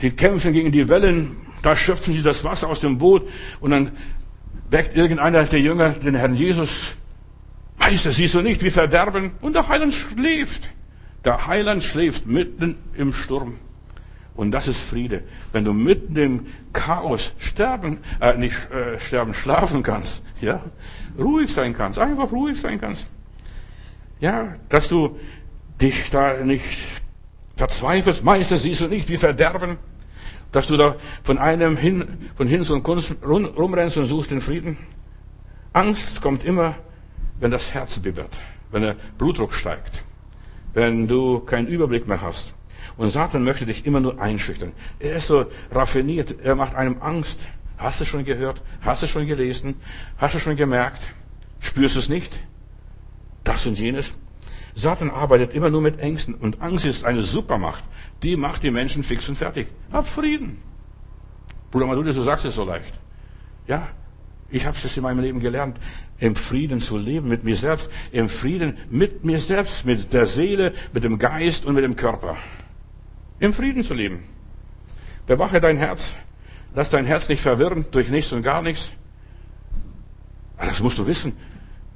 [0.02, 1.36] die kämpfen gegen die Wellen.
[1.62, 3.28] Da schöpfen sie das Wasser aus dem Boot.
[3.60, 3.92] Und dann
[4.70, 6.90] weckt irgendeiner der Jünger den Herrn Jesus.
[7.78, 9.32] Meister, siehst du nicht, wie verderben?
[9.40, 10.68] Und der Heiland schläft.
[11.24, 13.54] Der Heiland schläft mitten im Sturm.
[14.38, 15.24] Und das ist Friede.
[15.52, 20.62] Wenn du mitten im Chaos sterben, äh, nicht äh, sterben, schlafen kannst, ja,
[21.18, 23.08] ruhig sein kannst, einfach ruhig sein kannst.
[24.20, 25.18] Ja, dass du
[25.80, 26.62] dich da nicht
[27.56, 29.76] verzweifelst, meinst du, siehst du nicht, wie Verderben,
[30.52, 34.40] dass du da von einem hin, von Hinz und Kunst rum, rumrennst und suchst den
[34.40, 34.78] Frieden?
[35.72, 36.76] Angst kommt immer,
[37.40, 38.38] wenn das Herz bibbert,
[38.70, 40.04] wenn der Blutdruck steigt,
[40.74, 42.54] wenn du keinen Überblick mehr hast.
[42.98, 44.72] Und Satan möchte dich immer nur einschüchtern.
[44.98, 47.48] Er ist so raffiniert, er macht einem Angst.
[47.78, 48.60] Hast du schon gehört?
[48.80, 49.76] Hast du schon gelesen?
[50.18, 51.00] Hast du schon gemerkt?
[51.60, 52.40] Spürst du es nicht?
[53.44, 54.14] Das und jenes.
[54.74, 56.34] Satan arbeitet immer nur mit Ängsten.
[56.34, 57.84] Und Angst ist eine Supermacht.
[58.24, 59.68] Die macht die Menschen fix und fertig.
[59.92, 60.58] Hab Frieden.
[61.70, 62.98] Bruder Madude, du sagst es so leicht.
[63.68, 63.88] Ja,
[64.50, 65.78] ich habe es in meinem Leben gelernt,
[66.18, 70.72] im Frieden zu leben mit mir selbst, im Frieden mit mir selbst, mit der Seele,
[70.92, 72.36] mit dem Geist und mit dem Körper.
[73.40, 74.24] Im Frieden zu leben.
[75.26, 76.16] Bewache dein Herz.
[76.74, 78.92] Lass dein Herz nicht verwirren durch nichts und gar nichts.
[80.58, 81.32] Das musst du wissen.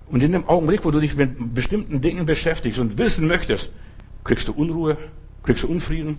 [0.06, 3.72] Und in dem Augenblick, wo du dich mit bestimmten Dingen beschäftigst und wissen möchtest,
[4.24, 4.96] kriegst du Unruhe,
[5.42, 6.18] kriegst du Unfrieden,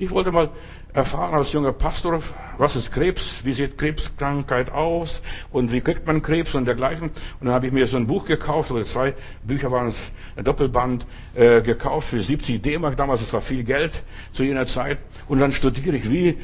[0.00, 0.48] ich wollte mal
[0.94, 2.20] erfahren als junger Pastor,
[2.56, 5.22] was ist Krebs, wie sieht Krebskrankheit aus
[5.52, 7.10] und wie kriegt man Krebs und dergleichen.
[7.10, 9.96] Und dann habe ich mir so ein Buch gekauft, oder zwei Bücher waren es,
[10.36, 14.98] ein Doppelband äh, gekauft für 70 D-Mark damals, das war viel Geld zu jener Zeit.
[15.28, 16.38] Und dann studiere ich, wie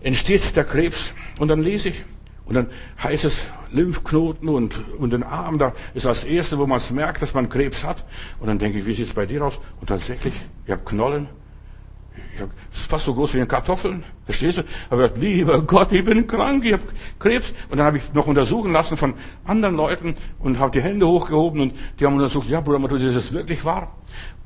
[0.00, 2.02] entsteht der Krebs und dann lese ich.
[2.44, 2.66] Und dann
[3.00, 7.22] heißt es Lymphknoten und, und den Arm, da ist das Erste, wo man es merkt,
[7.22, 8.04] dass man Krebs hat.
[8.40, 9.60] Und dann denke ich, wie sieht es bei dir aus?
[9.80, 10.34] Und tatsächlich,
[10.66, 11.28] ich habe Knollen,
[12.70, 14.04] fast so groß wie eine Kartoffeln.
[14.24, 14.62] Verstehst du?
[14.88, 16.82] Aber ich lieber Gott, ich bin krank, ich habe
[17.18, 17.52] Krebs.
[17.68, 21.60] Und dann habe ich noch untersuchen lassen von anderen Leuten und habe die Hände hochgehoben
[21.60, 23.94] und die haben untersucht, ja Bruder Matthäus, ist das wirklich wahr?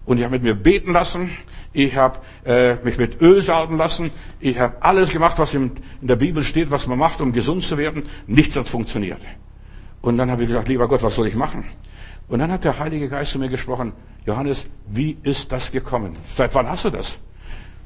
[0.06, 1.30] Und ich habe mit mir beten lassen,
[1.72, 6.16] ich habe äh, mich mit Öl salben lassen, ich habe alles gemacht, was in der
[6.16, 8.04] Bibel steht, was man macht, um gesund zu werden.
[8.26, 9.20] Nichts hat funktioniert.
[10.02, 11.64] Und dann habe ich gesagt, lieber Gott, was soll ich machen?
[12.28, 13.92] Und dann hat der Heilige Geist zu mir gesprochen,
[14.26, 16.12] Johannes, wie ist das gekommen?
[16.34, 17.18] Seit wann hast du das?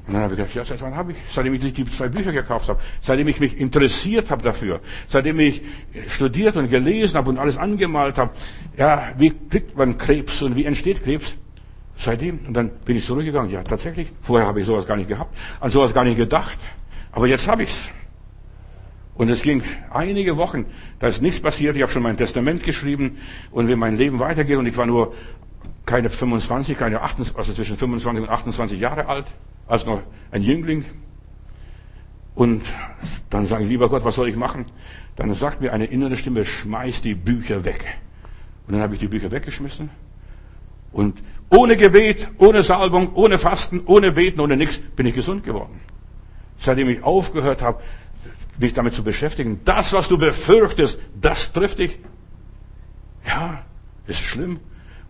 [0.08, 1.18] Und dann habe ich gedacht, ja, seit wann habe ich?
[1.30, 5.60] Seitdem ich die zwei Bücher gekauft habe, seitdem ich mich interessiert habe dafür, seitdem ich
[6.08, 8.32] studiert und gelesen habe und alles angemalt habe.
[8.78, 11.36] Ja, wie kriegt man Krebs und wie entsteht Krebs?
[11.98, 12.38] Seitdem.
[12.46, 13.50] Und dann bin ich zurückgegangen.
[13.50, 14.10] Ja, tatsächlich.
[14.22, 16.58] Vorher habe ich sowas gar nicht gehabt, an sowas gar nicht gedacht.
[17.12, 17.90] Aber jetzt habe ich's.
[19.14, 20.64] Und es ging einige Wochen,
[21.00, 21.76] da ist nichts passiert.
[21.76, 23.18] Ich habe schon mein Testament geschrieben
[23.50, 24.56] und wie mein Leben weitergeht.
[24.56, 25.12] Und ich war nur
[25.84, 29.26] keine 25, keine 28, also zwischen 25 und 28 Jahre alt
[29.68, 30.84] als noch ein Jüngling.
[32.34, 32.62] Und
[33.30, 34.66] dann sage ich, lieber Gott, was soll ich machen?
[35.16, 37.98] Dann sagt mir eine innere Stimme, schmeiß die Bücher weg.
[38.66, 39.90] Und dann habe ich die Bücher weggeschmissen.
[40.92, 45.80] Und ohne Gebet, ohne Salbung, ohne Fasten, ohne Beten, ohne nichts bin ich gesund geworden.
[46.60, 47.82] Seitdem ich aufgehört habe,
[48.58, 51.98] mich damit zu beschäftigen, das, was du befürchtest, das trifft dich.
[53.26, 53.62] Ja,
[54.06, 54.60] ist schlimm.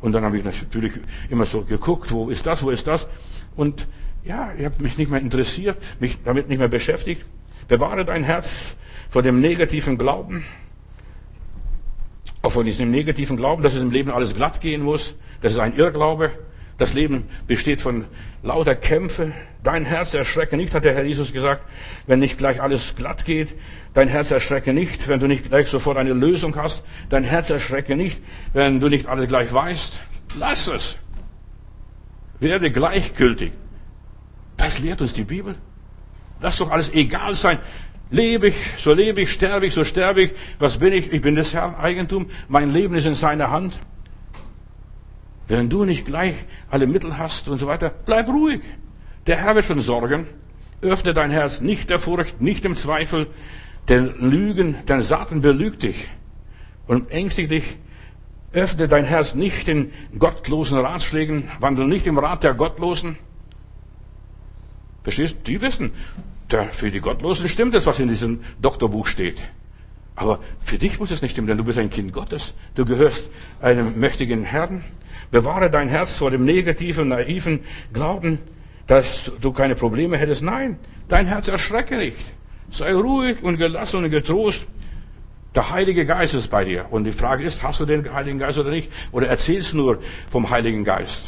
[0.00, 0.92] Und dann habe ich natürlich
[1.28, 3.06] immer so geguckt, wo ist das, wo ist das?
[3.56, 3.88] Und
[4.24, 7.24] ja, ich habe mich nicht mehr interessiert, mich damit nicht mehr beschäftigt.
[7.68, 8.76] Bewahre dein Herz
[9.10, 10.44] vor dem negativen Glauben,
[12.42, 15.16] auch von diesem negativen Glauben, dass es im Leben alles glatt gehen muss.
[15.40, 16.30] Das ist ein Irrglaube.
[16.78, 18.04] Das Leben besteht von
[18.42, 19.32] lauter Kämpfe.
[19.64, 21.62] Dein Herz erschrecke nicht, hat der Herr Jesus gesagt,
[22.06, 23.56] wenn nicht gleich alles glatt geht.
[23.94, 26.84] Dein Herz erschrecke nicht, wenn du nicht gleich sofort eine Lösung hast.
[27.10, 28.20] Dein Herz erschrecke nicht,
[28.52, 30.00] wenn du nicht alles gleich weißt.
[30.38, 30.98] Lass es.
[32.38, 33.52] Werde gleichgültig.
[34.68, 35.54] Das lehrt uns die Bibel.
[36.42, 37.58] Lass doch alles egal sein.
[38.10, 40.32] Lebe ich, so lebe ich, sterbe ich, so sterbe ich.
[40.58, 41.10] Was bin ich?
[41.10, 42.28] Ich bin des Herrn Eigentum.
[42.48, 43.80] Mein Leben ist in seiner Hand.
[45.46, 46.34] Wenn du nicht gleich
[46.68, 48.60] alle Mittel hast und so weiter, bleib ruhig.
[49.26, 50.26] Der Herr wird schon sorgen.
[50.82, 53.26] Öffne dein Herz nicht der Furcht, nicht dem Zweifel,
[53.88, 56.08] denn Lügen, denn Satan belügt dich
[56.86, 57.78] und ängstigt dich.
[58.52, 63.16] Öffne dein Herz nicht den gottlosen Ratschlägen, wandel nicht im Rat der Gottlosen.
[65.03, 65.53] Verstehst du?
[65.53, 65.92] Die wissen,
[66.70, 69.40] für die Gottlosen stimmt es, was in diesem Doktorbuch steht.
[70.16, 72.55] Aber für dich muss es nicht stimmen, denn du bist ein Kind Gottes.
[72.74, 73.28] Du gehörst
[73.61, 74.82] einem mächtigen Herrn.
[75.30, 77.61] Bewahre dein Herz vor dem negativen, naiven
[77.92, 78.40] Glauben,
[78.86, 80.42] dass du keine Probleme hättest.
[80.42, 80.78] Nein,
[81.09, 82.16] dein Herz erschrecke nicht.
[82.70, 84.66] Sei ruhig und gelassen und getrost.
[85.55, 86.86] Der Heilige Geist ist bei dir.
[86.90, 88.90] Und die Frage ist, hast du den Heiligen Geist oder nicht?
[89.12, 91.26] Oder erzählst nur vom Heiligen Geist?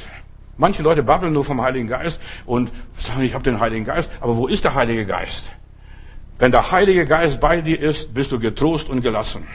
[0.60, 4.10] Manche Leute babbeln nur vom Heiligen Geist und sagen, ich habe den Heiligen Geist.
[4.20, 5.54] Aber wo ist der Heilige Geist?
[6.38, 9.46] Wenn der Heilige Geist bei dir ist, bist du getrost und gelassen.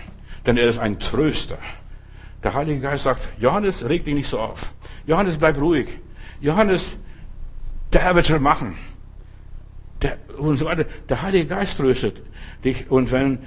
[0.47, 1.59] Denn er ist ein Tröster.
[2.43, 4.73] Der Heilige Geist sagt, Johannes, reg dich nicht so auf.
[5.05, 5.89] Johannes, bleib ruhig.
[6.41, 6.97] Johannes,
[7.93, 8.75] der Herr wird schon machen.
[10.01, 10.85] Der, und so weiter.
[11.07, 12.23] Der Heilige Geist tröstet
[12.63, 12.89] dich.
[12.89, 13.37] Und wenn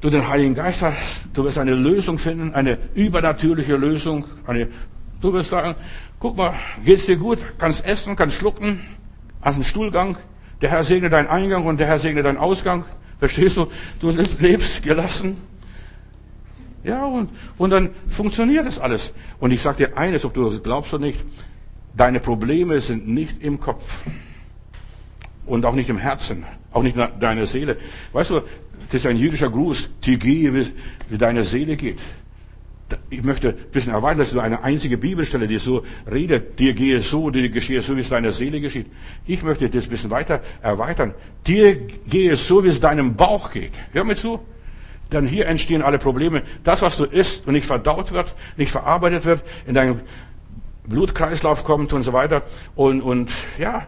[0.00, 4.26] du den Heiligen Geist hast, du wirst eine Lösung finden, eine übernatürliche Lösung.
[4.46, 4.68] Eine,
[5.20, 5.74] du wirst sagen,
[6.24, 7.38] Guck mal, geht's dir gut?
[7.58, 8.80] Kannst essen, kannst schlucken,
[9.42, 10.16] an den Stuhlgang.
[10.62, 12.86] Der Herr segne deinen Eingang und der Herr segne deinen Ausgang.
[13.18, 13.66] Verstehst du?
[14.00, 15.36] Du lebst gelassen.
[16.82, 19.12] Ja, und, und dann funktioniert das alles.
[19.38, 21.22] Und ich sage dir eines, ob du das glaubst oder nicht.
[21.94, 24.06] Deine Probleme sind nicht im Kopf.
[25.44, 26.46] Und auch nicht im Herzen.
[26.72, 27.76] Auch nicht in deiner Seele.
[28.14, 28.40] Weißt du,
[28.86, 29.90] das ist ein jüdischer Gruß.
[30.04, 30.72] Die gehe, wie,
[31.10, 31.98] wie deine Seele geht.
[33.08, 36.58] Ich möchte ein bisschen erweitern, das ist nur eine einzige Bibelstelle, die so redet.
[36.58, 38.86] Dir gehe so, dir geschehe so, wie es deiner Seele geschieht.
[39.26, 41.14] Ich möchte das ein bisschen weiter erweitern.
[41.46, 43.72] Dir gehe so, wie es deinem Bauch geht.
[43.92, 44.40] Hör mir zu.
[45.12, 46.42] Denn hier entstehen alle Probleme.
[46.62, 50.00] Das, was du isst und nicht verdaut wird, nicht verarbeitet wird, in deinem
[50.86, 52.42] Blutkreislauf kommt und so weiter.
[52.74, 53.86] Und, und ja,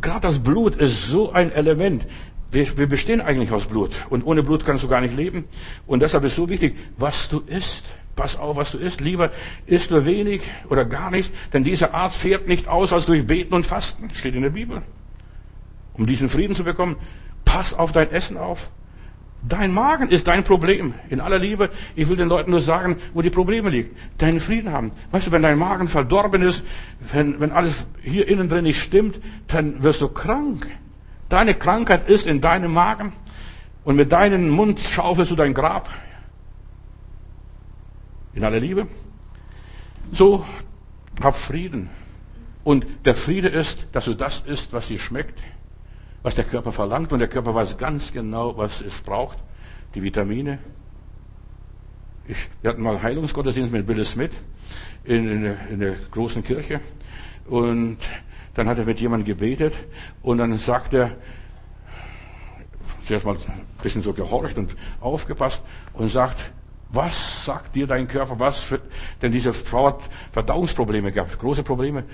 [0.00, 2.06] gerade das Blut ist so ein Element.
[2.50, 3.90] Wir, wir bestehen eigentlich aus Blut.
[4.08, 5.44] Und ohne Blut kannst du gar nicht leben.
[5.86, 7.84] Und deshalb ist so wichtig, was du isst.
[8.18, 9.00] Pass auf, was du isst.
[9.00, 9.30] Lieber
[9.66, 13.54] isst du wenig oder gar nichts, denn diese Art fährt nicht aus als durch Beten
[13.54, 14.10] und Fasten.
[14.12, 14.82] Steht in der Bibel.
[15.92, 16.96] Um diesen Frieden zu bekommen,
[17.44, 18.70] pass auf dein Essen auf.
[19.48, 20.94] Dein Magen ist dein Problem.
[21.10, 23.94] In aller Liebe, ich will den Leuten nur sagen, wo die Probleme liegen.
[24.18, 24.90] Deinen Frieden haben.
[25.12, 26.64] Weißt du, wenn dein Magen verdorben ist,
[27.12, 30.66] wenn, wenn alles hier innen drin nicht stimmt, dann wirst du krank.
[31.28, 33.12] Deine Krankheit ist in deinem Magen.
[33.84, 35.88] Und mit deinem Mund schaufelst du dein Grab.
[38.38, 38.86] In aller Liebe.
[40.12, 40.46] So,
[41.20, 41.90] hab Frieden.
[42.62, 45.40] Und der Friede ist, dass du das isst, was dir schmeckt,
[46.22, 47.12] was der Körper verlangt.
[47.12, 49.38] Und der Körper weiß ganz genau, was es braucht.
[49.96, 50.60] Die Vitamine.
[52.28, 54.30] Ich, wir hatten mal Heilungsgottesdienst mit Bill Smith
[55.02, 56.78] in, in, in der großen Kirche.
[57.46, 57.98] Und
[58.54, 59.74] dann hat er mit jemandem gebetet.
[60.22, 61.16] Und dann sagt er,
[63.02, 65.60] zuerst mal ein bisschen so gehorcht und aufgepasst
[65.92, 66.52] und sagt,
[66.90, 68.40] was sagt dir dein Körper?
[68.40, 68.80] Was für,
[69.20, 70.00] denn diese Frau hat
[70.32, 72.04] Verdauungsprobleme gehabt, große Probleme.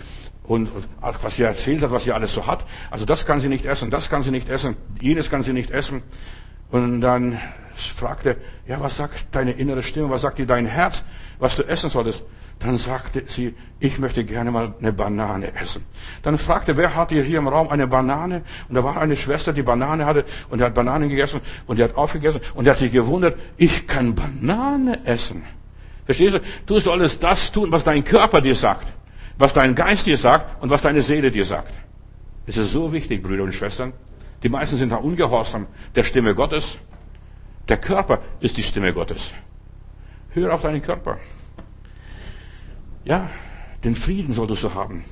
[0.42, 0.70] Und
[1.00, 2.66] was sie erzählt hat, was sie alles so hat.
[2.90, 5.70] Also das kann sie nicht essen, das kann sie nicht essen, jenes kann sie nicht
[5.70, 6.02] essen.
[6.70, 7.40] Und dann
[7.76, 10.10] fragte, ja, was sagt deine innere Stimme?
[10.10, 11.04] Was sagt dir dein Herz,
[11.38, 12.24] was du essen solltest?
[12.58, 15.84] Dann sagte sie, ich möchte gerne mal eine Banane essen.
[16.22, 18.42] Dann fragte, wer hat hier im Raum eine Banane?
[18.68, 21.82] Und da war eine Schwester, die Banane hatte und die hat Bananen gegessen und die
[21.82, 25.42] hat aufgegessen und die hat sich gewundert, ich kann Banane essen.
[26.06, 26.40] Verstehst du?
[26.66, 28.92] Du solltest das tun, was dein Körper dir sagt,
[29.36, 31.72] was dein Geist dir sagt und was deine Seele dir sagt.
[32.46, 33.92] Es ist so wichtig, Brüder und Schwestern.
[34.42, 36.78] Die meisten sind da ungehorsam der Stimme Gottes.
[37.68, 39.32] Der Körper ist die Stimme Gottes.
[40.30, 41.18] Hör auf deinen Körper.
[43.04, 43.30] Ja,
[43.82, 45.04] den Frieden solltest du haben.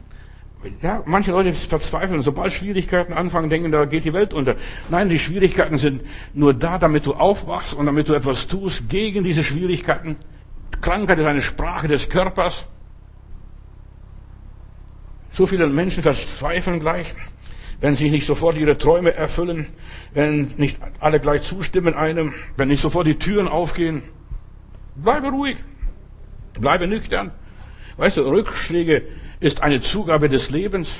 [0.80, 4.54] Ja, manche Leute verzweifeln, sobald Schwierigkeiten anfangen, denken, da geht die Welt unter.
[4.90, 6.02] Nein, die Schwierigkeiten sind
[6.34, 10.16] nur da, damit du aufwachst und damit du etwas tust gegen diese Schwierigkeiten.
[10.80, 12.66] Krankheit ist eine Sprache des Körpers.
[15.32, 17.12] So viele Menschen verzweifeln gleich,
[17.80, 19.66] wenn sich nicht sofort ihre Träume erfüllen,
[20.14, 24.02] wenn nicht alle gleich zustimmen einem, wenn nicht sofort die Türen aufgehen.
[24.94, 25.56] Bleibe ruhig,
[26.52, 27.32] bleibe nüchtern.
[27.96, 29.02] Weißt du, Rückschläge
[29.40, 30.98] ist eine Zugabe des Lebens.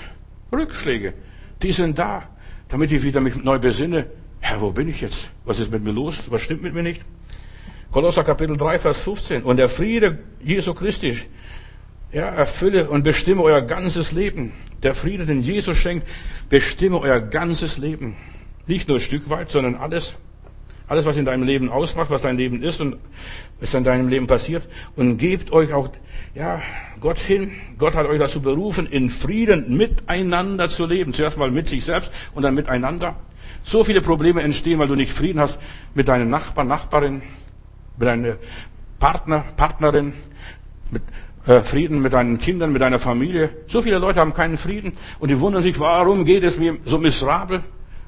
[0.53, 1.15] Rückschläge,
[1.63, 2.29] die sind da,
[2.69, 4.07] damit ich wieder mich neu besinne.
[4.41, 5.31] Herr, wo bin ich jetzt?
[5.45, 6.31] Was ist mit mir los?
[6.31, 7.03] Was stimmt mit mir nicht?
[7.91, 9.43] Kolosser Kapitel 3, Vers 15.
[9.43, 11.17] Und der Friede Jesu Christi,
[12.13, 14.53] ja, erfülle und bestimme euer ganzes Leben.
[14.83, 16.07] Der Friede, den Jesus schenkt,
[16.49, 18.17] bestimme euer ganzes Leben.
[18.67, 20.17] Nicht nur ein Stück weit, sondern alles.
[20.93, 22.99] Alles, was in deinem Leben ausmacht, was dein Leben ist und
[23.61, 24.69] was in deinem Leben passiert.
[24.95, 25.89] Und gebt euch auch,
[26.35, 26.61] ja,
[27.01, 27.53] Gott hin.
[27.79, 31.15] Gott hat euch dazu berufen, in Frieden miteinander zu leben.
[31.15, 33.17] Zuerst mal mit sich selbst und dann miteinander.
[33.63, 35.59] So viele Probleme entstehen, weil du nicht Frieden hast
[35.95, 37.23] mit deinen Nachbarn, Nachbarin,
[37.97, 38.37] mit deiner
[38.99, 40.13] Partner, Partnerin,
[40.91, 41.03] mit
[41.47, 43.49] äh, Frieden mit deinen Kindern, mit deiner Familie.
[43.67, 46.99] So viele Leute haben keinen Frieden und die wundern sich, warum geht es mir so
[46.99, 47.63] miserabel?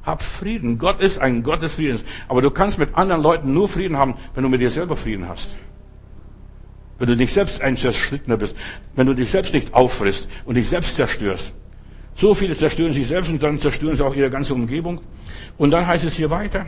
[0.05, 0.78] Hab Frieden.
[0.78, 2.05] Gott ist ein Gott des Friedens.
[2.28, 5.28] Aber du kannst mit anderen Leuten nur Frieden haben, wenn du mit dir selber Frieden
[5.28, 5.57] hast.
[6.98, 8.55] Wenn du dich selbst ein Zerschrittener bist.
[8.94, 11.52] Wenn du dich selbst nicht auffrisst und dich selbst zerstörst.
[12.16, 15.00] So viele zerstören sich selbst und dann zerstören sie auch ihre ganze Umgebung.
[15.57, 16.66] Und dann heißt es hier weiter.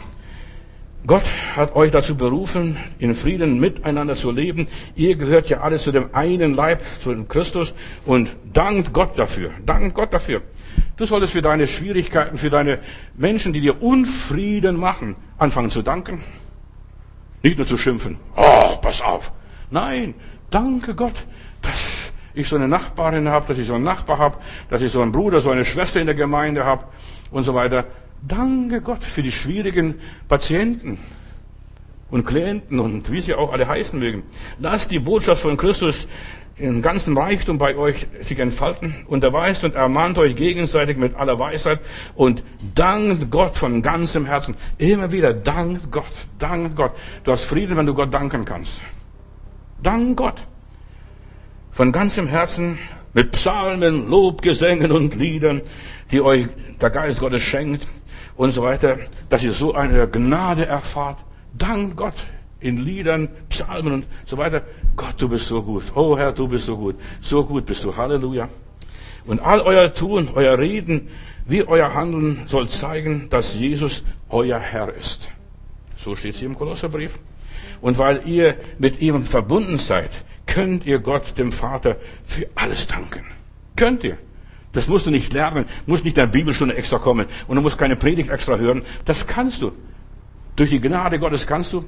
[1.06, 1.22] Gott
[1.54, 4.66] hat euch dazu berufen, in Frieden miteinander zu leben.
[4.96, 7.74] Ihr gehört ja alle zu dem einen Leib, zu dem Christus
[8.06, 9.52] und dankt Gott dafür.
[9.64, 10.42] Dankt Gott dafür.
[10.96, 12.80] Du solltest für deine Schwierigkeiten, für deine
[13.14, 16.22] Menschen, die dir Unfrieden machen, anfangen zu danken.
[17.42, 18.16] Nicht nur zu schimpfen.
[18.34, 19.32] Oh, pass auf.
[19.70, 20.14] Nein,
[20.50, 21.14] danke Gott,
[21.62, 24.38] dass ich so eine Nachbarin habe, dass ich so einen Nachbar habe,
[24.70, 26.84] dass ich so einen Bruder, so eine Schwester in der Gemeinde habe
[27.30, 27.84] und so weiter.
[28.26, 29.96] Danke Gott für die schwierigen
[30.28, 30.98] Patienten
[32.10, 34.22] und Klienten und wie sie auch alle heißen mögen.
[34.58, 36.06] Lass die Botschaft von Christus
[36.58, 38.94] im ganzen Reichtum bei euch sich entfalten.
[39.06, 41.80] Unterweist und ermahnt euch gegenseitig mit aller Weisheit
[42.14, 42.42] und
[42.74, 44.56] dankt Gott von ganzem Herzen.
[44.78, 46.04] Immer wieder dankt Gott,
[46.38, 46.92] dankt Gott.
[47.24, 48.80] Du hast Frieden, wenn du Gott danken kannst.
[49.82, 50.44] Dank Gott.
[51.72, 52.78] Von ganzem Herzen
[53.12, 55.60] mit Psalmen, Lobgesängen und Liedern,
[56.10, 56.46] die euch
[56.80, 57.86] der Geist Gottes schenkt
[58.36, 58.98] und so weiter,
[59.28, 61.18] dass ihr so eine Gnade erfahrt.
[61.52, 62.14] Dank Gott
[62.60, 64.62] in Liedern, Psalmen und so weiter.
[64.96, 65.84] Gott, du bist so gut.
[65.94, 66.96] Oh Herr, du bist so gut.
[67.20, 67.96] So gut bist du.
[67.96, 68.48] Halleluja.
[69.26, 71.08] Und all euer Tun, euer Reden,
[71.46, 75.28] wie euer Handeln soll zeigen, dass Jesus euer Herr ist.
[75.96, 77.18] So steht es hier im Kolosserbrief.
[77.80, 80.10] Und weil ihr mit ihm verbunden seid,
[80.46, 83.24] könnt ihr Gott, dem Vater, für alles danken.
[83.74, 84.16] Könnt ihr.
[84.72, 87.78] Das musst du nicht lernen, musst nicht in der Bibelstunde extra kommen und du musst
[87.78, 88.82] keine Predigt extra hören.
[89.04, 89.72] Das kannst du.
[90.54, 91.84] Durch die Gnade Gottes kannst du.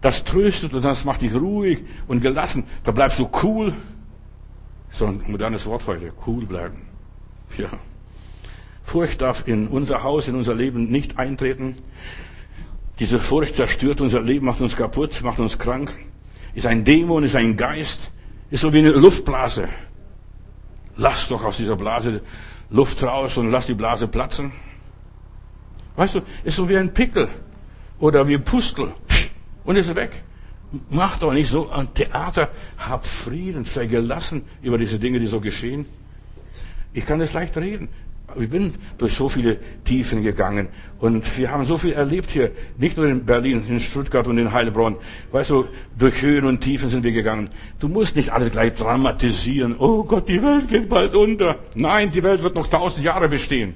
[0.00, 2.64] Das tröstet und das macht dich ruhig und gelassen.
[2.84, 3.72] Da bleibst du cool.
[4.90, 6.12] So ein modernes Wort heute.
[6.26, 6.82] Cool bleiben.
[7.56, 7.68] Ja.
[8.82, 11.76] Furcht darf in unser Haus, in unser Leben nicht eintreten.
[12.98, 15.92] Diese Furcht zerstört unser Leben, macht uns kaputt, macht uns krank.
[16.54, 18.12] Ist ein Dämon, ist ein Geist,
[18.50, 19.68] ist so wie eine Luftblase.
[20.96, 22.20] Lass doch aus dieser Blase
[22.70, 24.52] Luft raus und lass die Blase platzen.
[25.96, 27.28] Weißt du, ist so wie ein Pickel
[27.98, 28.92] oder wie ein Pustel
[29.64, 30.22] und ist weg.
[30.90, 32.48] Mach doch nicht so ein Theater.
[32.78, 35.86] Hab Frieden, sei gelassen über diese Dinge, die so geschehen.
[36.92, 37.88] Ich kann es leicht reden.
[38.36, 42.96] Ich bin durch so viele Tiefen gegangen und wir haben so viel erlebt hier, nicht
[42.96, 44.96] nur in Berlin, in Stuttgart und in Heilbronn.
[45.30, 45.66] Weißt du,
[45.98, 47.50] durch Höhen und Tiefen sind wir gegangen.
[47.78, 49.76] Du musst nicht alles gleich dramatisieren.
[49.78, 51.58] Oh Gott, die Welt geht bald unter.
[51.74, 53.74] Nein, die Welt wird noch tausend Jahre bestehen.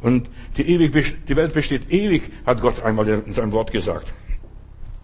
[0.00, 4.14] Und die, ewig, die Welt besteht ewig, hat Gott einmal in seinem Wort gesagt.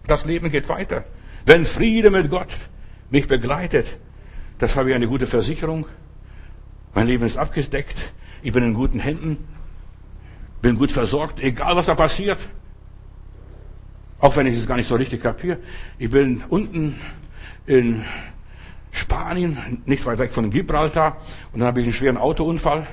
[0.07, 1.05] Das Leben geht weiter.
[1.45, 2.53] Wenn Friede mit Gott
[3.09, 3.97] mich begleitet,
[4.59, 5.85] das habe ich eine gute Versicherung.
[6.93, 8.13] Mein Leben ist abgedeckt.
[8.41, 9.37] Ich bin in guten Händen.
[10.61, 12.37] Bin gut versorgt, egal was da passiert.
[14.19, 15.57] Auch wenn ich es gar nicht so richtig kapiere.
[15.97, 16.95] Ich bin unten
[17.65, 18.03] in
[18.91, 21.17] Spanien, nicht weit weg von Gibraltar,
[21.53, 22.87] und dann habe ich einen schweren Autounfall.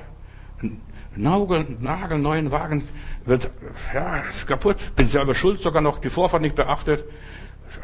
[0.61, 0.81] Ein
[1.15, 2.87] Nagel, nagelneuen Wagen
[3.29, 3.49] wird,
[3.93, 4.77] ja, ist kaputt.
[4.95, 7.05] Bin selber schuld, sogar noch die Vorfahrt nicht beachtet.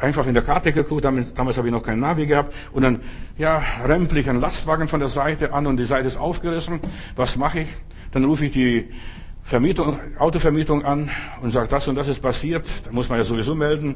[0.00, 2.52] Einfach in der Karte geguckt, damals, damals habe ich noch keinen Navi gehabt.
[2.72, 3.00] Und dann,
[3.38, 6.80] ja, rempel ich einen Lastwagen von der Seite an und die Seite ist aufgerissen.
[7.14, 7.68] Was mache ich?
[8.12, 8.90] Dann rufe ich die
[9.42, 11.08] Vermietung, Autovermietung an
[11.40, 12.66] und sage, das und das ist passiert.
[12.84, 13.94] Da muss man ja sowieso melden.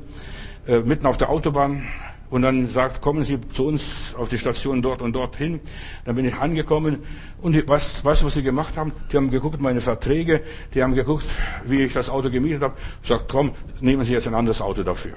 [0.66, 1.82] Äh, mitten auf der Autobahn.
[2.30, 5.60] Und dann sagt, kommen Sie zu uns auf die Station dort und dort hin.
[6.04, 7.00] Dann bin ich angekommen.
[7.42, 8.92] Und die, was, du, was Sie gemacht haben?
[9.10, 10.42] Die haben geguckt, meine Verträge.
[10.72, 11.26] Die haben geguckt,
[11.64, 12.74] wie ich das Auto gemietet habe.
[13.02, 15.14] Sagt, komm, nehmen Sie jetzt ein anderes Auto dafür.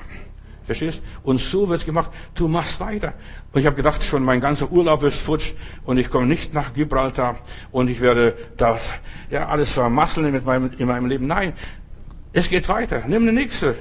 [0.66, 1.01] Verstehst?
[1.24, 2.09] Und so wird's gemacht.
[2.34, 3.14] Du machst weiter.
[3.51, 5.53] Und ich habe gedacht, schon mein ganzer Urlaub ist futsch
[5.86, 7.38] und ich komme nicht nach Gibraltar
[7.72, 8.80] und ich werde da
[9.30, 11.28] ja alles vermasseln mit meinem, in meinem Leben.
[11.28, 11.53] Nein,
[12.32, 13.03] es geht weiter.
[13.07, 13.76] Nimm eine nächste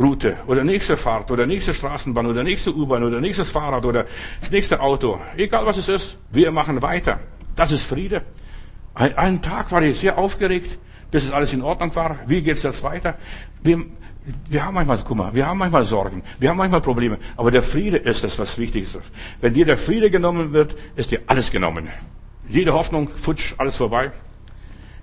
[0.00, 4.06] Route oder nächste Fahrt oder nächste Straßenbahn oder nächste U-Bahn oder nächstes Fahrrad oder
[4.40, 5.20] das nächste Auto.
[5.36, 7.20] Egal was es ist, wir machen weiter.
[7.54, 8.22] Das ist Friede.
[8.94, 10.78] Ein, einen Tag war ich sehr aufgeregt,
[11.10, 12.18] bis es alles in Ordnung war.
[12.26, 13.18] Wie geht's jetzt weiter?
[13.62, 13.84] Wir,
[14.48, 17.98] wir haben manchmal Kummer, wir haben manchmal Sorgen, wir haben manchmal Probleme, aber der Friede
[17.98, 18.98] ist das, was wichtig ist.
[19.40, 21.88] Wenn dir der Friede genommen wird, ist dir alles genommen.
[22.48, 24.12] Jede Hoffnung, futsch, alles vorbei.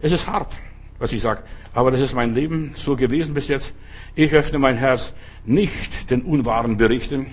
[0.01, 0.57] Es ist hart,
[0.99, 1.43] was ich sage,
[1.73, 3.73] aber das ist mein Leben so gewesen bis jetzt.
[4.17, 5.13] Ich öffne mein Herz
[5.45, 7.27] nicht den unwahren Berichten.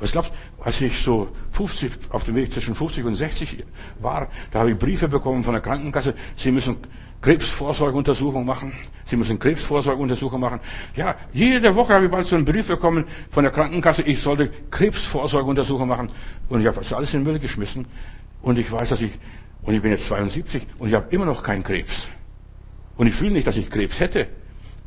[0.00, 3.62] Was glaubst du, als ich so 50, auf dem Weg zwischen 50 und 60
[4.00, 6.78] war, da habe ich Briefe bekommen von der Krankenkasse, Sie müssen
[7.20, 8.72] Krebsvorsorgeuntersuchung machen.
[9.04, 10.60] Sie müssen Krebsvorsorgeuntersuchung machen.
[10.96, 14.48] Ja, jede Woche habe ich bald so einen Brief bekommen von der Krankenkasse, ich sollte
[14.70, 16.10] Krebsvorsorgeuntersuchung machen.
[16.48, 17.86] Und ich habe das alles in den Müll geschmissen.
[18.40, 19.12] Und ich weiß, dass ich,
[19.60, 22.08] und ich bin jetzt 72 und ich habe immer noch keinen Krebs.
[22.96, 24.26] Und ich fühle nicht, dass ich Krebs hätte.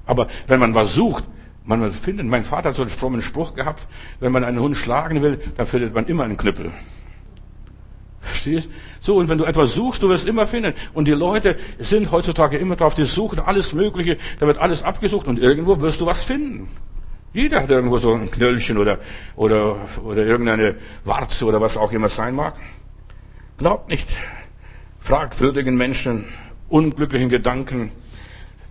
[0.05, 1.23] Aber wenn man was sucht,
[1.65, 2.27] man wird finden.
[2.29, 3.87] Mein Vater hat so einen frommen Spruch gehabt,
[4.19, 6.71] wenn man einen Hund schlagen will, dann findet man immer einen Knüppel.
[8.21, 8.69] Verstehst?
[9.01, 10.73] So, und wenn du etwas suchst, du wirst immer finden.
[10.93, 15.27] Und die Leute sind heutzutage immer drauf, die suchen alles Mögliche, da wird alles abgesucht
[15.27, 16.67] und irgendwo wirst du was finden.
[17.33, 18.99] Jeder hat irgendwo so ein Knöllchen oder,
[19.35, 22.55] oder, oder irgendeine Warze oder was auch immer sein mag.
[23.57, 24.07] Glaubt nicht
[25.01, 26.25] fragwürdigen Menschen,
[26.69, 27.91] unglücklichen Gedanken.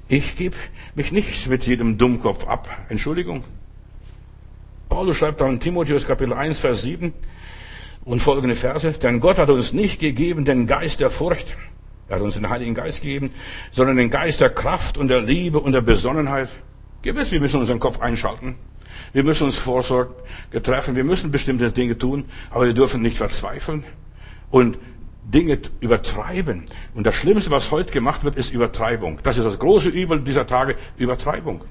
[0.08, 0.56] Ich gebe
[0.94, 2.68] mich nicht mit jedem Dummkopf ab.
[2.88, 3.44] Entschuldigung.
[4.88, 7.14] Paulus schreibt da in Timotheus Kapitel 1, Vers 7,
[8.04, 8.92] und folgende Verse.
[8.92, 11.46] Denn Gott hat uns nicht gegeben den Geist der Furcht.
[12.08, 13.30] Er hat uns den Heiligen Geist gegeben,
[13.72, 16.50] sondern den Geist der Kraft und der Liebe und der Besonnenheit.
[17.00, 18.56] Gewiss, wir müssen unseren Kopf einschalten.
[19.14, 20.14] Wir müssen uns Vorsorge
[20.62, 20.96] treffen.
[20.96, 23.84] Wir müssen bestimmte Dinge tun, aber wir dürfen nicht verzweifeln
[24.50, 24.78] und
[25.24, 26.64] Dinge übertreiben.
[26.94, 29.18] Und das Schlimmste, was heute gemacht wird, ist Übertreibung.
[29.22, 31.64] Das ist das große Übel dieser Tage, Übertreibung.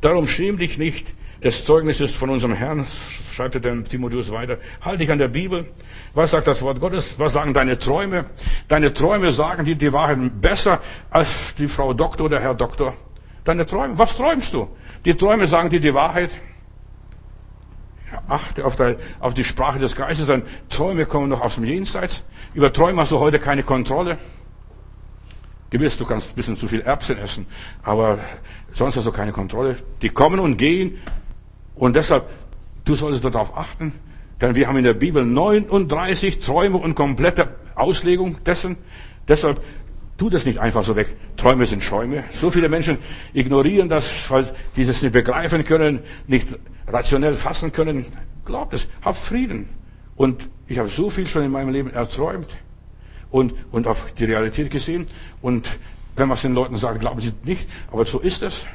[0.00, 2.86] Darum schäm dich nicht des Zeugnisses von unserem Herrn,
[3.34, 4.58] schreibt der Timotheus weiter.
[4.82, 5.66] Halt dich an der Bibel.
[6.14, 7.18] Was sagt das Wort Gottes?
[7.18, 8.26] Was sagen deine Träume?
[8.68, 10.80] Deine Träume sagen dir die Wahrheit besser
[11.10, 12.94] als die Frau Doktor oder Herr Doktor.
[13.44, 13.98] Deine Träume.
[13.98, 14.68] Was träumst du?
[15.04, 16.30] Die Träume sagen dir die Wahrheit.
[18.28, 20.26] Achte auf, die, auf die Sprache des Geistes.
[20.26, 22.22] Deine Träume kommen noch aus dem Jenseits.
[22.54, 24.18] Über Träume hast du heute keine Kontrolle.
[25.70, 27.46] Gewiss, du kannst ein bisschen zu viel Erbsen essen,
[27.82, 28.18] aber
[28.72, 29.76] sonst hast du keine Kontrolle.
[30.02, 30.98] Die kommen und gehen
[31.74, 32.28] und deshalb,
[32.84, 33.92] du solltest darauf achten,
[34.40, 38.76] denn wir haben in der Bibel 39 Träume und komplette Auslegung dessen.
[39.26, 39.60] Deshalb
[40.16, 41.16] tu das nicht einfach so weg.
[41.36, 42.24] Träume sind Schäume.
[42.32, 42.98] So viele Menschen
[43.32, 44.46] ignorieren das, weil
[44.76, 46.48] die es nicht begreifen können, nicht
[46.86, 48.06] rationell fassen können.
[48.44, 49.68] Glaubt es, habt Frieden.
[50.16, 52.48] Und ich habe so viel schon in meinem Leben erträumt
[53.30, 55.06] und, und auf die Realität gesehen.
[55.42, 55.68] Und
[56.16, 58.66] wenn man es den Leuten sagt, glauben sie nicht, aber so ist es.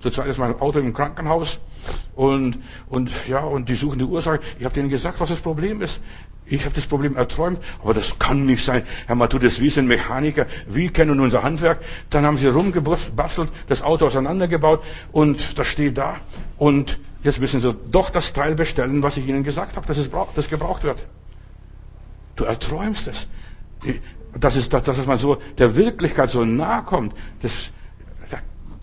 [0.00, 1.58] Zurzeit ist mein Auto im Krankenhaus
[2.14, 4.40] und, und ja, und die suchen die Ursache.
[4.58, 6.00] Ich habe denen gesagt, was das Problem ist.
[6.46, 8.84] Ich habe das Problem erträumt, aber das kann nicht sein.
[9.06, 11.80] Herr Matthäus, wir sind Mechaniker, wir kennen unser Handwerk.
[12.10, 14.82] Dann haben sie rumgebastelt, das Auto auseinandergebaut
[15.12, 16.16] und das steht da.
[16.56, 20.10] Und jetzt müssen sie doch das Teil bestellen, was ich ihnen gesagt habe, dass es
[20.34, 21.04] das gebraucht wird.
[22.36, 23.26] Du erträumst es.
[24.34, 27.14] Das ist, dass, dass man so der Wirklichkeit so nahe kommt.
[27.42, 27.72] Das,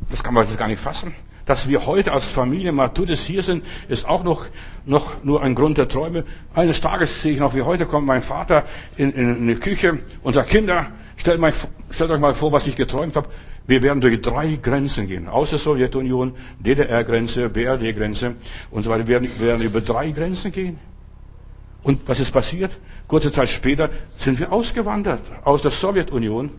[0.09, 1.13] das kann man jetzt gar nicht fassen.
[1.45, 4.45] Dass wir heute als Familie Matthäus hier sind, ist auch noch,
[4.85, 6.23] noch nur ein Grund der Träume.
[6.55, 8.65] Eines Tages sehe ich noch, wie heute kommt mein Vater
[8.97, 10.87] in, in, in die Küche unser Kinder.
[11.17, 11.53] Stellt, mal,
[11.91, 13.29] stellt euch mal vor, was ich geträumt habe.
[13.67, 15.27] Wir werden durch drei Grenzen gehen.
[15.27, 18.35] Außer Sowjetunion, DDR-Grenze, BRD-Grenze
[18.71, 19.07] und so weiter.
[19.07, 20.79] Wir werden, wir werden über drei Grenzen gehen.
[21.83, 22.77] Und was ist passiert?
[23.07, 26.49] Kurze Zeit später sind wir ausgewandert aus der Sowjetunion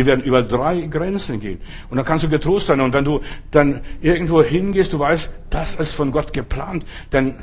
[0.00, 1.60] wir werden über drei Grenzen gehen.
[1.90, 2.80] Und dann kannst du getrost sein.
[2.80, 3.20] Und wenn du
[3.50, 6.86] dann irgendwo hingehst, du weißt, das ist von Gott geplant.
[7.12, 7.34] Denn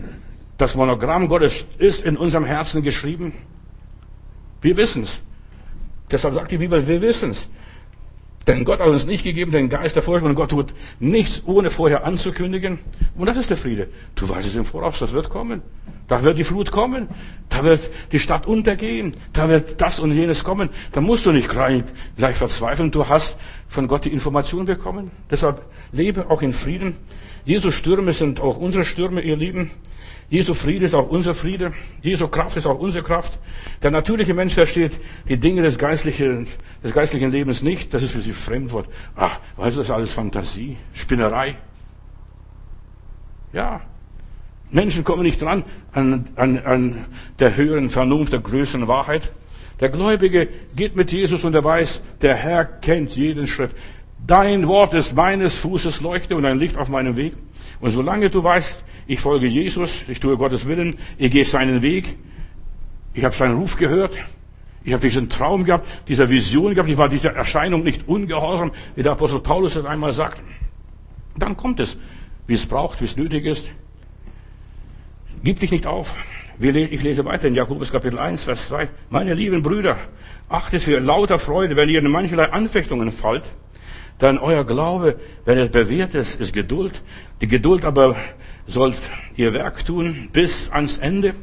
[0.57, 3.33] das Monogramm Gottes ist in unserem Herzen geschrieben.
[4.59, 5.19] Wir wissen's.
[6.09, 7.47] Deshalb sagt die Bibel, wir wissen's.
[8.47, 11.69] Denn Gott hat uns nicht gegeben den Geist der Furcht und Gott tut nichts, ohne
[11.69, 12.79] vorher anzukündigen.
[13.17, 13.89] Und das ist der Friede.
[14.15, 15.61] Du weißt es im Voraus, das wird kommen.
[16.07, 17.09] Da wird die Flut kommen.
[17.49, 17.81] Da wird
[18.13, 19.17] die Stadt untergehen.
[19.33, 20.69] Da wird das und jenes kommen.
[20.93, 21.83] Da musst du nicht gleich,
[22.15, 22.91] gleich verzweifeln.
[22.91, 23.37] Du hast
[23.67, 25.11] von Gott die Information bekommen.
[25.29, 26.95] Deshalb lebe auch in Frieden.
[27.47, 29.71] Jesu Stürme sind auch unsere Stürme, ihr Lieben.
[30.29, 31.71] Jesu Friede ist auch unser Friede.
[32.01, 33.39] Jesu Kraft ist auch unsere Kraft.
[33.81, 36.47] Der natürliche Mensch versteht die Dinge des geistlichen,
[36.83, 37.93] des geistlichen Lebens nicht.
[37.93, 38.89] Das ist für sie Fremdwort.
[39.15, 41.55] Ach, weißt du, das ist alles Fantasie, Spinnerei.
[43.53, 43.79] Ja.
[44.69, 47.05] Menschen kommen nicht dran an, an, an
[47.39, 49.31] der höheren Vernunft, der größeren Wahrheit.
[49.79, 53.71] Der Gläubige geht mit Jesus und er weiß, der Herr kennt jeden Schritt.
[54.27, 57.33] Dein Wort ist meines Fußes Leuchte und ein Licht auf meinem Weg.
[57.79, 62.17] Und solange du weißt, ich folge Jesus, ich tue Gottes Willen, ich gehe seinen Weg,
[63.13, 64.17] ich habe seinen Ruf gehört,
[64.83, 69.03] ich habe diesen Traum gehabt, diese Vision gehabt, ich war dieser Erscheinung nicht ungehorsam, wie
[69.03, 70.41] der Apostel Paulus es einmal sagt.
[71.37, 71.97] Dann kommt es,
[72.47, 73.71] wie es braucht, wie es nötig ist.
[75.41, 76.17] Gib dich nicht auf.
[76.59, 78.89] Ich lese weiter in Jakobus Kapitel 1, Vers 2.
[79.09, 79.95] Meine lieben Brüder,
[80.49, 83.43] achtet für lauter Freude, wenn ihr in mancherlei Anfechtungen fallt,
[84.19, 87.01] dann euer Glaube, wenn es bewährt ist, ist Geduld.
[87.41, 88.15] Die Geduld aber
[88.65, 88.97] sollt
[89.35, 91.35] ihr Werk tun bis ans Ende.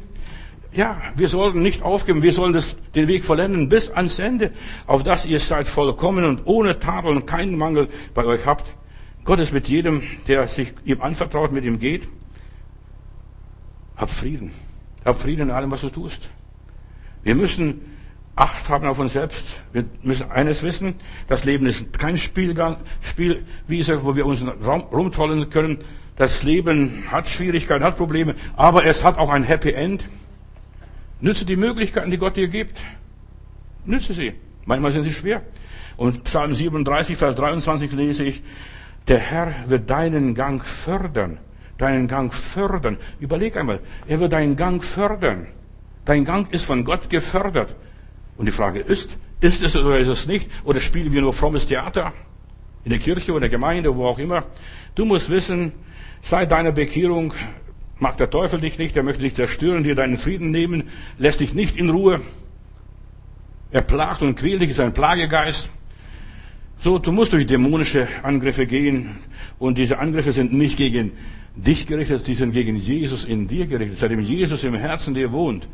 [0.73, 4.51] Ja, wir sollten nicht aufgeben, wir sollen das, den Weg vollenden bis ans Ende,
[4.87, 8.65] auf das ihr seid vollkommen und ohne Tadel und keinen Mangel bei euch habt.
[9.23, 12.09] Gott ist mit jedem, der sich ihm anvertraut, mit ihm geht.
[13.95, 14.51] Hab Frieden.
[15.05, 16.29] Hab Frieden in allem, was du tust.
[17.23, 17.94] Wir müssen
[18.35, 19.45] Acht haben auf uns selbst.
[19.71, 20.95] Wir müssen eines wissen,
[21.27, 25.79] das Leben ist kein Spielgang, Spielwiese, wo wir uns rumtollen können.
[26.17, 30.05] Das Leben hat Schwierigkeiten, hat Probleme, aber es hat auch ein Happy End.
[31.21, 32.77] Nütze die Möglichkeiten, die Gott dir gibt.
[33.85, 34.33] Nütze sie.
[34.65, 35.41] Manchmal sind sie schwer.
[35.95, 38.43] Und Psalm 37, Vers 23 lese ich,
[39.07, 41.37] der Herr wird deinen Gang fördern.
[41.77, 42.97] Deinen Gang fördern.
[43.19, 45.47] Überleg einmal, er wird deinen Gang fördern.
[46.03, 47.75] Dein Gang ist von Gott gefördert.
[48.37, 50.49] Und die Frage ist, ist es oder ist es nicht?
[50.63, 52.13] Oder spielen wir nur frommes Theater?
[52.83, 54.45] In der Kirche oder der Gemeinde, wo auch immer.
[54.93, 55.71] Du musst wissen,
[56.21, 57.33] seit deiner Bekehrung
[57.97, 60.83] mag der Teufel dich nicht, er möchte dich zerstören, dir deinen Frieden nehmen,
[61.17, 62.21] lässt dich nicht in Ruhe.
[63.71, 65.69] Er plagt und quält dich, ist ein Plagegeist.
[66.79, 69.17] So, du musst durch dämonische Angriffe gehen.
[69.59, 71.13] Und diese Angriffe sind nicht gegen
[71.55, 73.97] dich gerichtet, die sind gegen Jesus in dir gerichtet.
[73.97, 75.67] Seitdem Jesus im Herzen dir wohnt,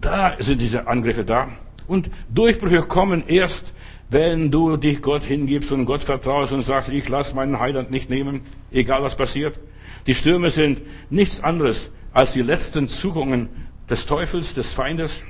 [0.00, 1.48] da sind diese Angriffe da.
[1.88, 3.72] Und Durchbrüche kommen erst,
[4.10, 8.08] wenn du dich Gott hingibst und Gott vertraust und sagst, ich lasse meinen Heiland nicht
[8.10, 9.58] nehmen, egal was passiert.
[10.06, 10.80] Die Stürme sind
[11.10, 13.48] nichts anderes als die letzten Zugungen
[13.88, 15.22] des Teufels, des Feindes.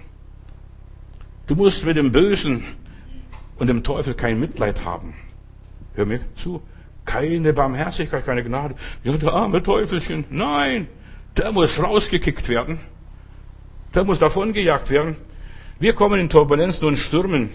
[1.47, 2.65] Du musst mit dem Bösen
[3.57, 5.15] und dem Teufel kein Mitleid haben.
[5.95, 6.63] Hör mir zu.
[7.05, 8.75] Keine Barmherzigkeit, keine Gnade.
[9.03, 10.25] Ja, der arme Teufelchen.
[10.29, 10.89] Nein,
[11.37, 12.81] der muss rausgekickt werden.
[13.95, 15.17] Der muss davongejagt werden.
[15.81, 17.51] Wir kommen in Turbulenzen und Stürmen,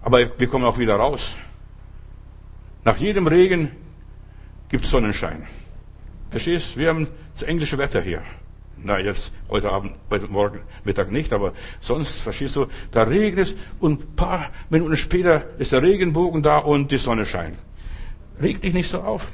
[0.00, 1.36] aber wir kommen auch wieder raus.
[2.84, 3.70] Nach jedem Regen
[4.68, 5.46] gibt es Sonnenschein.
[6.30, 6.76] Verstehst?
[6.76, 8.22] Wir haben das englische Wetter hier.
[8.82, 13.56] Na, jetzt, heute Abend, heute Morgen, Mittag nicht, aber sonst, verstehst du, da regnet es
[13.78, 17.58] und ein paar Minuten später ist der Regenbogen da und die Sonne scheint.
[18.40, 19.30] Reg dich nicht so auf.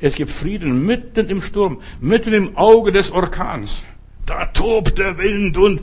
[0.00, 3.84] Es gibt Frieden mitten im Sturm, mitten im Auge des Orkans.
[4.26, 5.80] Da tobt der Wind und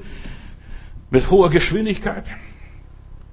[1.10, 2.26] mit hoher Geschwindigkeit.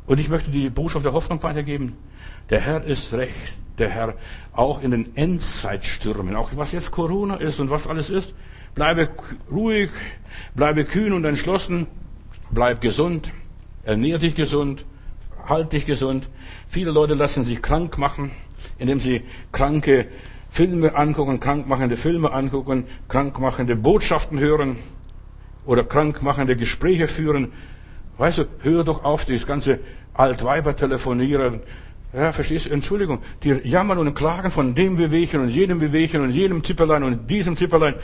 [0.06, 1.96] Und ich möchte die Botschaft der Hoffnung weitergeben.
[2.50, 3.34] Der Herr ist recht.
[3.78, 4.14] Der Herr
[4.52, 8.34] auch in den Endzeitstürmen, auch was jetzt Corona ist und was alles ist.
[8.76, 9.08] Bleibe
[9.50, 9.90] ruhig,
[10.54, 11.88] bleibe kühn und entschlossen,
[12.50, 13.32] bleib gesund,
[13.82, 14.84] ernähr dich gesund,
[15.48, 16.28] halt dich gesund.
[16.68, 18.30] Viele Leute lassen sich krank machen,
[18.78, 20.06] indem sie kranke
[20.50, 24.76] Filme angucken, krankmachende Filme angucken, krankmachende Botschaften hören
[25.66, 27.52] oder krankmachende Gespräche führen.
[28.18, 29.80] Weißt du, hör doch auf, dieses ganze
[30.12, 31.60] Altweiber telefonieren.
[32.12, 32.70] Ja, verstehst du?
[32.70, 33.18] Entschuldigung.
[33.42, 37.56] Die jammern und klagen von dem Bewegchen und jedem Bewegchen und jedem Zipperlein und diesem
[37.56, 37.94] Zipperlein.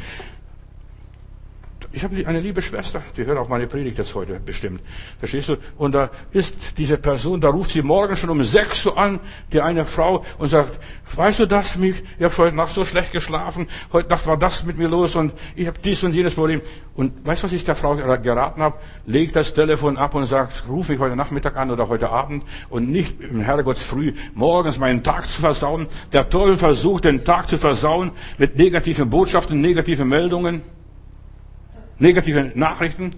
[1.93, 4.80] Ich habe eine liebe Schwester, die hört auch meine Predigt jetzt heute bestimmt.
[5.18, 5.57] Verstehst du?
[5.76, 9.18] Und da ist diese Person, da ruft sie morgen schon um sechs Uhr an,
[9.53, 10.78] die eine Frau, und sagt,
[11.16, 14.64] weißt du das, mich, ich habe heute Nacht so schlecht geschlafen, heute Nacht war das
[14.64, 16.61] mit mir los und ich habe dies und jenes Problem.
[16.95, 18.76] Und weißt du, was ich der Frau geraten habe?
[19.07, 22.88] Leg das Telefon ab und sagt, ruf mich heute Nachmittag an oder heute Abend und
[22.88, 25.88] nicht im Herrgotts früh morgens meinen Tag zu versauen.
[26.12, 30.62] Der Teufel versucht, den Tag zu versauen mit negativen Botschaften, negativen Meldungen
[32.01, 33.11] negative Nachrichten.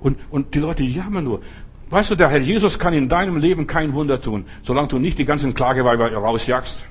[0.00, 1.42] Und, und die Leute jammern nur.
[1.90, 5.18] Weißt du, der Herr Jesus kann in deinem Leben kein Wunder tun, solange du nicht
[5.18, 6.84] die ganzen Klageweiber rausjagst.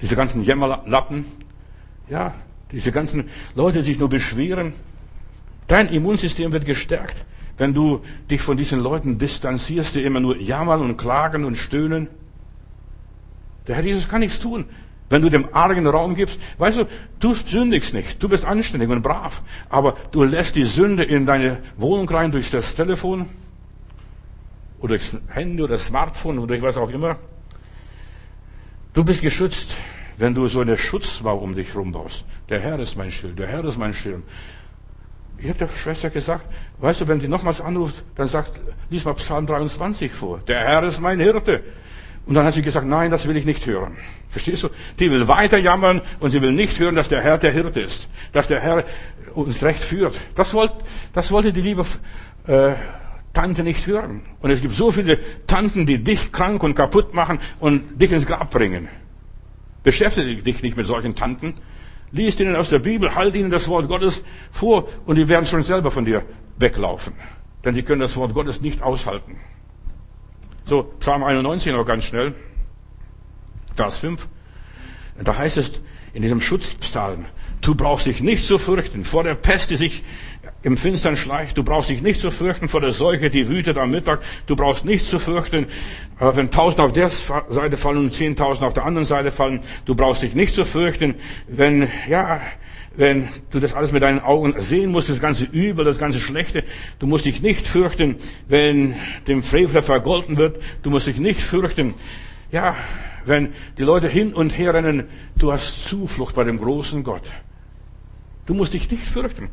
[0.00, 1.26] Diese ganzen Jämmerlappen.
[2.10, 2.34] Ja,
[2.72, 4.72] diese ganzen Leute, die sich nur beschweren.
[5.68, 7.24] Dein Immunsystem wird gestärkt,
[7.56, 12.08] wenn du dich von diesen Leuten distanzierst, die immer nur jammern und klagen und stöhnen.
[13.68, 14.64] Der Herr Jesus kann nichts tun.
[15.12, 16.84] Wenn du dem Argen Raum gibst, weißt du,
[17.20, 21.58] du sündigst nicht, du bist anständig und brav, aber du lässt die Sünde in deine
[21.76, 23.28] Wohnung rein durch das Telefon
[24.80, 27.18] oder das Handy oder das Smartphone oder ich weiß auch immer.
[28.94, 29.76] Du bist geschützt,
[30.16, 32.24] wenn du so eine Schutzmauer um dich herum baust.
[32.48, 34.22] Der Herr ist mein Schild, der Herr ist mein Schirm.
[35.36, 36.46] Ich habe der Schwester gesagt,
[36.78, 38.58] weißt du, wenn die nochmals anruft, dann sagt,
[38.88, 40.40] lies mal Psalm 23 vor.
[40.48, 41.62] Der Herr ist mein Hirte.
[42.24, 43.96] Und dann hat sie gesagt, nein, das will ich nicht hören.
[44.30, 44.68] Verstehst du?
[44.98, 48.08] Die will weiter jammern und sie will nicht hören, dass der Herr der Hirte ist,
[48.32, 48.84] dass der Herr
[49.34, 50.14] uns recht führt.
[50.36, 50.74] Das, wollte,
[51.12, 51.84] das wollte die liebe
[52.46, 52.72] äh,
[53.32, 54.22] Tante nicht hören.
[54.40, 58.26] Und es gibt so viele Tanten, die dich krank und kaputt machen und dich ins
[58.26, 58.88] Grab bringen.
[59.82, 61.54] Beschäftige dich nicht mit solchen Tanten.
[62.12, 65.62] Lies ihnen aus der Bibel, halt ihnen das Wort Gottes vor und die werden schon
[65.62, 66.22] selber von dir
[66.58, 67.14] weglaufen.
[67.64, 69.36] Denn sie können das Wort Gottes nicht aushalten.
[70.72, 72.34] So, Psalm 91 noch ganz schnell.
[73.76, 74.26] Vers 5.
[75.22, 75.82] Da heißt es
[76.14, 77.26] in diesem Schutzpsalm,
[77.60, 80.02] du brauchst dich nicht zu fürchten vor der Pest, die sich
[80.62, 81.58] im Finstern schleicht.
[81.58, 84.20] Du brauchst dich nicht zu fürchten vor der Seuche, die wütet am Mittag.
[84.46, 85.66] Du brauchst nichts zu fürchten,
[86.18, 89.62] wenn tausend auf der Seite fallen und zehntausend auf der anderen Seite fallen.
[89.84, 91.14] Du brauchst dich nicht zu fürchten,
[91.48, 92.40] wenn, ja,
[92.96, 96.64] wenn du das alles mit deinen Augen sehen musst, das ganze Übel, das ganze Schlechte.
[96.98, 98.16] Du musst dich nicht fürchten,
[98.48, 98.94] wenn
[99.26, 100.60] dem Frevler vergolten wird.
[100.82, 101.94] Du musst dich nicht fürchten,
[102.50, 102.76] ja,
[103.24, 105.04] wenn die Leute hin und her rennen.
[105.36, 107.22] Du hast Zuflucht bei dem großen Gott.
[108.46, 109.48] Du musst dich nicht fürchten.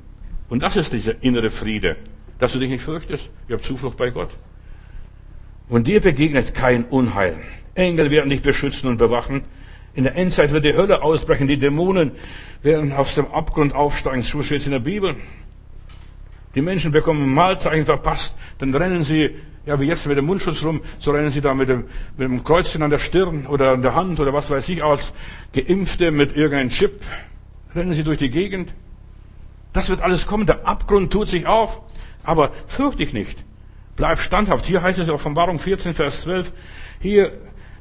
[0.50, 1.96] Und das ist dieser innere Friede,
[2.40, 3.30] dass du dich nicht fürchtest.
[3.48, 4.32] Ich habe Zuflucht bei Gott.
[5.70, 7.36] Und dir begegnet kein Unheil.
[7.76, 9.44] Engel werden dich beschützen und bewachen.
[9.94, 12.12] In der Endzeit wird die Hölle ausbrechen, die Dämonen
[12.64, 14.22] werden aus dem Abgrund aufsteigen.
[14.22, 15.16] So steht es in der Bibel.
[16.56, 19.36] Die Menschen bekommen Mahlzeichen verpasst, dann rennen sie,
[19.68, 21.86] ja wie jetzt mit dem Mundschutz rum, so rennen sie da mit dem,
[22.18, 25.14] mit dem Kreuzchen an der Stirn oder an der Hand oder was weiß ich, als
[25.54, 27.04] Geimpfte mit irgendeinem Chip,
[27.76, 28.74] rennen sie durch die Gegend.
[29.74, 31.82] Das wird alles kommen, der Abgrund tut sich auf,
[32.24, 33.44] aber fürchte dich nicht.
[33.96, 34.66] Bleib standhaft.
[34.66, 36.54] Hier heißt es Offenbarung 14, Vers 12,
[37.00, 37.32] hier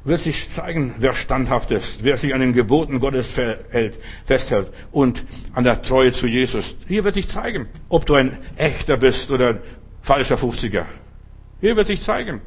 [0.03, 5.25] wird sich zeigen, wer standhaft ist, wer sich an den Geboten Gottes hält, festhält und
[5.53, 6.75] an der Treue zu Jesus.
[6.87, 9.59] Hier wird sich zeigen, ob du ein echter bist oder ein
[10.01, 10.85] falscher 50er.
[11.61, 12.41] Hier wird sich zeigen.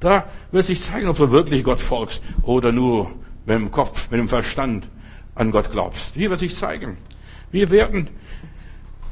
[0.00, 3.10] Da wird sich zeigen, ob du wirklich Gott folgst oder nur
[3.46, 4.88] mit dem Kopf, mit dem Verstand
[5.34, 6.14] an Gott glaubst.
[6.14, 6.98] Hier wird sich zeigen.
[7.50, 8.08] Wir werden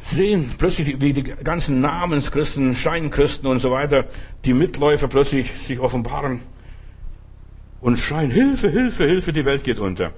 [0.03, 4.07] sehen plötzlich, wie die ganzen Namenschristen, Scheinkristen und so weiter,
[4.45, 6.41] die Mitläufer plötzlich sich offenbaren
[7.81, 10.13] und schreien, Hilfe, Hilfe, Hilfe, die Welt geht unter.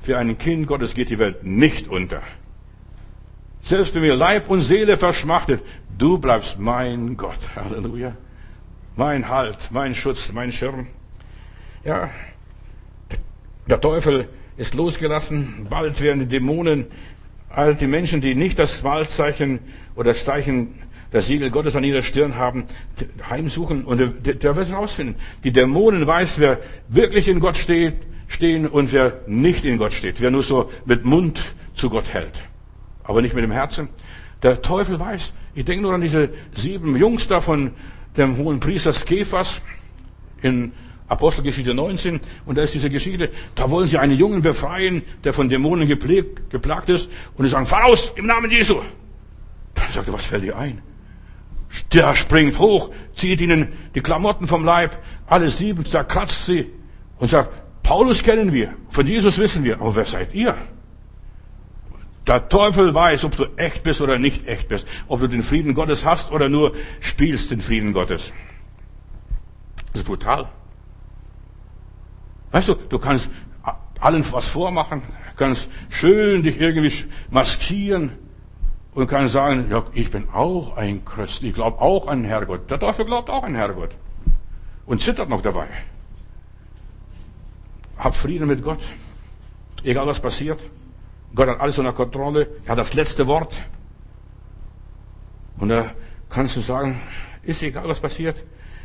[0.00, 2.22] Für ein Kind Gottes geht die Welt nicht unter.
[3.62, 5.62] Selbst wenn mir Leib und Seele verschmachtet,
[5.96, 7.38] du bleibst mein Gott.
[7.56, 8.14] Halleluja.
[8.96, 10.86] Mein Halt, mein Schutz, mein Schirm.
[11.84, 12.10] Ja,
[13.66, 15.66] der Teufel ist losgelassen.
[15.68, 16.86] Bald werden die Dämonen,
[17.56, 19.60] all die Menschen, die nicht das Wahlzeichen
[19.94, 20.74] oder das Zeichen
[21.12, 22.64] der Siegel Gottes an ihrer Stirn haben,
[23.30, 25.14] heimsuchen und der, der wird herausfinden.
[25.44, 27.94] Die Dämonen weiß, wer wirklich in Gott steht,
[28.26, 30.20] stehen und wer nicht in Gott steht.
[30.20, 31.40] Wer nur so mit Mund
[31.74, 32.42] zu Gott hält,
[33.04, 33.88] aber nicht mit dem Herzen.
[34.42, 35.32] Der Teufel weiß.
[35.54, 37.70] Ich denke nur an diese sieben Jungs da von
[38.16, 39.62] dem hohen Priester Skephas
[40.42, 40.72] in
[41.08, 42.20] Apostelgeschichte 19.
[42.46, 46.88] Und da ist diese Geschichte, da wollen sie einen Jungen befreien, der von Dämonen geplagt
[46.88, 47.10] ist.
[47.36, 48.76] Und sie sagen, fahr raus im Namen Jesu.
[49.74, 50.82] Dann sagt er, was fällt dir ein?
[51.92, 54.96] Der springt hoch, zieht ihnen die Klamotten vom Leib,
[55.26, 56.70] alle sieben zerkratzt sie
[57.18, 57.50] und sagt,
[57.82, 60.56] Paulus kennen wir, von Jesus wissen wir, aber wer seid ihr?
[62.26, 65.74] Der Teufel weiß, ob du echt bist oder nicht echt bist, ob du den Frieden
[65.74, 68.32] Gottes hast oder nur spielst den Frieden Gottes.
[69.92, 70.48] Das ist brutal.
[72.54, 73.30] Weißt du, du kannst
[73.98, 75.02] allen was vormachen,
[75.36, 76.92] kannst schön dich irgendwie
[77.28, 78.12] maskieren,
[78.94, 82.70] und kann sagen, ja, ich bin auch ein Christ, ich glaube auch an Herrgott.
[82.70, 83.90] Der Teufel glaubt auch an Herrgott
[84.86, 85.66] und zittert noch dabei.
[87.98, 88.84] Hab Frieden mit Gott,
[89.82, 90.60] egal was passiert.
[91.34, 93.56] Gott hat alles unter Kontrolle, er hat das letzte Wort.
[95.58, 95.90] Und da
[96.30, 97.00] kannst du sagen,
[97.42, 98.44] ist egal was passiert.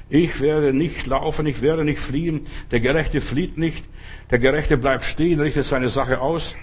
[0.10, 2.48] Ich werde nicht laufen, ich werde nicht fliehen.
[2.72, 3.86] Der Gerechte flieht nicht.
[4.32, 6.56] Der Gerechte bleibt stehen, richtet seine Sache aus.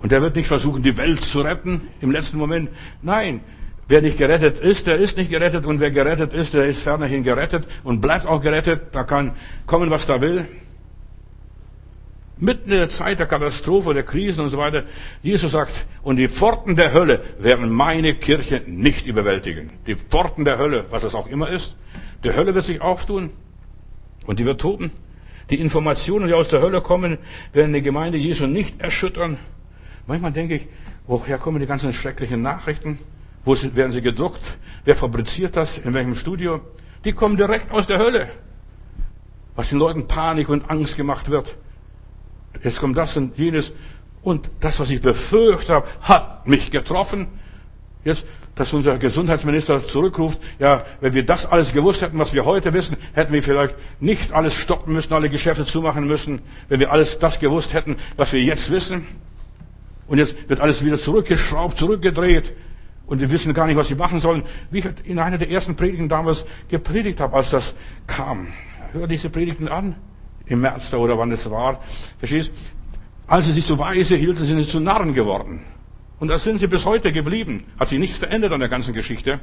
[0.00, 2.70] Und er wird nicht versuchen, die Welt zu retten im letzten Moment.
[3.02, 3.40] Nein,
[3.88, 5.66] wer nicht gerettet ist, der ist nicht gerettet.
[5.66, 8.82] Und wer gerettet ist, der ist fernerhin gerettet und bleibt auch gerettet.
[8.92, 9.32] Da kann
[9.66, 10.46] kommen, was da will.
[12.40, 14.84] Mitten in der Zeit der Katastrophe, der Krisen und so weiter.
[15.22, 15.72] Jesus sagt,
[16.02, 19.70] und die Pforten der Hölle werden meine Kirche nicht überwältigen.
[19.86, 21.76] Die Pforten der Hölle, was es auch immer ist.
[22.24, 23.30] Die Hölle wird sich auftun
[24.26, 24.90] und die wird toben.
[25.50, 27.18] Die Informationen, die aus der Hölle kommen,
[27.52, 29.36] werden die Gemeinde Jesu nicht erschüttern.
[30.06, 30.66] Manchmal denke ich,
[31.06, 32.98] woher kommen die ganzen schrecklichen Nachrichten?
[33.44, 34.40] Wo werden sie gedruckt?
[34.84, 35.78] Wer fabriziert das?
[35.78, 36.60] In welchem Studio?
[37.04, 38.28] Die kommen direkt aus der Hölle.
[39.56, 41.56] Was den Leuten Panik und Angst gemacht wird.
[42.62, 43.72] Jetzt kommt das und jenes.
[44.22, 47.28] Und das, was ich befürchtet habe, hat mich getroffen.
[48.04, 48.24] Jetzt,
[48.54, 52.96] dass unser Gesundheitsminister zurückruft, ja, wenn wir das alles gewusst hätten, was wir heute wissen,
[53.14, 57.40] hätten wir vielleicht nicht alles stoppen müssen, alle Geschäfte zumachen müssen, wenn wir alles das
[57.40, 59.06] gewusst hätten, was wir jetzt wissen.
[60.08, 62.52] Und jetzt wird alles wieder zurückgeschraubt, zurückgedreht.
[63.06, 64.42] Und wir wissen gar nicht, was sie machen sollen.
[64.70, 67.74] Wie ich in einer der ersten Predigten damals gepredigt habe, als das
[68.06, 68.48] kam.
[68.92, 69.94] Hör diese Predigten an.
[70.50, 71.80] Im März da oder wann es war.
[72.18, 72.50] Verstehst?
[73.28, 75.60] Als sie sich so weise hielten, sind sie zu Narren geworden.
[76.18, 77.64] Und da sind sie bis heute geblieben.
[77.78, 79.38] Hat sich nichts verändert an der ganzen Geschichte.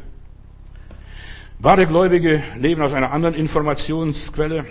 [1.59, 4.65] Wahre Gläubige leben aus einer anderen Informationsquelle.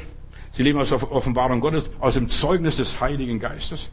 [0.53, 3.91] Sie leben aus der Offenbarung Gottes, aus dem Zeugnis des Heiligen Geistes.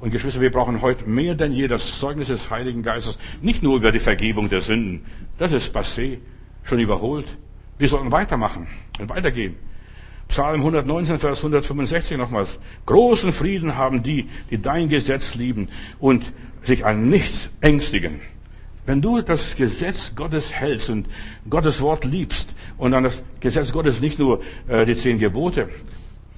[0.00, 3.18] Und Geschwister, wir brauchen heute mehr denn je das Zeugnis des Heiligen Geistes.
[3.40, 5.04] Nicht nur über die Vergebung der Sünden.
[5.36, 6.18] Das ist passé,
[6.62, 7.26] schon überholt.
[7.76, 8.68] Wir sollten weitermachen
[9.00, 9.56] und weitergehen.
[10.32, 12.58] Psalm 119, Vers 165 nochmals.
[12.86, 15.68] Großen Frieden haben die, die dein Gesetz lieben
[16.00, 18.18] und sich an nichts ängstigen.
[18.86, 21.06] Wenn du das Gesetz Gottes hältst und
[21.50, 25.68] Gottes Wort liebst und an das Gesetz Gottes nicht nur äh, die zehn Gebote,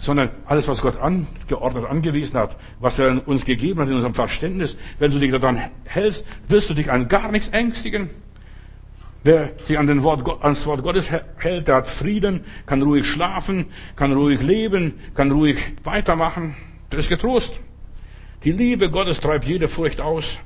[0.00, 4.76] sondern alles, was Gott angeordnet, angewiesen hat, was er uns gegeben hat in unserem Verständnis,
[4.98, 8.10] wenn du dich daran hältst, wirst du dich an gar nichts ängstigen.
[9.24, 13.64] Wer sich an den Wort, ans Wort Gottes hält, der hat Frieden, kann ruhig schlafen,
[13.96, 16.54] kann ruhig leben, kann ruhig weitermachen.
[16.92, 17.58] Der ist getrost.
[18.44, 20.40] Die Liebe Gottes treibt jede Furcht aus.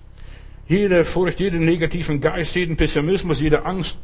[0.69, 3.99] Jede Furcht, jeden negativen Geist, jeden Pessimismus, jede Angst.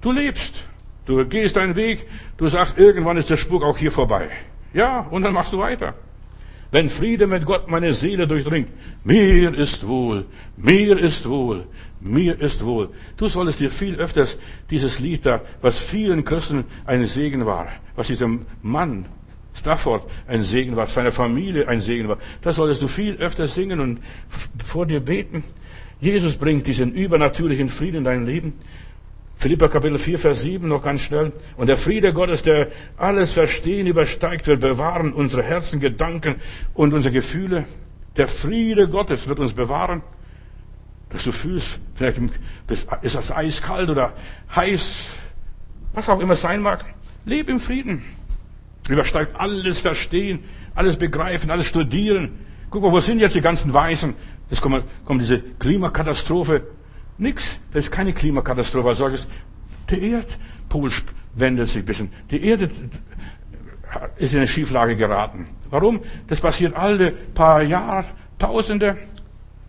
[0.00, 0.64] Du lebst.
[1.06, 2.04] Du gehst deinen Weg.
[2.38, 4.30] Du sagst, irgendwann ist der Spuk auch hier vorbei.
[4.74, 5.94] Ja, und dann machst du weiter.
[6.70, 8.68] Wenn Friede mit Gott meine Seele durchdringt,
[9.02, 11.66] mir ist wohl, mir ist wohl,
[12.00, 12.90] mir ist wohl.
[13.16, 14.38] Du solltest dir viel öfters
[14.70, 19.06] dieses Lied da, was vielen Christen ein Segen war, was diesem Mann
[19.58, 22.18] Stafford ein Segen war, seiner Familie ein Segen war.
[22.42, 24.00] Das solltest du viel öfter singen und
[24.64, 25.42] vor dir beten.
[26.00, 28.52] Jesus bringt diesen übernatürlichen Frieden in dein Leben.
[29.36, 31.32] Philippa Kapitel 4, Vers 7 noch ganz schnell.
[31.56, 36.36] Und der Friede Gottes, der alles Verstehen übersteigt, wird bewahren unsere Herzen, Gedanken
[36.74, 37.64] und unsere Gefühle.
[38.16, 40.02] Der Friede Gottes wird uns bewahren,
[41.10, 42.20] dass du fühlst, vielleicht
[43.02, 44.12] ist das eiskalt oder
[44.54, 44.96] heiß,
[45.94, 46.84] was auch immer sein mag.
[47.24, 48.04] Leb im Frieden.
[48.88, 50.40] Übersteigt alles Verstehen,
[50.74, 52.38] alles Begreifen, alles Studieren.
[52.70, 54.14] Guck mal, wo sind jetzt die ganzen Weißen?
[54.50, 56.62] Jetzt kommt, kommt diese Klimakatastrophe.
[57.18, 57.58] Nix.
[57.72, 59.26] Das ist keine Klimakatastrophe als solches.
[59.90, 60.90] Der Erdpol
[61.34, 62.12] wendet sich ein bisschen.
[62.30, 62.70] Die Erde
[64.16, 65.46] ist in eine Schieflage geraten.
[65.70, 66.00] Warum?
[66.26, 68.04] Das passiert alle paar Jahre,
[68.38, 68.96] Tausende.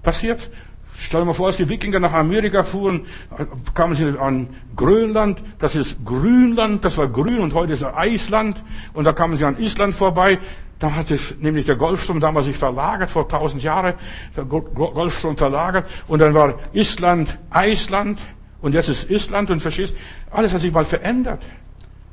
[0.03, 0.49] Passiert.
[0.95, 3.05] Stell dir mal vor, als die Wikinger nach Amerika fuhren,
[3.73, 8.61] kamen sie an Grönland, das ist Grünland, das war grün und heute ist es Eisland.
[8.93, 10.39] Und da kamen sie an Island vorbei,
[10.79, 13.95] da hat sich nämlich der Golfstrom damals sich verlagert, vor tausend Jahren,
[14.35, 15.85] der Golfstrom verlagert.
[16.07, 18.19] Und dann war Island Eisland
[18.61, 19.95] und jetzt ist Island und verstehst,
[20.31, 21.41] alles hat sich mal verändert.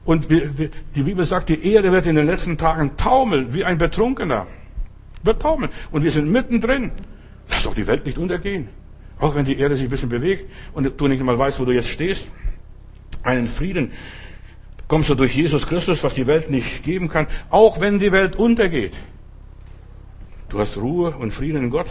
[0.05, 4.47] Und die Bibel sagt, die Erde wird in den letzten Tagen taumeln, wie ein Betrunkener.
[5.24, 5.72] Wird taumeln.
[5.91, 6.93] Und wir sind mittendrin.
[7.49, 8.68] Lass doch die Welt nicht untergehen.
[9.18, 11.72] Auch wenn die Erde sich ein bisschen bewegt und du nicht mal weißt, wo du
[11.72, 12.28] jetzt stehst.
[13.22, 13.92] Einen Frieden
[14.88, 18.36] kommst du durch Jesus Christus, was die Welt nicht geben kann, auch wenn die Welt
[18.36, 18.94] untergeht.
[20.49, 21.88] Du hast Ruhe und Frieden in Gott.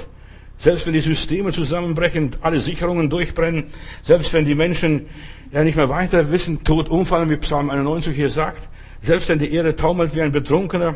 [0.58, 3.66] Selbst wenn die Systeme zusammenbrechen, alle Sicherungen durchbrennen,
[4.03, 5.08] selbst wenn die Menschen
[5.51, 8.70] ja nicht mehr weiter wissen, tot umfallen, wie Psalm 91 hier sagt,
[9.01, 10.95] selbst wenn die Erde taumelt wie ein Betrunkener,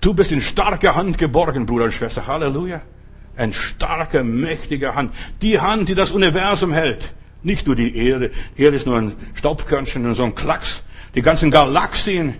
[0.00, 2.26] du bist in starker Hand geborgen, Bruder und Schwester.
[2.28, 2.80] Halleluja.
[3.38, 5.14] Ein starker, mächtiger Hand.
[5.42, 7.14] Die Hand, die das Universum hält.
[7.42, 8.32] Nicht nur die Erde.
[8.56, 10.82] Erde ist nur ein Staubkörnchen und so ein Klacks.
[11.14, 12.34] Die ganzen Galaxien.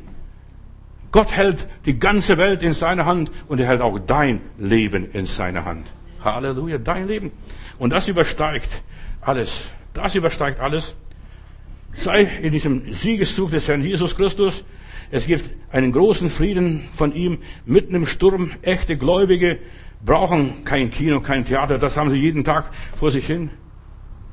[1.12, 5.26] Gott hält die ganze Welt in seiner Hand und er hält auch dein Leben in
[5.26, 5.86] seiner Hand.
[6.22, 7.30] Halleluja, dein Leben.
[7.78, 8.82] Und das übersteigt
[9.20, 9.62] alles.
[9.94, 10.96] Das übersteigt alles.
[11.94, 14.64] Sei in diesem Siegeszug des Herrn Jesus Christus.
[15.11, 18.51] Es gibt einen großen Frieden von ihm mitten im Sturm.
[18.62, 19.59] Echte Gläubige
[20.05, 23.51] brauchen kein Kino, kein Theater, das haben sie jeden Tag vor sich hin.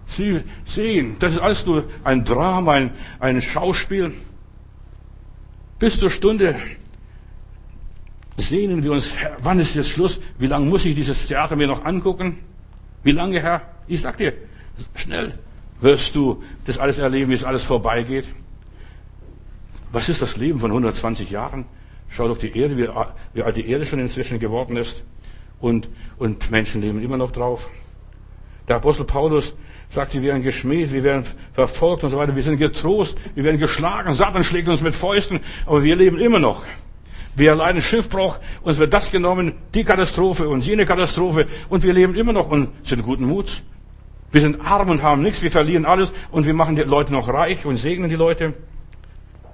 [0.07, 4.13] Sie sehen, das ist alles nur ein Drama, ein, ein Schauspiel.
[5.79, 6.55] Bis zur Stunde
[8.37, 10.19] sehnen wir uns, Herr, wann ist jetzt Schluss?
[10.37, 12.37] Wie lange muss ich dieses Theater mir noch angucken?
[13.03, 13.61] Wie lange, Herr?
[13.87, 14.33] Ich sag dir,
[14.93, 15.33] schnell
[15.81, 18.25] wirst du das alles erleben, wie es alles vorbeigeht.
[19.91, 21.65] Was ist das Leben von 120 Jahren?
[22.09, 22.87] Schau doch die Erde, wie,
[23.33, 25.03] wie alt die Erde schon inzwischen geworden ist
[25.65, 25.89] und,
[26.19, 27.69] und Menschen leben immer noch drauf.
[28.67, 29.55] Der Apostel Paulus
[29.89, 33.59] sagt, wir werden geschmäht, wir werden verfolgt und so weiter, wir sind getrost, wir werden
[33.59, 36.63] geschlagen, Satan schlägt uns mit Fäusten, aber wir leben immer noch.
[37.35, 42.15] Wir erleiden Schiffbruch, uns wird das genommen, die Katastrophe und jene Katastrophe und wir leben
[42.15, 43.61] immer noch und sind guten Muts.
[44.31, 47.27] Wir sind arm und haben nichts, wir verlieren alles und wir machen die Leute noch
[47.27, 48.53] reich und segnen die Leute.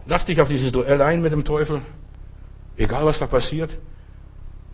[0.08, 1.82] Lass dich auf dieses Duell ein mit dem Teufel,
[2.78, 3.72] egal was da passiert.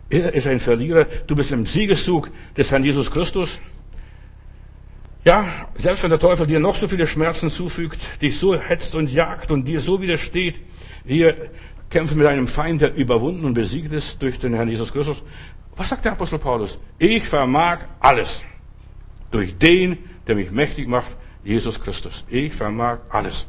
[0.09, 1.05] Er ist ein Verlierer.
[1.27, 3.59] Du bist im Siegeszug des Herrn Jesus Christus.
[5.25, 5.45] Ja,
[5.75, 9.51] selbst wenn der Teufel dir noch so viele Schmerzen zufügt, dich so hetzt und jagt
[9.51, 10.61] und dir so widersteht,
[11.03, 11.51] wir
[11.89, 15.21] kämpfen mit einem Feind, der überwunden und besiegt ist durch den Herrn Jesus Christus.
[15.75, 16.79] Was sagt der Apostel Paulus?
[16.97, 18.43] Ich vermag alles
[19.31, 19.97] durch den,
[20.27, 22.23] der mich mächtig macht, Jesus Christus.
[22.29, 23.47] Ich vermag alles.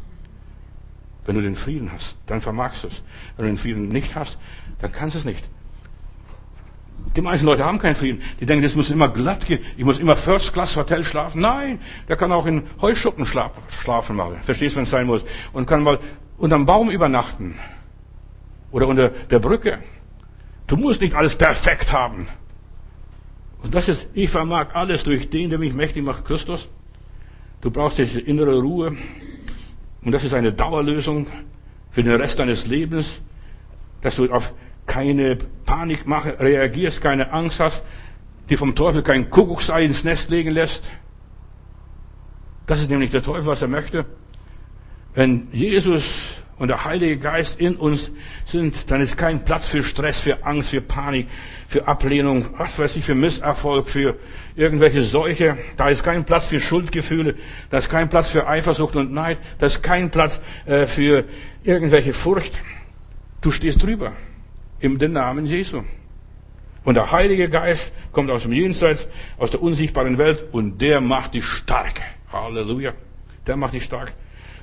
[1.25, 3.03] Wenn du den Frieden hast, dann vermagst du es.
[3.37, 4.39] Wenn du den Frieden nicht hast,
[4.81, 5.45] dann kannst du es nicht.
[7.17, 8.23] Die meisten Leute haben keinen Frieden.
[8.41, 9.61] Die denken, das muss immer glatt gehen.
[9.77, 11.41] Ich muss immer First Class Hotel schlafen.
[11.41, 14.37] Nein, der kann auch in Heuschuppen schlafen mal.
[14.43, 15.25] Verstehst, wenn es sein muss.
[15.53, 15.99] Und kann mal
[16.37, 17.57] unterm Baum übernachten.
[18.71, 19.79] Oder unter der Brücke.
[20.67, 22.29] Du musst nicht alles perfekt haben.
[23.63, 26.69] Und das ist, ich vermag alles durch den, der mich mächtig macht, Christus.
[27.61, 28.97] Du brauchst diese innere Ruhe.
[30.03, 31.27] Und das ist eine Dauerlösung
[31.91, 33.21] für den Rest deines Lebens,
[34.03, 34.53] dass du auf
[34.89, 37.85] keine Panik machst, reagierst, keine Angst hast,
[38.49, 40.91] die vom Teufel kein Kuckucksei ins Nest legen lässt.
[42.67, 44.05] Das ist nämlich der Teufel, was er möchte.
[45.15, 48.11] Wenn Jesus und der Heilige Geist in uns
[48.45, 51.29] sind, dann ist kein Platz für Stress, für Angst, für Panik,
[51.69, 54.17] für Ablehnung, was weiß ich, für Misserfolg, für
[54.57, 55.57] irgendwelche Seuche.
[55.77, 57.37] Da ist kein Platz für Schuldgefühle,
[57.71, 61.25] da ist kein Platz für Eifersucht und Neid, da ist kein Platz äh, für
[61.63, 62.59] irgendwelche Furcht.
[63.41, 64.13] Du stehst drüber
[64.81, 65.83] im den Namen Jesu.
[66.85, 71.35] Und der Heilige Geist kommt aus dem Jenseits, aus der unsichtbaren Welt und der macht
[71.35, 72.01] dich stark.
[72.33, 72.93] Halleluja.
[73.47, 74.13] Der macht dich stark.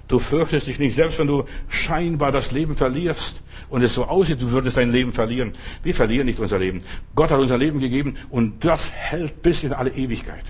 [0.07, 4.41] Du fürchtest dich nicht, selbst wenn du scheinbar das Leben verlierst und es so aussieht,
[4.41, 5.53] du würdest dein Leben verlieren.
[5.81, 6.83] Wir verlieren nicht unser Leben.
[7.15, 10.45] Gott hat unser Leben gegeben und das hält bis in alle Ewigkeit.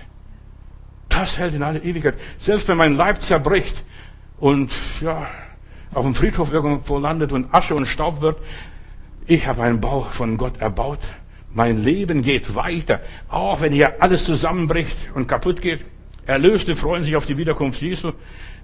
[1.08, 2.14] Das hält in alle Ewigkeit.
[2.38, 3.82] Selbst wenn mein Leib zerbricht
[4.38, 4.70] und
[5.00, 5.26] ja,
[5.94, 8.36] auf dem Friedhof irgendwo landet und Asche und Staub wird,
[9.26, 11.00] ich habe einen Bau von Gott erbaut.
[11.52, 15.80] Mein Leben geht weiter, auch wenn hier alles zusammenbricht und kaputt geht.
[16.26, 18.12] Erlöste freuen sich auf die Wiederkunft Jesu.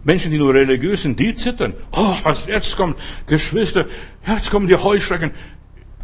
[0.05, 1.74] Menschen, die nur religiös sind, die zittern.
[1.93, 3.86] Oh, was jetzt kommt, Geschwister,
[4.26, 5.30] jetzt kommen die Heuschrecken.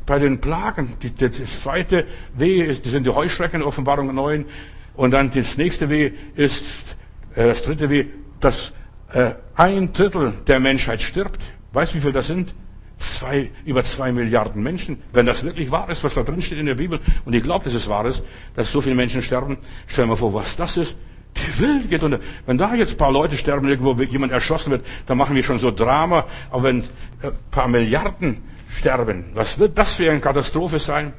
[0.06, 4.46] Bei den Plagen, die, die, das zweite Wehe ist, die sind die Heuschrecken, Offenbarung 9.
[4.94, 6.96] Und dann das nächste Weh ist,
[7.34, 8.06] äh, das dritte Weh,
[8.40, 8.72] dass
[9.12, 11.42] äh, ein Drittel der Menschheit stirbt.
[11.72, 12.54] Weißt du, wie viel das sind?
[12.98, 15.00] Zwei, über zwei Milliarden Menschen.
[15.12, 17.64] Wenn das wirklich wahr ist, was da drin steht in der Bibel, und ich glaube,
[17.64, 19.56] dass es wahr ist, dass so viele Menschen sterben,
[19.86, 20.96] stell dir vor, was das ist.
[21.36, 22.18] Die Welt geht unter.
[22.46, 25.60] Wenn da jetzt ein paar Leute sterben, irgendwo jemand erschossen wird, dann machen wir schon
[25.60, 26.26] so Drama.
[26.50, 26.82] Aber wenn
[27.22, 31.12] ein paar Milliarden sterben, was wird das für eine Katastrophe sein?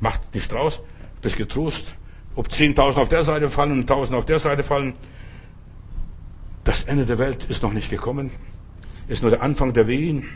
[0.00, 0.82] Macht nichts draus,
[1.22, 1.94] das getrost.
[2.34, 4.94] Ob 10.000 auf der Seite fallen und 1.000 auf der Seite fallen,
[6.64, 8.30] das Ende der Welt ist noch nicht gekommen,
[9.10, 10.28] ist nur der Anfang der Wehen.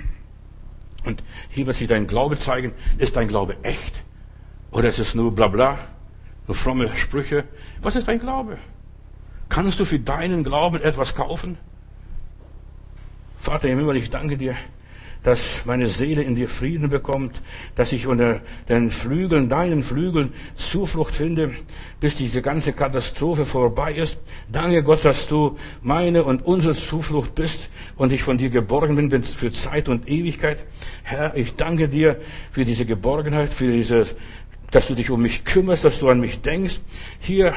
[1.05, 2.73] Und hier wird sich dein Glaube zeigen.
[2.99, 4.03] Ist dein Glaube echt?
[4.73, 5.79] Oder ist es nur Blabla,
[6.49, 7.45] nur fromme Sprüche?
[7.83, 8.59] Was ist dein Glaube?
[9.49, 11.57] Kannst du für deinen Glauben etwas kaufen?
[13.39, 14.57] Vater im Himmel, ich danke dir,
[15.25, 17.43] dass meine Seele in dir Frieden bekommt,
[17.75, 21.53] dass ich unter den Flügeln, deinen Flügeln Zuflucht finde,
[21.99, 24.21] bis diese ganze Katastrophe vorbei ist.
[24.53, 29.25] Danke Gott, dass du meine und unsere Zuflucht bist und ich von dir geborgen bin
[29.25, 30.59] für Zeit und Ewigkeit.
[31.03, 32.21] Herr, ich danke dir
[32.53, 34.07] für diese Geborgenheit, für diese
[34.71, 36.81] dass du dich um mich kümmerst, dass du an mich denkst.
[37.21, 37.55] Hier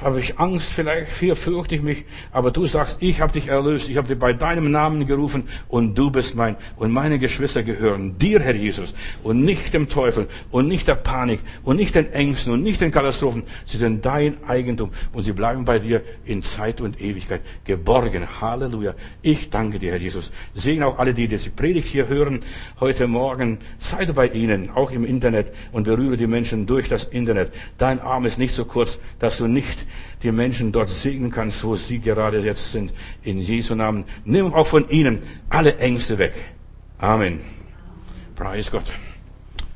[0.00, 3.88] habe ich Angst vielleicht, hier fürchte ich mich, aber du sagst, ich habe dich erlöst,
[3.88, 6.56] ich habe dich bei deinem Namen gerufen und du bist mein.
[6.76, 11.40] Und meine Geschwister gehören dir, Herr Jesus, und nicht dem Teufel und nicht der Panik
[11.64, 13.44] und nicht den Ängsten und nicht den Katastrophen.
[13.64, 18.26] Sie sind dein Eigentum und sie bleiben bei dir in Zeit und Ewigkeit geborgen.
[18.40, 18.94] Halleluja.
[19.22, 20.30] Ich danke dir, Herr Jesus.
[20.54, 22.40] Segne auch alle, die diese Predigt hier hören
[22.80, 23.58] heute Morgen.
[23.78, 27.50] Sei du bei ihnen, auch im Internet und berühre die Menschen durch das Internet.
[27.78, 29.85] Dein Arm ist nicht so kurz, dass du nicht
[30.22, 32.92] die Menschen dort segnen kannst, wo sie gerade jetzt sind.
[33.22, 34.04] In Jesu Namen.
[34.24, 36.34] Nimm auch von ihnen alle Ängste weg.
[36.98, 37.40] Amen.
[38.34, 38.86] Preis Gott.